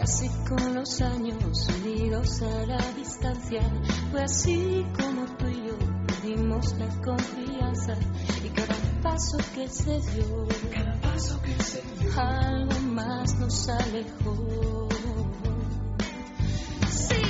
Así 0.09 0.30
con 0.48 0.74
los 0.74 1.02
años 1.02 1.68
unidos 1.68 2.40
a 2.40 2.66
la 2.66 2.78
distancia, 2.96 3.61
fue 4.11 4.22
así 4.22 4.86
como 4.96 5.26
tú 5.36 5.46
y 5.48 5.66
yo 5.68 5.76
perdimos 6.06 6.72
la 6.78 6.88
confianza 7.02 7.92
y 8.42 8.48
cada 8.48 8.74
paso 9.02 9.36
que 9.54 9.68
se 9.68 10.00
dio, 10.12 10.48
cada 10.72 10.98
paso 11.02 11.38
que 11.42 11.62
se 11.62 11.82
dio, 11.82 12.20
algo 12.20 12.80
más 12.94 13.38
nos 13.38 13.68
alejó. 13.68 14.88
Sí, 16.88 17.22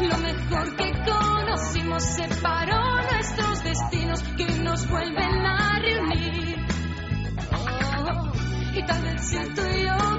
lo 0.00 0.18
mejor 0.18 0.76
que 0.76 0.92
conocimos 1.04 2.04
separó 2.04 3.02
nuestros 3.10 3.64
destinos 3.64 4.22
que 4.36 4.46
nos 4.60 4.88
vuelven 4.88 5.46
a 5.46 5.80
reunir. 5.80 6.56
Oh, 7.50 8.32
y 8.76 8.86
tal 8.86 9.02
vez 9.02 9.20
si 9.20 9.36
tú 9.54 9.62
y 9.62 9.84
yo 9.84 10.17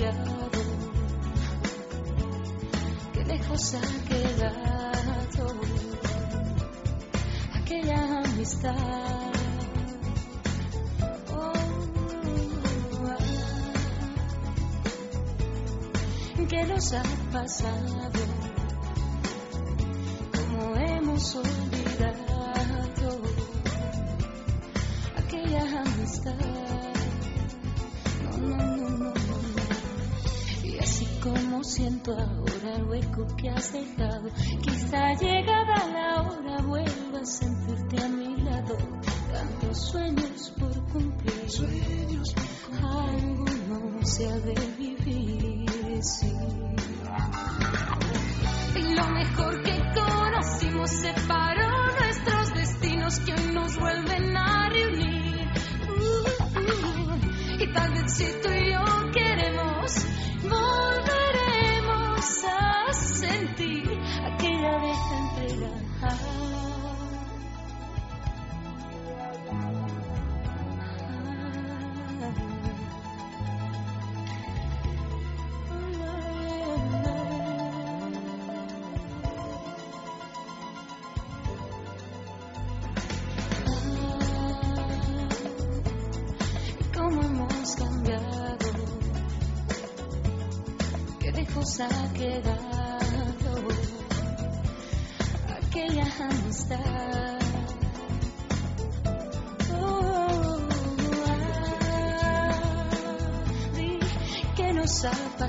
cambiado, 0.00 0.50
qué 3.12 3.24
lejos 3.24 3.74
ha 3.74 3.80
quedado 4.08 5.60
aquella 7.54 8.20
amistad. 8.24 8.74
Oh, 11.34 11.52
¿Qué 16.48 16.64
nos 16.64 16.92
ha 16.94 17.02
pasado? 17.32 18.20
¿Cómo 20.32 20.76
hemos 20.76 21.34
olvidado 21.36 21.59
ahora 32.08 32.76
el 32.76 32.84
hueco 32.84 33.26
que 33.36 33.50
has 33.50 33.72
dejado, 33.72 34.30
quizá 34.62 35.14
llegada 35.14 35.86
la 35.88 36.22
hora 36.22 36.62
vuelva 36.62 37.20
a 37.20 37.24
sentirte 37.24 37.59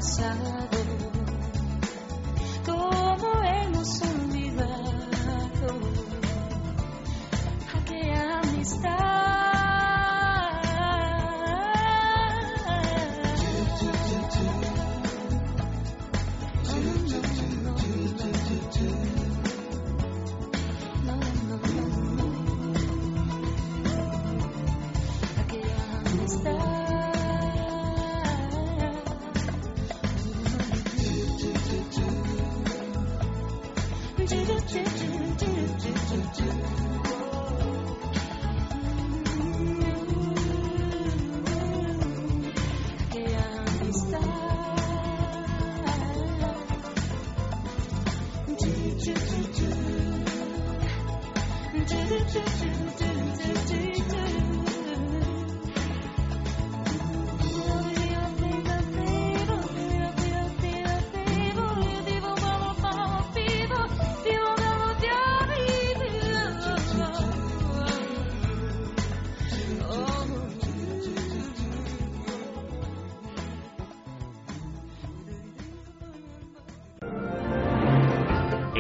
nos 0.02 0.61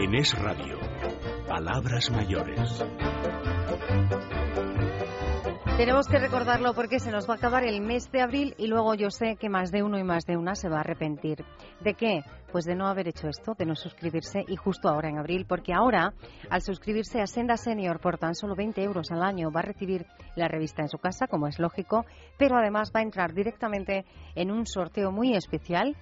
En 0.01 0.15
Es 0.15 0.33
Radio, 0.33 0.79
Palabras 1.47 2.09
Mayores. 2.09 2.83
Tenemos 5.77 6.07
que 6.07 6.17
recordarlo 6.17 6.73
porque 6.73 6.99
se 6.99 7.11
nos 7.11 7.29
va 7.29 7.35
a 7.35 7.37
acabar 7.37 7.63
el 7.63 7.81
mes 7.81 8.11
de 8.11 8.21
abril 8.21 8.55
y 8.57 8.65
luego 8.65 8.95
yo 8.95 9.11
sé 9.11 9.35
que 9.35 9.47
más 9.47 9.71
de 9.71 9.83
uno 9.83 9.99
y 9.99 10.03
más 10.03 10.25
de 10.25 10.37
una 10.37 10.55
se 10.55 10.69
va 10.69 10.77
a 10.77 10.79
arrepentir. 10.79 11.45
¿De 11.81 11.93
qué? 11.93 12.23
Pues 12.51 12.65
de 12.65 12.73
no 12.73 12.87
haber 12.87 13.09
hecho 13.09 13.27
esto, 13.27 13.53
de 13.53 13.67
no 13.67 13.75
suscribirse 13.75 14.43
y 14.47 14.55
justo 14.55 14.89
ahora 14.89 15.09
en 15.09 15.19
abril, 15.19 15.45
porque 15.47 15.71
ahora, 15.71 16.15
al 16.49 16.63
suscribirse 16.63 17.21
a 17.21 17.27
Senda 17.27 17.55
Senior 17.55 17.99
por 17.99 18.17
tan 18.17 18.33
solo 18.33 18.55
20 18.55 18.81
euros 18.81 19.11
al 19.11 19.21
año, 19.21 19.51
va 19.51 19.59
a 19.59 19.63
recibir 19.63 20.07
la 20.35 20.47
revista 20.47 20.81
en 20.81 20.89
su 20.89 20.97
casa, 20.97 21.27
como 21.27 21.47
es 21.47 21.59
lógico, 21.59 22.05
pero 22.39 22.57
además 22.57 22.91
va 22.95 23.01
a 23.01 23.03
entrar 23.03 23.33
directamente 23.33 24.05
en 24.33 24.49
un 24.49 24.65
sorteo 24.65 25.11
muy 25.11 25.35
especial 25.35 25.95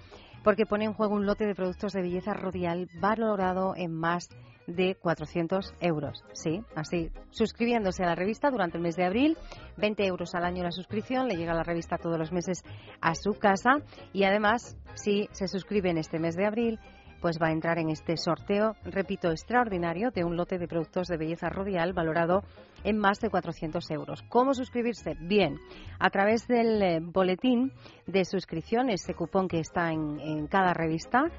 porque 0.43 0.65
pone 0.65 0.85
en 0.85 0.93
juego 0.93 1.15
un 1.15 1.25
lote 1.25 1.45
de 1.45 1.55
productos 1.55 1.93
de 1.93 2.01
belleza 2.01 2.33
rodial 2.33 2.89
valorado 2.99 3.73
en 3.75 3.93
más 3.93 4.29
de 4.67 4.95
400 4.95 5.73
euros. 5.79 6.23
Sí, 6.33 6.63
así. 6.75 7.11
Suscribiéndose 7.31 8.03
a 8.03 8.07
la 8.07 8.15
revista 8.15 8.51
durante 8.51 8.77
el 8.77 8.83
mes 8.83 8.95
de 8.95 9.05
abril, 9.05 9.37
20 9.77 10.05
euros 10.05 10.35
al 10.35 10.45
año 10.45 10.63
la 10.63 10.71
suscripción, 10.71 11.27
le 11.27 11.35
llega 11.35 11.53
la 11.53 11.63
revista 11.63 11.97
todos 11.97 12.17
los 12.17 12.31
meses 12.31 12.63
a 13.01 13.15
su 13.15 13.33
casa 13.33 13.77
y 14.13 14.23
además, 14.23 14.77
si 14.93 15.27
se 15.31 15.47
suscribe 15.47 15.89
en 15.89 15.97
este 15.97 16.19
mes 16.19 16.35
de 16.35 16.45
abril, 16.45 16.79
pues 17.21 17.37
va 17.41 17.47
a 17.47 17.51
entrar 17.51 17.79
en 17.79 17.89
este 17.89 18.15
sorteo, 18.15 18.75
repito, 18.83 19.31
extraordinario 19.31 20.11
de 20.11 20.23
un 20.23 20.37
lote 20.37 20.57
de 20.57 20.67
productos 20.67 21.07
de 21.07 21.17
belleza 21.17 21.49
rodial 21.49 21.93
valorado 21.93 22.43
en 22.83 22.97
más 22.97 23.19
de 23.19 23.29
400 23.29 23.89
euros. 23.91 24.23
¿Cómo 24.29 24.53
suscribirse? 24.53 25.15
Bien, 25.19 25.59
a 25.99 26.09
través 26.09 26.47
del 26.47 26.81
eh, 26.81 26.99
boletín 27.01 27.71
de 28.07 28.25
suscripción, 28.25 28.89
ese 28.89 29.13
cupón 29.13 29.47
que 29.47 29.59
está 29.59 29.91
en, 29.91 30.19
en 30.19 30.47
cada 30.47 30.73
revista, 30.73 31.29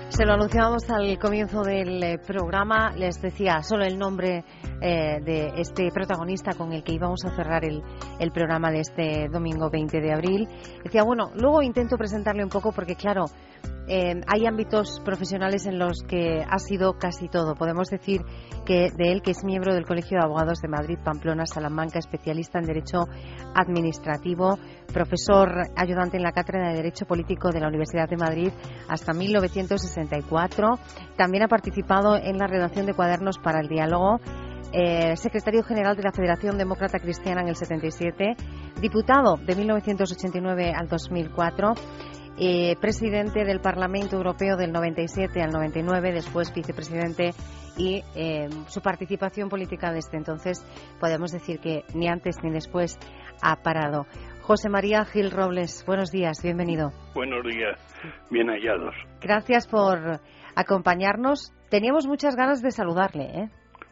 Se 0.09 0.25
lo 0.25 0.33
anunciábamos 0.33 0.89
al 0.89 1.17
comienzo 1.19 1.61
del 1.61 2.03
eh, 2.03 2.19
programa, 2.19 2.93
les 2.95 3.21
decía 3.21 3.61
solo 3.63 3.85
el 3.85 3.97
nombre 3.97 4.43
eh, 4.81 5.19
de 5.23 5.53
este 5.57 5.91
protagonista 5.91 6.53
con 6.53 6.71
el 6.73 6.83
que 6.83 6.93
íbamos 6.93 7.23
a 7.25 7.35
cerrar 7.35 7.63
el, 7.63 7.83
el, 8.19 8.31
programa 8.31 8.71
de 8.71 8.79
este 8.79 9.27
domingo 9.29 9.69
20 9.69 10.01
de 10.01 10.13
abril. 10.13 10.47
Decía, 10.83 11.03
bueno, 11.03 11.31
luego 11.35 11.61
intento 11.61 11.97
presentarle 11.97 12.43
un 12.43 12.49
poco 12.49 12.71
porque, 12.71 12.95
claro, 12.95 13.25
eh, 13.87 14.21
hay 14.27 14.45
ámbitos 14.45 15.01
profesionales 15.03 15.65
en 15.65 15.77
los 15.77 16.03
que 16.07 16.45
ha 16.47 16.59
sido 16.59 16.93
casi 16.93 17.27
todo. 17.27 17.55
Podemos 17.55 17.89
decir 17.89 18.21
que 18.65 18.89
de 18.95 19.11
él, 19.11 19.21
que 19.21 19.31
es 19.31 19.43
miembro 19.43 19.73
del 19.73 19.85
Colegio 19.85 20.17
de 20.17 20.23
Abogados 20.23 20.61
de 20.61 20.67
Madrid, 20.67 20.97
Pamplona, 21.03 21.45
Salamanca, 21.45 21.99
especialista 21.99 22.59
en 22.59 22.65
Derecho 22.65 23.07
Administrativo, 23.53 24.57
profesor 24.93 25.67
ayudante 25.75 26.17
en 26.17 26.23
la 26.23 26.31
Cátedra 26.31 26.69
de 26.69 26.75
Derecho 26.75 27.05
Político 27.05 27.49
de 27.49 27.59
la 27.59 27.67
Universidad 27.67 28.07
de 28.07 28.17
Madrid 28.17 28.51
hasta 28.87 29.13
1964. 29.13 30.79
También 31.17 31.43
ha 31.43 31.47
participado 31.47 32.15
en 32.15 32.37
la 32.37 32.47
redacción 32.47 32.85
de 32.85 32.93
cuadernos 32.93 33.39
para 33.39 33.59
el 33.59 33.67
diálogo. 33.67 34.19
Eh, 34.73 35.17
secretario 35.17 35.63
general 35.63 35.97
de 35.97 36.03
la 36.03 36.11
Federación 36.11 36.57
Demócrata 36.57 36.99
Cristiana 36.99 37.41
en 37.41 37.49
el 37.49 37.55
77, 37.55 38.35
diputado 38.79 39.35
de 39.35 39.55
1989 39.55 40.71
al 40.73 40.87
2004 40.87 41.73
eh, 42.37 42.75
presidente 42.79 43.43
del 43.43 43.59
Parlamento 43.59 44.15
Europeo 44.15 44.55
del 44.55 44.71
97 44.71 45.41
al 45.41 45.51
99, 45.51 46.13
después 46.13 46.53
vicepresidente 46.53 47.33
y 47.77 48.03
eh, 48.15 48.47
su 48.67 48.81
participación 48.81 49.49
política 49.49 49.91
desde 49.91 50.17
entonces 50.17 50.65
podemos 50.99 51.31
decir 51.31 51.59
que 51.59 51.83
ni 51.93 52.07
antes 52.07 52.37
ni 52.41 52.51
después 52.51 52.97
ha 53.41 53.57
parado. 53.57 54.07
José 54.41 54.69
María 54.69 55.05
Gil 55.05 55.29
Robles, 55.29 55.83
buenos 55.85 56.09
días, 56.09 56.41
bienvenido. 56.41 56.91
Buenos 57.13 57.43
días, 57.45 57.77
bien 58.29 58.47
hallados. 58.47 58.95
Gracias 59.21 59.67
por 59.67 60.21
acompañarnos. 60.55 61.53
Teníamos 61.69 62.07
muchas 62.07 62.35
ganas 62.35 62.61
de 62.61 62.71
saludarle. 62.71 63.23
¿eh? 63.25 63.49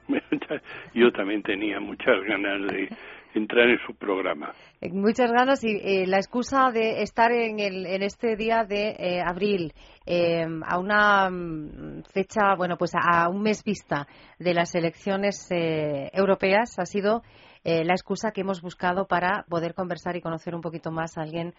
Yo 0.93 1.11
también 1.11 1.43
tenía 1.43 1.79
muchas 1.79 2.15
ganas 2.27 2.71
de 2.71 2.89
entrar 3.33 3.69
en 3.69 3.79
su 3.85 3.93
programa. 3.95 4.53
Eh, 4.81 4.89
muchas 4.91 5.31
ganas 5.31 5.63
y 5.63 5.69
eh, 5.69 6.07
la 6.07 6.17
excusa 6.17 6.71
de 6.71 7.01
estar 7.01 7.31
en, 7.31 7.59
el, 7.59 7.85
en 7.85 8.03
este 8.03 8.35
día 8.35 8.63
de 8.63 8.95
eh, 8.97 9.21
abril, 9.21 9.73
a 10.65 10.79
una 10.79 11.29
mm, 11.29 12.03
fecha, 12.11 12.55
bueno, 12.57 12.77
pues 12.77 12.91
a 12.95 13.29
un 13.29 13.43
mes 13.43 13.63
vista 13.63 14.07
de 14.39 14.55
las 14.55 14.73
elecciones 14.73 15.47
europeas, 15.51 16.79
ha 16.79 16.85
sido 16.85 17.21
la 17.63 17.93
excusa 17.93 18.31
que 18.31 18.41
hemos 18.41 18.61
buscado 18.61 19.05
para 19.05 19.45
poder 19.47 19.75
conversar 19.75 20.15
y 20.15 20.21
conocer 20.21 20.55
un 20.55 20.61
poquito 20.61 20.89
más 20.89 21.15
a 21.17 21.21
alguien 21.21 21.53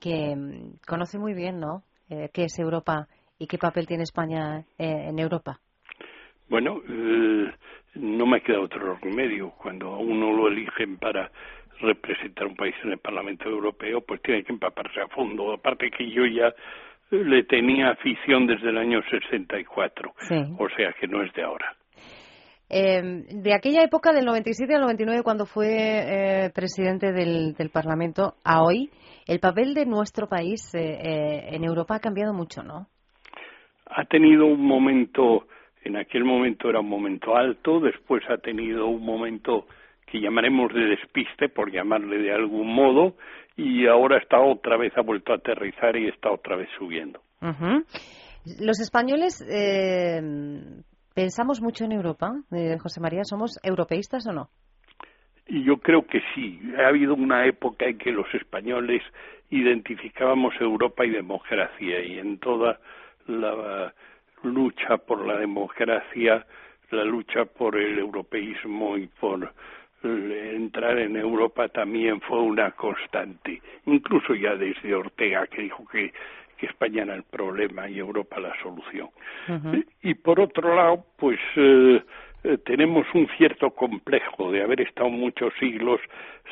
que 0.00 0.34
mm, 0.34 0.78
conoce 0.84 1.18
muy 1.18 1.34
bien, 1.34 1.60
¿no? 1.60 1.84
qué 2.08 2.44
es 2.44 2.58
Europa 2.58 3.06
y 3.38 3.46
qué 3.46 3.58
papel 3.58 3.86
tiene 3.86 4.02
España 4.02 4.64
en 4.76 5.18
Europa. 5.18 5.60
Bueno, 6.48 6.82
no 7.94 8.26
me 8.26 8.40
queda 8.42 8.60
otro 8.60 8.96
remedio. 9.00 9.50
Cuando 9.50 9.88
a 9.88 9.98
uno 9.98 10.32
lo 10.32 10.48
eligen 10.48 10.98
para 10.98 11.30
representar 11.80 12.46
un 12.46 12.56
país 12.56 12.74
en 12.84 12.92
el 12.92 12.98
Parlamento 12.98 13.48
Europeo, 13.48 14.00
pues 14.00 14.22
tiene 14.22 14.44
que 14.44 14.52
empaparse 14.52 15.00
a 15.00 15.08
fondo. 15.08 15.52
Aparte 15.52 15.90
que 15.90 16.10
yo 16.10 16.24
ya 16.26 16.52
le 17.10 17.44
tenía 17.44 17.90
afición 17.90 18.46
desde 18.46 18.70
el 18.70 18.78
año 18.78 19.00
64, 19.10 20.14
o 20.58 20.68
sea 20.76 20.92
que 20.98 21.06
no 21.06 21.22
es 21.22 21.32
de 21.34 21.42
ahora. 21.42 21.76
Eh, 22.70 23.02
de 23.30 23.54
aquella 23.54 23.82
época, 23.82 24.12
del 24.12 24.24
97 24.24 24.74
al 24.74 24.80
99, 24.80 25.22
cuando 25.22 25.46
fue 25.46 25.66
eh, 25.68 26.50
presidente 26.54 27.12
del, 27.12 27.54
Parlamento, 27.72 28.34
a 28.42 28.62
hoy, 28.62 28.90
el 29.26 29.38
papel 29.38 29.74
de 29.74 29.86
nuestro 29.86 30.28
país 30.28 30.74
eh, 30.74 31.54
en 31.54 31.62
Europa 31.64 31.96
ha 31.96 32.00
cambiado 32.00 32.32
mucho, 32.32 32.62
¿no? 32.62 32.86
Ha 33.86 34.04
tenido 34.06 34.46
un 34.46 34.66
momento 34.66 35.46
en 35.84 35.96
aquel 35.96 36.24
momento 36.24 36.68
era 36.68 36.80
un 36.80 36.88
momento 36.88 37.36
alto, 37.36 37.78
después 37.78 38.22
ha 38.30 38.38
tenido 38.38 38.86
un 38.86 39.04
momento 39.04 39.66
que 40.06 40.20
llamaremos 40.20 40.72
de 40.72 40.86
despiste, 40.86 41.48
por 41.48 41.70
llamarle 41.70 42.18
de 42.18 42.32
algún 42.32 42.74
modo, 42.74 43.14
y 43.56 43.86
ahora 43.86 44.18
está 44.18 44.40
otra 44.40 44.76
vez, 44.76 44.92
ha 44.96 45.02
vuelto 45.02 45.32
a 45.32 45.36
aterrizar 45.36 45.96
y 45.96 46.08
está 46.08 46.30
otra 46.30 46.56
vez 46.56 46.68
subiendo. 46.78 47.20
Los 48.60 48.80
españoles 48.80 49.44
eh, 49.48 50.20
pensamos 51.14 51.60
mucho 51.60 51.84
en 51.84 51.92
Europa, 51.92 52.32
eh, 52.52 52.76
José 52.80 53.00
María, 53.00 53.24
¿somos 53.24 53.58
europeístas 53.62 54.26
o 54.26 54.32
no? 54.32 54.48
Y 55.46 55.64
yo 55.64 55.76
creo 55.76 56.06
que 56.06 56.20
sí. 56.34 56.58
Ha 56.78 56.88
habido 56.88 57.14
una 57.14 57.46
época 57.46 57.86
en 57.86 57.98
que 57.98 58.10
los 58.10 58.26
españoles 58.34 59.02
identificábamos 59.50 60.54
Europa 60.58 61.04
y 61.04 61.10
democracia, 61.10 62.02
y 62.02 62.18
en 62.18 62.38
toda 62.38 62.78
la 63.26 63.92
lucha 64.44 64.98
por 64.98 65.26
la 65.26 65.38
democracia, 65.38 66.44
la 66.90 67.04
lucha 67.04 67.44
por 67.44 67.76
el 67.76 67.98
europeísmo 67.98 68.96
y 68.96 69.06
por 69.06 69.52
entrar 70.04 70.98
en 70.98 71.16
Europa 71.16 71.68
también 71.68 72.20
fue 72.20 72.38
una 72.38 72.72
constante, 72.72 73.60
incluso 73.86 74.34
ya 74.34 74.54
desde 74.54 74.94
Ortega, 74.94 75.46
que 75.46 75.62
dijo 75.62 75.86
que, 75.90 76.12
que 76.58 76.66
España 76.66 77.04
era 77.04 77.14
el 77.14 77.22
problema 77.22 77.88
y 77.88 77.98
Europa 77.98 78.38
la 78.38 78.54
solución. 78.62 79.08
Y 80.02 80.14
por 80.14 80.40
otro 80.40 80.74
lado, 80.74 81.04
pues 81.16 81.38
eh, 81.56 82.02
eh, 82.44 82.58
tenemos 82.66 83.06
un 83.14 83.26
cierto 83.38 83.70
complejo 83.70 84.52
de 84.52 84.62
haber 84.62 84.82
estado 84.82 85.08
muchos 85.08 85.54
siglos 85.58 86.00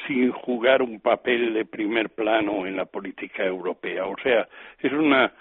sin 0.06 0.32
jugar 0.32 0.80
un 0.80 1.00
papel 1.00 1.52
de 1.52 1.66
primer 1.66 2.08
plano 2.10 2.66
en 2.66 2.76
la 2.76 2.86
política 2.86 3.44
europea. 3.44 4.06
O 4.06 4.16
sea, 4.22 4.48
es 4.80 4.92
una 4.92 5.32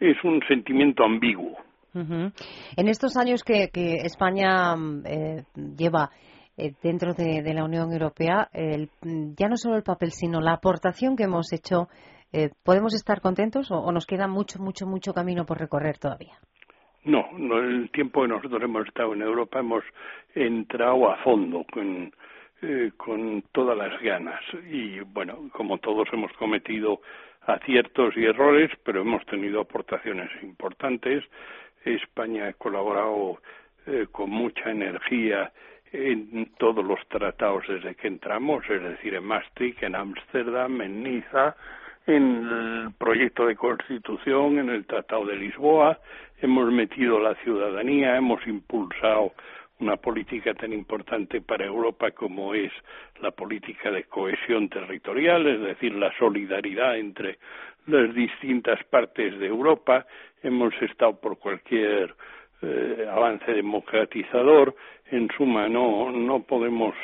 es 0.00 0.16
un 0.24 0.42
sentimiento 0.48 1.04
ambiguo. 1.04 1.58
En 1.94 2.88
estos 2.88 3.16
años 3.16 3.42
que, 3.42 3.70
España 4.04 4.76
mm, 4.76 5.02
eh, 5.06 5.44
lleva 5.76 6.10
eh, 6.56 6.72
dentro 6.82 7.14
de, 7.14 7.42
la 7.54 7.64
Unión 7.64 7.92
Europea, 7.92 8.48
mm, 8.52 9.34
ya 9.36 9.48
no 9.48 9.56
solo 9.56 9.76
el 9.76 9.82
papel, 9.82 10.12
sino 10.12 10.40
la 10.40 10.54
aportación 10.54 11.16
que 11.16 11.24
hemos 11.24 11.52
hecho, 11.52 11.88
eh, 12.32 12.50
¿podemos 12.64 12.94
estar 12.94 13.20
contentos 13.20 13.70
o, 13.70 13.90
nos 13.92 14.06
queda 14.06 14.28
mucho, 14.28 14.60
mucho, 14.60 14.86
mucho 14.86 15.12
camino 15.12 15.44
por 15.44 15.58
recorrer 15.58 15.98
todavía? 15.98 16.38
No, 17.04 17.26
no, 17.32 17.58
el 17.58 17.90
tiempo 17.90 18.22
que 18.22 18.28
nosotros 18.28 18.62
hemos 18.62 18.86
estado 18.86 19.14
en 19.14 19.22
Europa 19.22 19.58
hemos 19.58 19.82
entrado 20.34 21.10
a 21.10 21.16
fondo 21.24 21.64
con, 21.72 22.12
con 22.98 23.42
todas 23.52 23.76
las 23.76 24.00
ganas. 24.02 24.40
Y 24.70 25.00
bueno, 25.00 25.48
como 25.50 25.78
todos 25.78 26.08
hemos 26.12 26.30
cometido 26.34 27.00
aciertos 27.46 28.16
y 28.16 28.24
errores, 28.24 28.70
pero 28.84 29.00
hemos 29.00 29.24
tenido 29.26 29.60
aportaciones 29.60 30.30
importantes 30.42 31.24
España 31.84 32.48
ha 32.48 32.52
colaborado 32.54 33.40
eh, 33.86 34.06
con 34.10 34.30
mucha 34.30 34.70
energía 34.70 35.52
en 35.92 36.52
todos 36.56 36.84
los 36.84 37.00
tratados 37.08 37.64
desde 37.68 37.94
que 37.96 38.06
entramos, 38.06 38.64
es 38.68 38.82
decir, 38.82 39.14
en 39.14 39.24
Maastricht, 39.24 39.82
en 39.82 39.96
Ámsterdam, 39.96 40.80
en 40.82 41.02
Niza, 41.02 41.56
en 42.06 42.46
el 42.46 42.92
proyecto 42.96 43.46
de 43.46 43.56
constitución, 43.56 44.58
en 44.58 44.70
el 44.70 44.86
Tratado 44.86 45.26
de 45.26 45.36
Lisboa, 45.36 45.98
hemos 46.40 46.72
metido 46.72 47.18
la 47.18 47.34
ciudadanía, 47.36 48.16
hemos 48.16 48.46
impulsado 48.46 49.32
una 49.80 49.96
política 49.96 50.54
tan 50.54 50.72
importante 50.72 51.40
para 51.40 51.64
Europa 51.64 52.10
como 52.10 52.54
es 52.54 52.72
la 53.20 53.30
política 53.30 53.90
de 53.90 54.04
cohesión 54.04 54.68
territorial, 54.68 55.46
es 55.46 55.60
decir, 55.60 55.94
la 55.94 56.12
solidaridad 56.18 56.98
entre 56.98 57.38
las 57.86 58.14
distintas 58.14 58.82
partes 58.84 59.38
de 59.38 59.46
Europa, 59.46 60.06
hemos 60.42 60.72
estado 60.82 61.18
por 61.20 61.38
cualquier 61.38 62.14
eh, 62.62 63.06
avance 63.10 63.52
democratizador, 63.52 64.74
en 65.10 65.28
suma 65.36 65.68
no, 65.68 66.10
no 66.12 66.42
podemos 66.42 66.94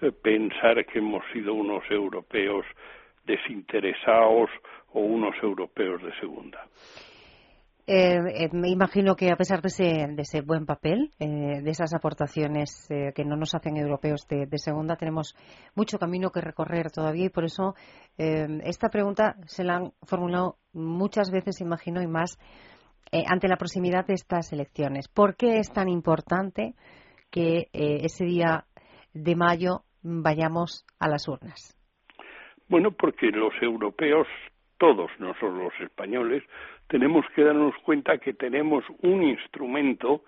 eh, 0.00 0.10
pensar 0.12 0.84
que 0.86 0.98
hemos 0.98 1.24
sido 1.32 1.54
unos 1.54 1.84
europeos 1.90 2.64
desinteresados 3.24 4.50
o 4.92 5.00
unos 5.00 5.34
europeos 5.42 6.02
de 6.02 6.12
segunda. 6.20 6.66
Eh, 7.86 8.16
eh, 8.16 8.48
me 8.52 8.70
imagino 8.70 9.14
que 9.14 9.30
a 9.30 9.36
pesar 9.36 9.60
de 9.60 9.68
ese, 9.68 10.06
de 10.08 10.22
ese 10.22 10.40
buen 10.40 10.64
papel, 10.64 11.10
eh, 11.20 11.60
de 11.62 11.70
esas 11.70 11.92
aportaciones 11.94 12.88
que 12.88 13.24
no 13.24 13.36
nos 13.36 13.54
hacen 13.54 13.76
europeos 13.76 14.26
de, 14.26 14.46
segunda, 14.56 14.96
tenemos 14.96 15.36
mucho 15.74 15.98
camino 15.98 16.30
que 16.30 16.40
recorrer 16.40 16.90
todavía 16.90 17.26
y 17.26 17.28
por 17.28 17.44
eso 17.44 17.74
esta 18.16 18.88
pregunta 18.88 19.36
se 19.46 19.64
la 19.64 19.76
han 19.76 19.92
formulado 20.02 20.56
muchas 20.72 21.30
veces, 21.30 21.60
imagino, 21.60 22.00
y 22.00 22.06
más 22.06 22.38
ante 23.26 23.48
la 23.48 23.56
proximidad 23.56 24.06
de 24.06 24.14
estas 24.14 24.52
elecciones. 24.52 25.08
¿Por 25.08 25.36
qué 25.36 25.58
es 25.58 25.70
tan 25.72 25.88
importante 25.88 26.74
que 27.30 27.68
ese 27.72 28.24
día 28.24 28.64
de 29.12 29.36
mayo 29.36 29.82
vayamos 30.02 30.86
a 30.98 31.08
las 31.08 31.28
urnas? 31.28 31.76
Bueno, 32.68 32.92
porque 32.92 33.26
los 33.26 33.52
europeos, 33.60 34.26
todos, 34.78 35.10
no 35.18 35.34
solo 35.38 35.64
los 35.64 35.80
españoles, 35.80 36.42
tenemos 36.88 37.24
que 37.34 37.42
darnos 37.44 37.74
cuenta 37.82 38.18
que 38.18 38.34
tenemos 38.34 38.84
un 39.02 39.22
instrumento 39.22 40.22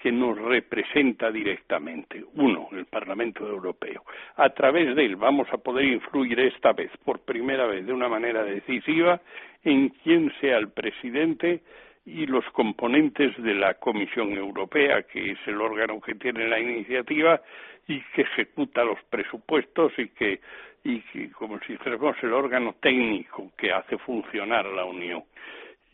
que 0.00 0.10
nos 0.10 0.38
representa 0.38 1.30
directamente. 1.30 2.24
Uno, 2.34 2.68
el 2.72 2.86
Parlamento 2.86 3.46
Europeo. 3.46 4.02
A 4.36 4.48
través 4.50 4.96
de 4.96 5.04
él 5.04 5.16
vamos 5.16 5.46
a 5.52 5.58
poder 5.58 5.84
influir 5.84 6.40
esta 6.40 6.72
vez, 6.72 6.90
por 7.04 7.20
primera 7.20 7.66
vez, 7.66 7.84
de 7.86 7.92
una 7.92 8.08
manera 8.08 8.42
decisiva, 8.42 9.20
en 9.62 9.90
quién 10.02 10.32
sea 10.40 10.56
el 10.56 10.70
presidente 10.70 11.60
y 12.06 12.26
los 12.26 12.44
componentes 12.52 13.36
de 13.42 13.54
la 13.54 13.74
Comisión 13.74 14.32
Europea, 14.32 15.02
que 15.02 15.32
es 15.32 15.38
el 15.46 15.60
órgano 15.60 16.00
que 16.00 16.14
tiene 16.14 16.48
la 16.48 16.58
iniciativa 16.58 17.42
y 17.86 18.00
que 18.14 18.22
ejecuta 18.22 18.84
los 18.84 18.98
presupuestos 19.10 19.92
y 19.98 20.08
que, 20.08 20.40
y 20.82 21.00
que 21.00 21.30
como 21.32 21.58
si 21.60 21.76
fuéramos 21.76 22.16
el 22.22 22.32
órgano 22.32 22.74
técnico 22.80 23.52
que 23.56 23.70
hace 23.70 23.98
funcionar 23.98 24.64
la 24.64 24.86
Unión. 24.86 25.24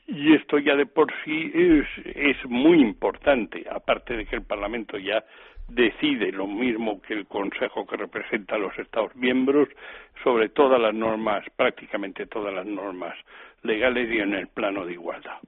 Y 0.08 0.34
esto 0.34 0.58
ya 0.58 0.76
de 0.76 0.86
por 0.86 1.12
sí 1.24 1.50
es, 1.54 2.36
muy 2.48 2.80
importante, 2.80 3.64
aparte 3.68 4.16
de 4.16 4.26
que 4.26 4.36
el 4.36 4.42
Parlamento 4.44 4.96
ya 4.98 5.24
decide 5.68 6.30
lo 6.30 6.46
mismo 6.46 7.02
que 7.02 7.14
el 7.14 7.26
Consejo 7.26 7.84
que 7.86 7.96
representa 7.96 8.54
a 8.54 8.58
los 8.58 8.76
Estados 8.78 9.14
miembros 9.16 9.68
sobre 10.22 10.48
todas 10.48 10.80
las 10.80 10.94
normas, 10.94 11.44
prácticamente 11.56 12.26
todas 12.26 12.54
las 12.54 12.66
normas 12.66 13.14
legales 13.62 14.08
y 14.12 14.18
en 14.18 14.34
el 14.34 14.46
plano 14.46 14.86
de 14.86 14.92
igualdad. 14.92 15.38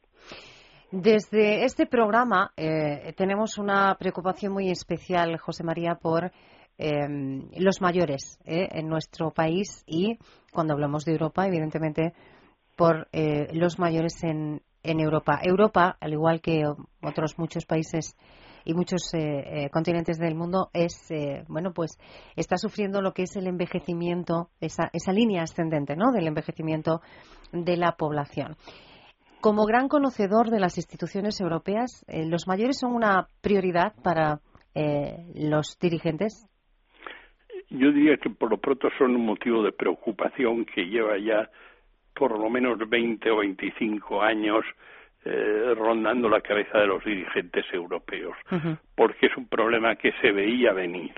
Desde 0.90 1.64
este 1.64 1.86
programa 1.86 2.50
eh, 2.56 3.12
tenemos 3.16 3.58
una 3.58 3.94
preocupación 3.94 4.52
muy 4.52 4.70
especial, 4.70 5.36
José 5.36 5.62
María, 5.62 5.94
por 5.94 6.32
em, 6.78 7.42
los 7.58 7.80
mayores 7.80 8.40
eh, 8.44 8.68
en 8.72 8.88
nuestro 8.88 9.30
país 9.30 9.84
y, 9.86 10.18
cuando 10.50 10.72
hablamos 10.72 11.04
de 11.04 11.12
Europa, 11.12 11.46
evidentemente, 11.46 12.14
por 12.78 13.08
eh, 13.12 13.48
los 13.52 13.78
mayores 13.78 14.24
en, 14.24 14.62
en 14.82 15.00
Europa. 15.00 15.38
Europa, 15.42 15.98
al 16.00 16.14
igual 16.14 16.40
que 16.40 16.62
otros 17.02 17.38
muchos 17.38 17.66
países 17.66 18.16
y 18.64 18.72
muchos 18.74 19.12
continentes 19.72 20.18
del 20.18 20.34
mundo 20.34 20.68
es 20.74 21.08
bueno 21.46 21.72
pues 21.72 21.96
está 22.36 22.58
sufriendo 22.58 23.00
lo 23.00 23.12
que 23.12 23.22
es 23.22 23.34
el 23.36 23.46
envejecimiento 23.46 24.50
esa, 24.60 24.90
esa 24.92 25.12
línea 25.12 25.42
ascendente 25.42 25.96
no 25.96 26.12
del 26.12 26.26
envejecimiento 26.26 27.00
de 27.52 27.76
la 27.78 27.92
población 27.92 28.56
como 29.40 29.66
gran 29.66 29.88
conocedor 29.88 30.50
de 30.50 30.60
las 30.60 30.76
instituciones 30.78 31.40
europeas, 31.40 32.04
eh, 32.08 32.26
¿los 32.26 32.46
mayores 32.46 32.78
son 32.78 32.94
una 32.94 33.28
prioridad 33.40 33.92
para 34.02 34.40
eh, 34.74 35.32
los 35.34 35.78
dirigentes? 35.78 36.46
Yo 37.70 37.92
diría 37.92 38.16
que 38.16 38.30
por 38.30 38.50
lo 38.50 38.58
pronto 38.58 38.88
son 38.98 39.14
un 39.14 39.26
motivo 39.26 39.62
de 39.62 39.72
preocupación 39.72 40.64
que 40.64 40.84
lleva 40.86 41.18
ya 41.18 41.50
por 42.18 42.36
lo 42.36 42.50
menos 42.50 42.76
20 42.78 43.30
o 43.30 43.36
25 43.36 44.20
años 44.20 44.64
eh, 45.24 45.72
rondando 45.76 46.28
la 46.28 46.40
cabeza 46.40 46.78
de 46.78 46.86
los 46.88 47.04
dirigentes 47.04 47.64
europeos, 47.72 48.36
porque 48.96 49.26
es 49.26 49.36
un 49.36 49.46
problema 49.46 49.94
que 49.94 50.12
se 50.20 50.32
veía 50.32 50.72
venir, 50.72 51.14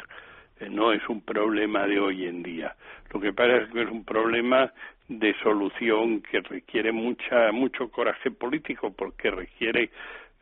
no 0.69 0.93
es 0.93 1.09
un 1.09 1.23
problema 1.23 1.87
de 1.87 1.99
hoy 1.99 2.27
en 2.27 2.43
día. 2.43 2.77
Lo 3.13 3.19
que 3.19 3.33
pasa 3.33 3.57
es 3.57 3.71
que 3.71 3.83
es 3.83 3.91
un 3.91 4.05
problema 4.05 4.71
de 5.09 5.35
solución 5.43 6.21
que 6.21 6.41
requiere 6.41 6.93
mucha 6.93 7.51
mucho 7.51 7.91
coraje 7.91 8.31
político 8.31 8.93
porque 8.93 9.31
requiere 9.31 9.91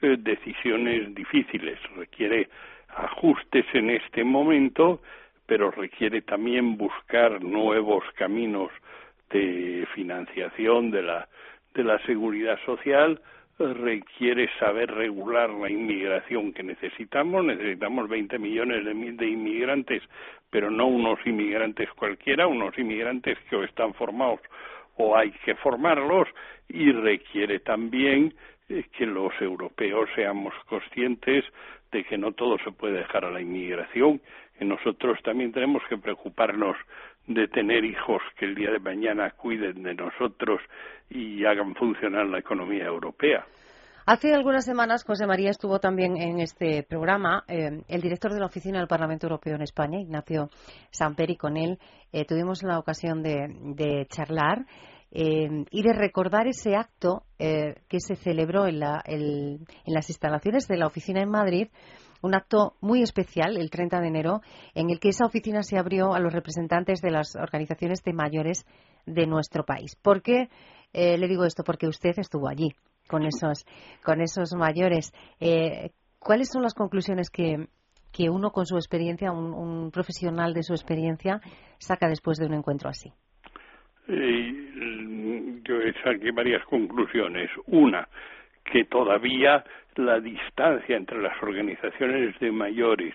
eh, 0.03 0.17
decisiones 0.19 1.15
difíciles, 1.15 1.79
requiere 1.97 2.49
ajustes 2.97 3.65
en 3.75 3.91
este 3.91 4.25
momento, 4.25 5.01
pero 5.47 5.71
requiere 5.71 6.23
también 6.23 6.77
buscar 6.77 7.43
nuevos 7.43 8.03
caminos 8.17 8.71
de 9.31 9.87
financiación 9.95 10.91
de 10.91 11.03
la 11.03 11.29
de 11.75 11.85
la 11.85 11.99
seguridad 12.07 12.59
social, 12.65 13.21
requiere 13.59 14.49
saber 14.59 14.91
regular 14.91 15.51
la 15.51 15.71
inmigración 15.71 16.53
que 16.53 16.63
necesitamos. 16.63 17.45
Necesitamos 17.45 18.09
20 18.09 18.39
millones 18.39 18.85
de, 18.85 18.95
de, 18.95 19.27
inmigrantes, 19.29 20.03
pero 20.51 20.71
no 20.71 20.87
unos 20.87 21.19
inmigrantes 21.27 21.89
cualquiera, 21.91 22.47
unos 22.47 22.77
inmigrantes 22.79 23.39
que 23.51 23.63
están 23.65 23.95
formados 23.95 24.41
o 24.97 25.17
hay 25.17 25.31
que 25.45 25.55
formarlos 25.57 26.29
y 26.69 26.91
requiere 26.93 27.61
también 27.61 28.35
eh, 28.69 28.85
que 28.97 29.07
los 29.07 29.33
europeos 29.41 30.09
seamos 30.15 30.53
conscientes 30.69 31.45
de 31.91 32.05
que 32.05 32.19
no 32.19 32.33
todo 32.33 32.59
se 32.59 32.73
puede 32.73 32.99
dejar 32.99 33.25
a 33.25 33.31
la 33.31 33.41
inmigración, 33.41 34.21
que 34.59 34.65
nosotros 34.65 35.19
también 35.23 35.53
tenemos 35.53 35.83
que 35.89 35.97
preocuparnos 35.97 36.77
de 37.29 37.47
tener 37.47 37.85
hijos 37.85 38.23
que 38.39 38.47
el 38.47 38.55
día 38.55 38.71
de 38.71 38.81
mañana 38.81 39.31
cuiden 39.31 39.83
de 39.83 39.95
nosotros 39.95 40.61
y 41.11 41.45
hagan 41.45 41.75
funcionar 41.75 42.27
la 42.27 42.39
economía 42.39 42.87
europea. 42.87 43.47
Hace 44.07 44.33
algunas 44.33 44.65
semanas 44.65 45.05
José 45.05 45.27
María 45.27 45.51
estuvo 45.51 45.79
también 45.79 46.17
en 46.17 46.41
este 46.41 46.83
programa. 46.83 47.45
Eh, 47.47 47.83
el 47.87 48.01
director 48.01 48.33
de 48.33 48.41
la 48.41 48.47
Oficina 48.47 48.79
del 48.79 48.89
Parlamento 48.89 49.27
Europeo 49.27 49.57
en 49.57 49.61
España, 49.61 50.01
Ignacio 50.01 50.49
Samperi, 50.91 51.37
con 51.37 51.59
él 51.59 51.79
eh, 52.13 52.25
tuvimos 52.25 52.63
la 52.63 52.79
ocasión 52.79 53.23
de, 53.23 54.07
charlar 54.09 54.65
eh, 55.11 55.67
y 55.71 55.83
de 55.83 55.93
recordar 55.93 56.47
ese 56.47 56.75
acto 56.75 57.25
que 57.39 58.01
se 58.01 58.17
celebró 58.17 58.67
en, 58.67 58.83
en 59.07 59.95
las 59.95 60.09
instalaciones 60.09 60.67
de 60.67 60.77
la 60.77 60.87
oficina 60.87 61.21
en 61.21 61.31
Madrid 61.31 61.69
un 62.23 62.35
acto 62.35 62.75
muy 62.81 63.03
especial 63.03 63.57
el 63.57 63.71
30 63.71 64.01
de 64.01 64.09
enero 64.09 64.41
en 64.75 64.91
el 64.91 64.99
que 64.99 65.11
esa 65.11 65.27
oficina 65.27 65.63
se 65.63 65.79
abrió 65.79 66.15
a 66.15 66.21
los 66.21 66.33
representantes 66.33 67.01
de 67.01 67.11
las 67.11 67.37
organizaciones 67.37 68.03
de 68.03 68.13
mayores 68.13 68.67
de 69.07 69.27
nuestro 69.27 69.65
país. 69.65 69.97
¿Por 69.97 70.23
qué 70.23 70.49
eh, 70.93 71.19
le 71.19 71.29
digo 71.29 71.45
esto? 71.45 71.65
Porque 71.65 71.87
usted 71.87 72.19
estuvo 72.19 72.49
allí 72.49 72.75
con 73.09 73.25
esos, 73.25 73.65
con 74.05 74.21
esos 74.21 74.55
mayores. 74.55 75.13
Eh, 75.41 75.91
¿Cuáles 76.19 76.51
son 76.51 76.63
las 76.63 76.75
conclusiones 76.75 77.31
que, 77.31 77.69
que 78.13 78.31
uno 78.31 78.51
con 78.51 78.67
su 78.67 78.77
experiencia, 78.77 79.33
un, 79.33 79.91
profesional 79.91 80.53
de 80.53 80.63
su 80.63 80.75
experiencia, 80.75 81.41
saca 81.79 82.09
después 82.09 82.39
de 82.39 82.47
un 82.47 82.55
encuentro 82.55 82.89
así? 82.89 83.11
Eh, 84.09 85.61
yo 85.65 85.75
saqué 86.05 86.33
varias 86.33 86.65
conclusiones. 86.67 87.51
Una, 87.67 88.09
que 88.65 88.85
todavía 88.85 89.65
la 89.99 90.21
distancia 90.21 90.97
entre 90.97 91.21
las 91.21 91.41
organizaciones 91.43 92.39
de 92.39 92.53
mayores 92.53 93.15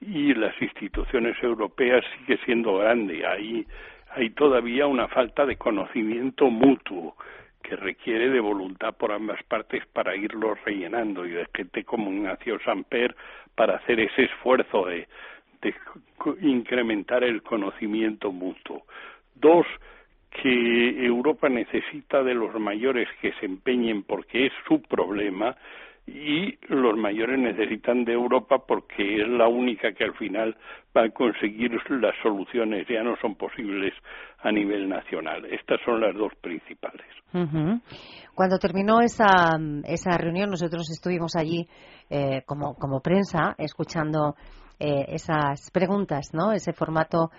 y 0.00 0.34
las 0.34 0.54
instituciones 0.60 1.36
europeas 1.42 2.04
sigue 2.18 2.38
siendo 2.44 2.76
grande. 2.76 3.26
Hay, 3.26 3.66
hay 4.10 4.30
todavía 4.30 4.86
una 4.86 5.08
falta 5.08 5.46
de 5.46 5.56
conocimiento 5.56 6.50
mutuo 6.50 7.16
que 7.62 7.76
requiere 7.76 8.28
de 8.28 8.40
voluntad 8.40 8.94
por 8.94 9.10
ambas 9.10 9.42
partes 9.44 9.84
para 9.86 10.14
irlo 10.14 10.54
rellenando 10.66 11.26
y 11.26 11.30
de 11.30 11.46
gente 11.54 11.84
como 11.84 12.12
Ignacio 12.12 12.58
Samper 12.60 13.16
para 13.54 13.76
hacer 13.76 13.98
ese 13.98 14.24
esfuerzo 14.24 14.84
de, 14.84 15.08
de 15.62 15.74
incrementar 16.42 17.24
el 17.24 17.42
conocimiento 17.42 18.30
mutuo. 18.32 18.84
Dos, 19.34 19.66
que 20.30 21.04
Europa 21.06 21.48
necesita 21.48 22.22
de 22.22 22.34
los 22.34 22.54
mayores 22.60 23.08
que 23.20 23.32
se 23.40 23.46
empeñen 23.46 24.02
porque 24.02 24.46
es 24.46 24.52
su 24.66 24.82
problema 24.82 25.56
y 26.08 26.58
los 26.68 26.96
mayores 26.96 27.38
necesitan 27.38 28.04
de 28.04 28.12
Europa 28.12 28.58
porque 28.66 29.22
es 29.22 29.28
la 29.28 29.46
única 29.46 29.92
que 29.92 30.04
al 30.04 30.14
final 30.14 30.56
va 30.96 31.04
a 31.04 31.10
conseguir 31.10 31.70
las 31.90 32.14
soluciones, 32.22 32.86
ya 32.88 33.02
no 33.02 33.16
son 33.20 33.34
posibles 33.34 33.92
a 34.40 34.50
nivel 34.50 34.88
nacional. 34.88 35.44
Estas 35.44 35.80
son 35.84 36.00
las 36.00 36.14
dos 36.14 36.32
principales. 36.40 37.06
Cuando 38.34 38.58
terminó 38.58 39.00
esa, 39.00 39.58
esa 39.84 40.16
reunión, 40.16 40.50
nosotros 40.50 40.90
estuvimos 40.90 41.36
allí 41.36 41.68
eh, 42.08 42.42
como, 42.46 42.74
como 42.74 43.00
prensa 43.00 43.54
escuchando 43.58 44.34
eh, 44.80 45.04
esas 45.08 45.70
preguntas, 45.72 46.30
¿no? 46.32 46.52
Ese 46.52 46.72
formato 46.72 47.30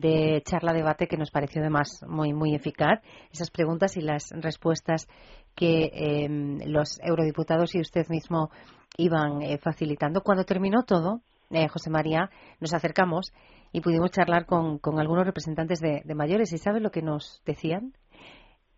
de 0.00 0.42
charla-debate 0.44 1.06
que 1.06 1.16
nos 1.16 1.30
pareció 1.30 1.60
además 1.60 2.04
muy, 2.06 2.32
muy 2.32 2.54
eficaz. 2.54 3.00
Esas 3.32 3.50
preguntas 3.50 3.96
y 3.96 4.00
las 4.00 4.30
respuestas 4.30 5.08
que 5.54 5.90
em, 5.92 6.58
los 6.66 6.98
eurodiputados 7.02 7.74
y 7.74 7.80
usted 7.80 8.08
mismo 8.08 8.50
iban 8.96 9.42
eh, 9.42 9.58
facilitando. 9.58 10.22
Cuando 10.22 10.44
terminó 10.44 10.82
todo, 10.84 11.20
eh, 11.50 11.68
José 11.68 11.90
María, 11.90 12.30
nos 12.60 12.74
acercamos 12.74 13.32
y 13.72 13.80
pudimos 13.80 14.10
charlar 14.10 14.46
con, 14.46 14.80
algunos 14.98 15.26
representantes 15.26 15.80
de, 15.80 16.02
mayores. 16.14 16.52
¿Y 16.52 16.58
sabes 16.58 16.82
lo 16.82 16.90
que 16.90 17.02
nos 17.02 17.42
decían? 17.44 17.94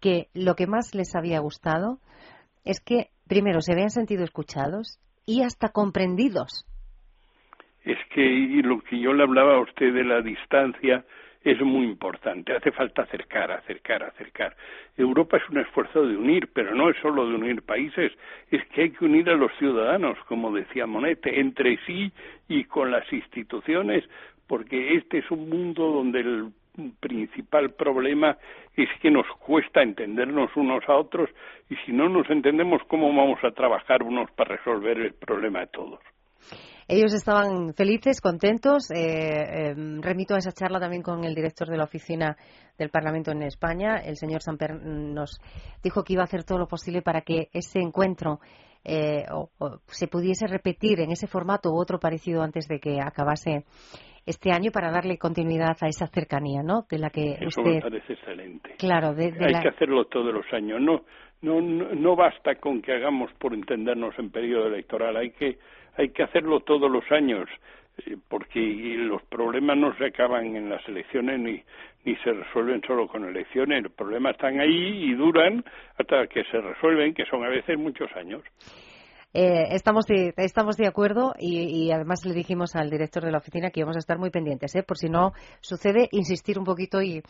Que 0.01 0.29
lo 0.35 0.55
que 0.55 0.67
más 0.67 0.95
les 0.95 1.15
había 1.15 1.41
gustado 1.41 1.99
es 2.65 2.81
que, 2.81 3.11
primero, 3.27 3.61
se 3.61 3.73
habían 3.73 3.91
sentido 3.91 4.25
escuchados 4.25 4.99
y 5.27 5.43
hasta 5.43 5.71
comprendidos. 5.71 6.67
Es 7.85 7.99
que 8.11 8.25
lo 8.65 8.81
que 8.81 8.99
yo 8.99 9.13
le 9.13 9.23
hablaba 9.23 9.57
a 9.57 9.61
usted 9.61 9.93
de 9.93 10.05
la 10.05 10.23
distancia 10.23 11.05
es 11.45 11.61
muy 11.61 11.85
importante. 11.85 12.55
Hace 12.55 12.73
falta 12.73 13.03
acercar, 13.03 13.53
acercar, 13.53 14.03
acercar. 14.03 14.57
Europa 14.97 15.37
es 15.37 15.49
un 15.51 15.59
esfuerzo 15.59 16.07
de 16.07 16.17
unir, 16.17 16.49
pero 16.53 16.75
no 16.75 16.89
es 16.89 16.97
solo 17.03 17.29
de 17.29 17.35
unir 17.35 17.63
países, 17.63 18.13
es 18.51 18.67
que 18.69 18.83
hay 18.83 18.91
que 18.91 19.05
unir 19.05 19.29
a 19.29 19.37
los 19.37 19.53
ciudadanos, 19.59 20.19
como 20.27 20.53
decía 20.53 20.87
Monete, 20.87 21.39
entre 21.39 21.79
sí 21.85 22.11
y 22.49 22.65
con 22.65 22.91
las 22.91 23.11
instituciones, 23.13 24.05
porque 24.47 24.95
este 24.95 25.19
es 25.19 25.31
un 25.31 25.49
mundo 25.51 25.91
donde 25.91 26.21
el 26.21 26.53
principal 26.99 27.71
problema 27.71 28.37
es 28.75 28.89
que 29.01 29.11
nos 29.11 29.27
cuesta 29.39 29.83
entendernos 29.83 30.51
unos 30.57 30.89
a 30.89 30.97
otros 30.97 31.31
y 31.71 31.77
si 31.85 31.93
no 31.93 32.09
nos 32.09 32.29
entendemos, 32.31 32.83
¿cómo 32.89 33.15
vamos 33.15 33.43
a 33.45 33.53
trabajar 33.53 34.03
unos 34.03 34.31
para 34.33 34.57
resolver 34.57 34.99
el 34.99 35.15
problema 35.15 35.61
de 35.61 35.67
todos? 35.69 36.14
Ellos 36.89 37.15
estaban 37.15 37.75
felices, 37.75 38.21
contentos. 38.21 38.91
Eh, 38.91 39.71
em, 39.71 40.03
remito 40.03 40.35
a 40.35 40.39
esa 40.39 40.53
charla 40.53 40.79
también 40.79 41.03
con 41.03 41.25
el 41.25 41.35
director 41.35 41.69
de 41.69 41.77
la 41.77 41.85
oficina 41.85 42.37
del 42.79 42.91
Parlamento 42.91 43.31
en 43.31 43.43
España. 43.43 43.97
El 44.05 44.17
señor 44.17 44.43
Samper 44.43 44.75
nos 44.75 45.41
dijo 45.83 46.03
que 46.05 46.13
iba 46.15 46.23
a 46.23 46.25
hacer 46.25 46.45
todo 46.45 46.59
lo 46.59 46.67
posible 46.67 47.03
para 47.03 47.23
que 47.23 47.49
ese 47.53 47.81
encuentro 47.81 48.41
eh, 48.85 49.25
se 49.87 50.09
pudiese 50.09 50.47
repetir 50.47 51.01
en 51.01 51.11
ese 51.11 51.27
formato 51.27 51.71
u 51.71 51.81
otro 51.81 51.99
parecido 51.99 52.43
antes 52.43 52.69
de 52.69 52.79
que 52.81 53.01
acabase 53.01 53.65
este 54.27 54.53
año 54.53 54.71
para 54.71 54.91
darle 54.91 55.19
continuidad 55.19 55.77
a 55.81 55.89
esa 55.89 56.07
cercanía, 56.07 56.63
¿no? 56.63 56.87
De 56.91 56.99
la 56.99 57.11
que 57.11 57.37
Eso 57.41 57.63
me 57.63 57.81
parece 57.81 58.15
excelente. 58.15 58.75
Claro, 58.79 59.15
hay 59.19 59.33
que 59.33 59.69
hacerlo 59.69 60.07
todos 60.07 60.33
los 60.33 60.47
años. 60.53 60.81
No, 60.81 61.03
no, 61.43 61.61
no 61.61 62.17
basta 62.17 62.57
con 62.57 62.81
que 62.81 62.93
hagamos 62.93 63.31
por 63.39 63.55
entendernos 63.55 64.19
en 64.19 64.31
periodo 64.31 64.69
electoral. 64.69 65.17
Hay 65.17 65.31
que 65.33 65.59
hay 65.97 66.11
que 66.11 66.23
hacerlo 66.23 66.61
todos 66.61 66.91
los 66.91 67.05
años 67.11 67.49
eh, 67.99 68.17
porque 68.29 68.61
los 68.61 69.23
problemas 69.25 69.77
no 69.77 69.97
se 69.97 70.07
acaban 70.07 70.57
en 70.57 70.69
las 70.69 70.87
elecciones 70.89 71.39
ni, 71.41 71.63
ni 72.05 72.17
se 72.17 72.33
resuelven 72.33 72.83
solo 72.87 73.07
con 73.07 73.25
elecciones. 73.25 73.83
Los 73.83 73.93
problemas 73.93 74.33
están 74.33 74.61
ahí 74.61 75.11
y 75.11 75.15
duran 75.15 75.65
hasta 75.99 76.27
que 76.27 76.45
se 76.45 76.61
resuelven, 76.61 77.15
que 77.15 77.25
son 77.27 77.45
a 77.45 77.49
veces 77.49 77.79
muchos 77.79 78.11
años. 78.17 78.43
Eh, 79.37 79.75
estamos, 79.75 80.07
de, 80.07 80.33
estamos 80.37 80.77
de 80.77 80.87
acuerdo 80.87 81.35
y, 81.37 81.91
además 81.91 82.25
le 82.25 82.35
dijimos 82.35 82.77
al 82.77 82.89
director 82.89 83.25
de 83.25 83.33
la 83.33 83.39
oficina 83.39 83.71
que 83.71 83.81
íbamos 83.81 83.97
a 83.97 83.99
estar 83.99 84.17
muy 84.17 84.31
pendientes, 84.31 84.77
¿eh? 84.77 84.85
por 84.85 84.97
si 84.97 85.09
no 85.09 85.33
sucede, 85.61 86.09
insistir 86.13 86.57
un 86.57 86.65
poquito 86.65 87.03
y, 87.03 87.21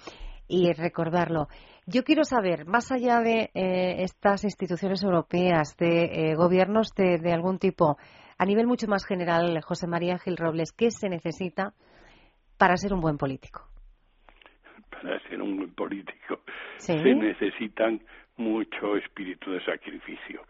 y 0.46 0.70
recordarlo. 0.74 1.48
Yo 1.86 2.04
quiero 2.04 2.24
saber, 2.24 2.66
más 2.66 2.92
allá 2.92 3.20
de 3.20 3.50
eh, 3.54 4.02
estas 4.02 4.44
instituciones 4.44 5.02
europeas, 5.02 5.76
de 5.78 6.04
eh, 6.04 6.34
gobiernos 6.34 6.94
de, 6.94 7.18
de 7.18 7.32
algún 7.32 7.58
tipo, 7.58 7.96
a 8.38 8.44
nivel 8.44 8.66
mucho 8.66 8.86
más 8.86 9.06
general, 9.06 9.60
José 9.62 9.86
María 9.86 10.18
Gil 10.18 10.36
Robles, 10.36 10.72
¿qué 10.72 10.90
se 10.90 11.08
necesita 11.08 11.72
para 12.58 12.76
ser 12.76 12.92
un 12.92 13.00
buen 13.00 13.16
político? 13.16 13.68
Para 14.90 15.20
ser 15.28 15.42
un 15.42 15.56
buen 15.56 15.74
político 15.74 16.40
se 16.78 16.96
necesitan 16.96 18.00
mucho 18.36 18.96
espíritu 18.96 19.52
de 19.52 19.64
sacrificio. 19.64 20.42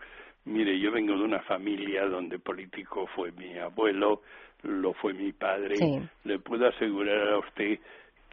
Mire, 0.46 0.78
yo 0.78 0.90
vengo 0.92 1.16
de 1.16 1.24
una 1.24 1.40
familia 1.42 2.06
donde 2.06 2.38
político 2.38 3.06
fue 3.14 3.32
mi 3.32 3.56
abuelo, 3.58 4.22
lo 4.62 4.92
fue 4.94 5.14
mi 5.14 5.32
padre. 5.32 5.74
Le 6.24 6.38
puedo 6.38 6.66
asegurar 6.68 7.28
a 7.28 7.38
usted 7.38 7.78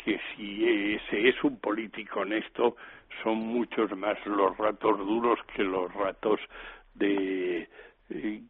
que 0.04 0.20
si 0.36 0.66
ese 0.96 1.30
es 1.30 1.44
un 1.44 1.58
político 1.60 2.22
honesto, 2.22 2.76
son 3.24 3.38
muchos 3.38 3.96
más 3.96 4.18
los 4.26 4.58
ratos 4.58 4.98
duros 4.98 5.40
que 5.56 5.64
los 5.64 5.94
ratos 5.94 6.40
de 6.96 7.70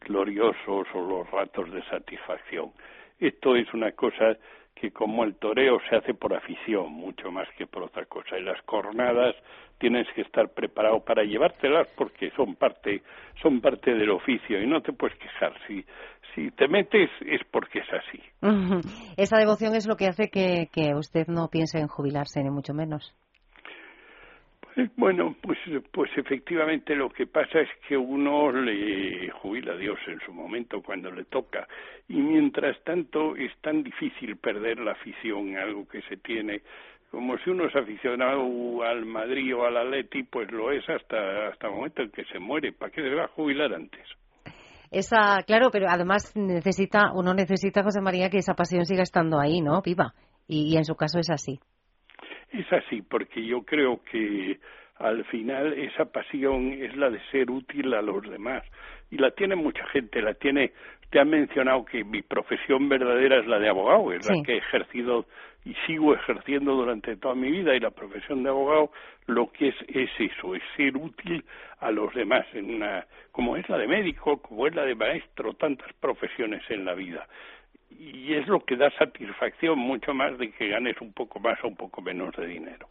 gloriosos 0.05 0.87
o 0.93 1.01
los 1.01 1.29
ratos 1.31 1.71
de 1.71 1.83
satisfacción. 1.83 2.71
Esto 3.19 3.55
es 3.55 3.71
una 3.73 3.91
cosa 3.91 4.37
que 4.73 4.91
como 4.91 5.23
el 5.23 5.35
toreo 5.35 5.79
se 5.89 5.95
hace 5.95 6.13
por 6.13 6.33
afición 6.33 6.91
mucho 6.91 7.31
más 7.31 7.47
que 7.57 7.67
por 7.67 7.83
otra 7.83 8.05
cosa. 8.05 8.37
Y 8.39 8.43
las 8.43 8.61
cornadas 8.63 9.35
tienes 9.77 10.07
que 10.15 10.21
estar 10.21 10.49
preparado 10.49 11.03
para 11.03 11.23
llevártelas 11.23 11.87
porque 11.95 12.31
son 12.31 12.55
parte 12.55 13.03
son 13.41 13.61
parte 13.61 13.93
del 13.93 14.09
oficio 14.09 14.61
y 14.61 14.67
no 14.67 14.81
te 14.81 14.93
puedes 14.93 15.17
quejar. 15.17 15.53
Si 15.67 15.85
si 16.33 16.49
te 16.51 16.67
metes 16.67 17.09
es 17.21 17.41
porque 17.51 17.79
es 17.79 17.87
así. 17.93 18.19
Esa 19.17 19.37
devoción 19.37 19.75
es 19.75 19.87
lo 19.87 19.95
que 19.95 20.07
hace 20.07 20.29
que, 20.29 20.69
que 20.71 20.95
usted 20.95 21.27
no 21.27 21.49
piense 21.49 21.79
en 21.79 21.87
jubilarse 21.87 22.41
ni 22.41 22.49
mucho 22.49 22.73
menos 22.73 23.13
bueno, 24.95 25.35
pues, 25.41 25.57
pues 25.91 26.11
efectivamente 26.15 26.95
lo 26.95 27.09
que 27.09 27.27
pasa 27.27 27.59
es 27.59 27.69
que 27.87 27.97
uno 27.97 28.51
le 28.51 29.29
jubila 29.31 29.73
a 29.73 29.77
Dios 29.77 29.99
en 30.07 30.19
su 30.21 30.33
momento 30.33 30.81
cuando 30.81 31.11
le 31.11 31.25
toca 31.25 31.67
y 32.07 32.15
mientras 32.15 32.81
tanto 32.83 33.35
es 33.35 33.51
tan 33.61 33.83
difícil 33.83 34.37
perder 34.37 34.79
la 34.79 34.93
afición 34.93 35.57
algo 35.57 35.87
que 35.87 36.01
se 36.03 36.17
tiene 36.17 36.61
como 37.11 37.37
si 37.39 37.49
uno 37.49 37.65
es 37.65 37.75
aficionado 37.75 38.83
al 38.83 39.05
Madrid 39.05 39.53
o 39.53 39.65
al 39.65 39.75
Atleti, 39.75 40.23
pues 40.23 40.49
lo 40.49 40.71
es 40.71 40.87
hasta 40.87 41.49
hasta 41.49 41.67
el 41.67 41.73
momento 41.73 42.01
en 42.03 42.09
que 42.09 42.23
se 42.23 42.39
muere. 42.39 42.71
¿Para 42.71 42.89
qué 42.89 43.01
se 43.01 43.13
va 43.13 43.25
a 43.25 43.27
jubilar 43.27 43.73
antes? 43.73 44.07
Esa, 44.91 45.43
claro, 45.45 45.71
pero 45.71 45.87
además 45.89 46.31
necesita, 46.35 47.11
uno 47.13 47.33
necesita, 47.33 47.83
José 47.83 47.99
María, 47.99 48.29
que 48.29 48.37
esa 48.37 48.53
pasión 48.53 48.85
siga 48.85 49.03
estando 49.03 49.41
ahí, 49.41 49.59
¿no? 49.59 49.81
Viva. 49.81 50.13
y 50.47 50.77
en 50.77 50.85
su 50.85 50.95
caso 50.95 51.19
es 51.19 51.29
así. 51.29 51.59
Es 52.51 52.71
así, 52.73 53.01
porque 53.01 53.43
yo 53.45 53.63
creo 53.63 54.01
que 54.03 54.59
al 54.97 55.23
final 55.25 55.73
esa 55.73 56.05
pasión 56.05 56.73
es 56.73 56.95
la 56.95 57.09
de 57.09 57.19
ser 57.31 57.49
útil 57.49 57.93
a 57.93 58.01
los 58.01 58.21
demás. 58.29 58.63
Y 59.09 59.17
la 59.17 59.31
tiene 59.31 59.55
mucha 59.55 59.85
gente, 59.87 60.21
la 60.21 60.33
tiene, 60.33 60.71
te 61.09 61.19
ha 61.19 61.25
mencionado 61.25 61.83
que 61.85 62.03
mi 62.03 62.21
profesión 62.21 62.87
verdadera 62.87 63.39
es 63.39 63.47
la 63.47 63.59
de 63.59 63.69
abogado, 63.69 64.13
es 64.13 64.29
la 64.29 64.41
que 64.43 64.53
he 64.53 64.57
ejercido 64.57 65.25
y 65.65 65.75
sigo 65.85 66.13
ejerciendo 66.13 66.73
durante 66.73 67.15
toda 67.17 67.35
mi 67.35 67.51
vida 67.51 67.75
y 67.75 67.79
la 67.79 67.91
profesión 67.91 68.43
de 68.43 68.49
abogado 68.49 68.91
lo 69.27 69.51
que 69.51 69.69
es 69.69 69.75
es 69.87 70.09
eso, 70.17 70.55
es 70.55 70.63
ser 70.75 70.97
útil 70.97 71.43
a 71.79 71.91
los 71.91 72.13
demás 72.15 72.45
en 72.53 72.73
una 72.75 73.05
como 73.31 73.55
es 73.57 73.69
la 73.69 73.77
de 73.77 73.87
médico, 73.87 74.41
como 74.41 74.65
es 74.65 74.73
la 74.73 74.83
de 74.85 74.95
maestro, 74.95 75.53
tantas 75.53 75.93
profesiones 75.93 76.63
en 76.69 76.85
la 76.85 76.95
vida 76.95 77.27
y 77.99 78.33
es 78.33 78.47
lo 78.47 78.59
que 78.61 78.75
da 78.75 78.89
satisfacción 78.97 79.77
mucho 79.77 80.13
más 80.13 80.37
de 80.37 80.51
que 80.51 80.69
ganes 80.69 80.99
un 81.01 81.13
poco 81.13 81.39
más 81.39 81.57
o 81.63 81.67
un 81.67 81.75
poco 81.75 82.01
menos 82.01 82.35
de 82.35 82.47
dinero. 82.47 82.87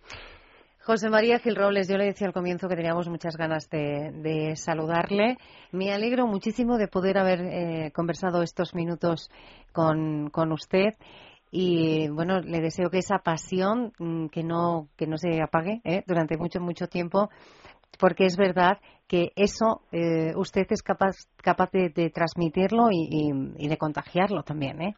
José 0.82 1.10
María 1.10 1.38
Gil 1.38 1.56
Robles, 1.56 1.88
yo 1.88 1.98
le 1.98 2.06
decía 2.06 2.26
al 2.26 2.32
comienzo 2.32 2.66
que 2.66 2.74
teníamos 2.74 3.06
muchas 3.08 3.36
ganas 3.36 3.68
de, 3.68 4.56
saludarle. 4.56 5.36
Me 5.72 5.92
alegro 5.92 6.26
muchísimo 6.26 6.78
de 6.78 6.88
poder 6.88 7.18
haber 7.18 7.40
eh, 7.42 7.92
conversado 7.94 8.42
estos 8.42 8.74
minutos 8.74 9.30
con, 9.72 10.30
usted 10.52 10.94
y 11.52 12.08
bueno, 12.08 12.40
le 12.40 12.60
deseo 12.60 12.88
que 12.90 12.98
esa 12.98 13.18
pasión 13.18 13.92
mm, 13.98 14.28
que 14.28 14.42
no 14.42 14.88
que 14.96 15.06
no 15.06 15.16
se 15.16 15.42
apague 15.42 15.80
¿eh? 15.84 16.02
durante 16.06 16.36
mucho 16.36 16.60
mucho 16.60 16.86
tiempo 16.86 17.28
porque 17.98 18.24
es 18.24 18.36
verdad 18.36 18.78
que 19.10 19.32
eso 19.34 19.82
eh, 19.90 20.32
usted 20.36 20.66
es 20.70 20.84
capaz, 20.84 21.16
capaz 21.42 21.72
de, 21.72 22.10
transmitirlo 22.10 22.90
y, 22.92 23.68
de 23.68 23.76
contagiarlo 23.76 24.44
también, 24.44 24.80
¿eh? 24.80 24.94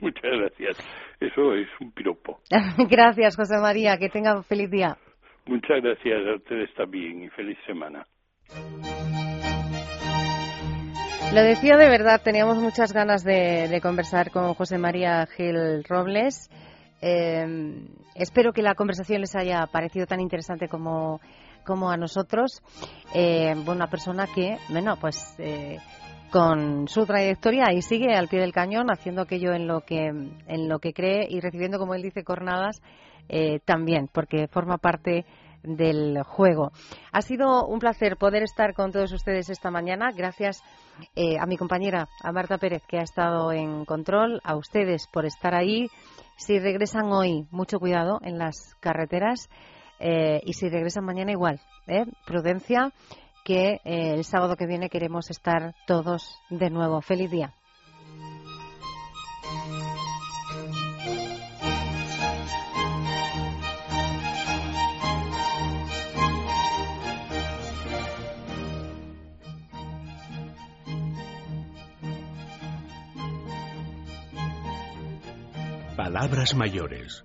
Muchas 0.00 0.22
gracias. 0.22 0.78
Eso 1.20 1.52
es 1.54 1.68
un 1.78 1.92
piropo. 1.92 2.40
gracias, 2.88 3.36
José 3.36 3.60
María. 3.60 3.98
Que 3.98 4.08
tenga 4.08 4.34
un 4.34 4.42
feliz 4.42 4.70
día. 4.70 4.96
Muchas 5.44 5.82
gracias 5.82 6.26
a 6.26 6.36
ustedes 6.36 6.72
también 6.74 7.24
y 7.24 7.28
feliz 7.28 7.58
semana. 7.66 8.06
Lo 11.34 11.42
decía 11.42 11.76
de 11.76 11.90
verdad, 11.90 12.22
teníamos 12.24 12.56
muchas 12.56 12.94
ganas 12.94 13.22
de, 13.22 13.78
conversar 13.82 14.30
con 14.30 14.54
José 14.54 14.78
María 14.78 15.26
Gil 15.26 15.84
Robles. 15.84 16.48
Eh, 17.02 17.44
espero 18.14 18.54
que 18.54 18.62
la 18.62 18.74
conversación 18.74 19.20
les 19.20 19.36
haya 19.36 19.66
parecido 19.66 20.06
tan 20.06 20.20
interesante 20.20 20.68
como 20.68 21.20
como 21.64 21.90
a 21.90 21.96
nosotros, 21.96 22.62
eh, 23.14 23.54
una 23.66 23.88
persona 23.88 24.26
que, 24.26 24.58
bueno, 24.68 24.96
pues 25.00 25.34
eh, 25.38 25.78
con 26.30 26.88
su 26.88 27.04
trayectoria 27.04 27.72
y 27.72 27.82
sigue 27.82 28.14
al 28.14 28.28
pie 28.28 28.40
del 28.40 28.52
cañón 28.52 28.90
haciendo 28.90 29.22
aquello 29.22 29.52
en 29.52 29.66
lo 29.66 29.80
que, 29.80 30.06
en 30.06 30.68
lo 30.68 30.78
que 30.78 30.92
cree 30.92 31.26
y 31.28 31.40
recibiendo, 31.40 31.78
como 31.78 31.94
él 31.94 32.02
dice, 32.02 32.24
cornadas 32.24 32.80
eh, 33.28 33.60
también, 33.64 34.08
porque 34.12 34.48
forma 34.48 34.78
parte 34.78 35.24
del 35.62 36.22
juego. 36.24 36.72
Ha 37.12 37.22
sido 37.22 37.66
un 37.66 37.78
placer 37.78 38.16
poder 38.16 38.42
estar 38.42 38.74
con 38.74 38.90
todos 38.90 39.12
ustedes 39.12 39.48
esta 39.48 39.70
mañana. 39.70 40.10
Gracias 40.10 40.60
a 41.40 41.46
mi 41.46 41.56
compañera, 41.56 42.08
a 42.22 42.32
Marta 42.32 42.58
Pérez, 42.58 42.82
que 42.88 42.98
ha 42.98 43.02
estado 43.02 43.52
en 43.52 43.84
control, 43.84 44.40
a 44.42 44.56
ustedes 44.56 45.06
por 45.12 45.24
estar 45.24 45.54
ahí. 45.54 45.88
Si 46.36 46.58
regresan 46.58 47.12
hoy, 47.12 47.46
mucho 47.52 47.78
cuidado 47.78 48.18
en 48.22 48.38
las 48.38 48.74
carreteras. 48.80 49.48
Eh, 50.04 50.40
y 50.44 50.54
si 50.54 50.68
regresan 50.68 51.04
mañana 51.04 51.30
igual, 51.30 51.60
¿eh? 51.86 52.04
prudencia, 52.26 52.92
que 53.44 53.80
eh, 53.84 54.14
el 54.14 54.24
sábado 54.24 54.56
que 54.56 54.66
viene 54.66 54.90
queremos 54.90 55.30
estar 55.30 55.76
todos 55.86 56.40
de 56.50 56.70
nuevo. 56.70 57.00
Feliz 57.00 57.30
día. 57.30 57.54
Palabras 75.96 76.56
mayores 76.56 77.24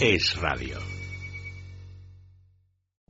Es 0.00 0.36
Radio. 0.42 0.85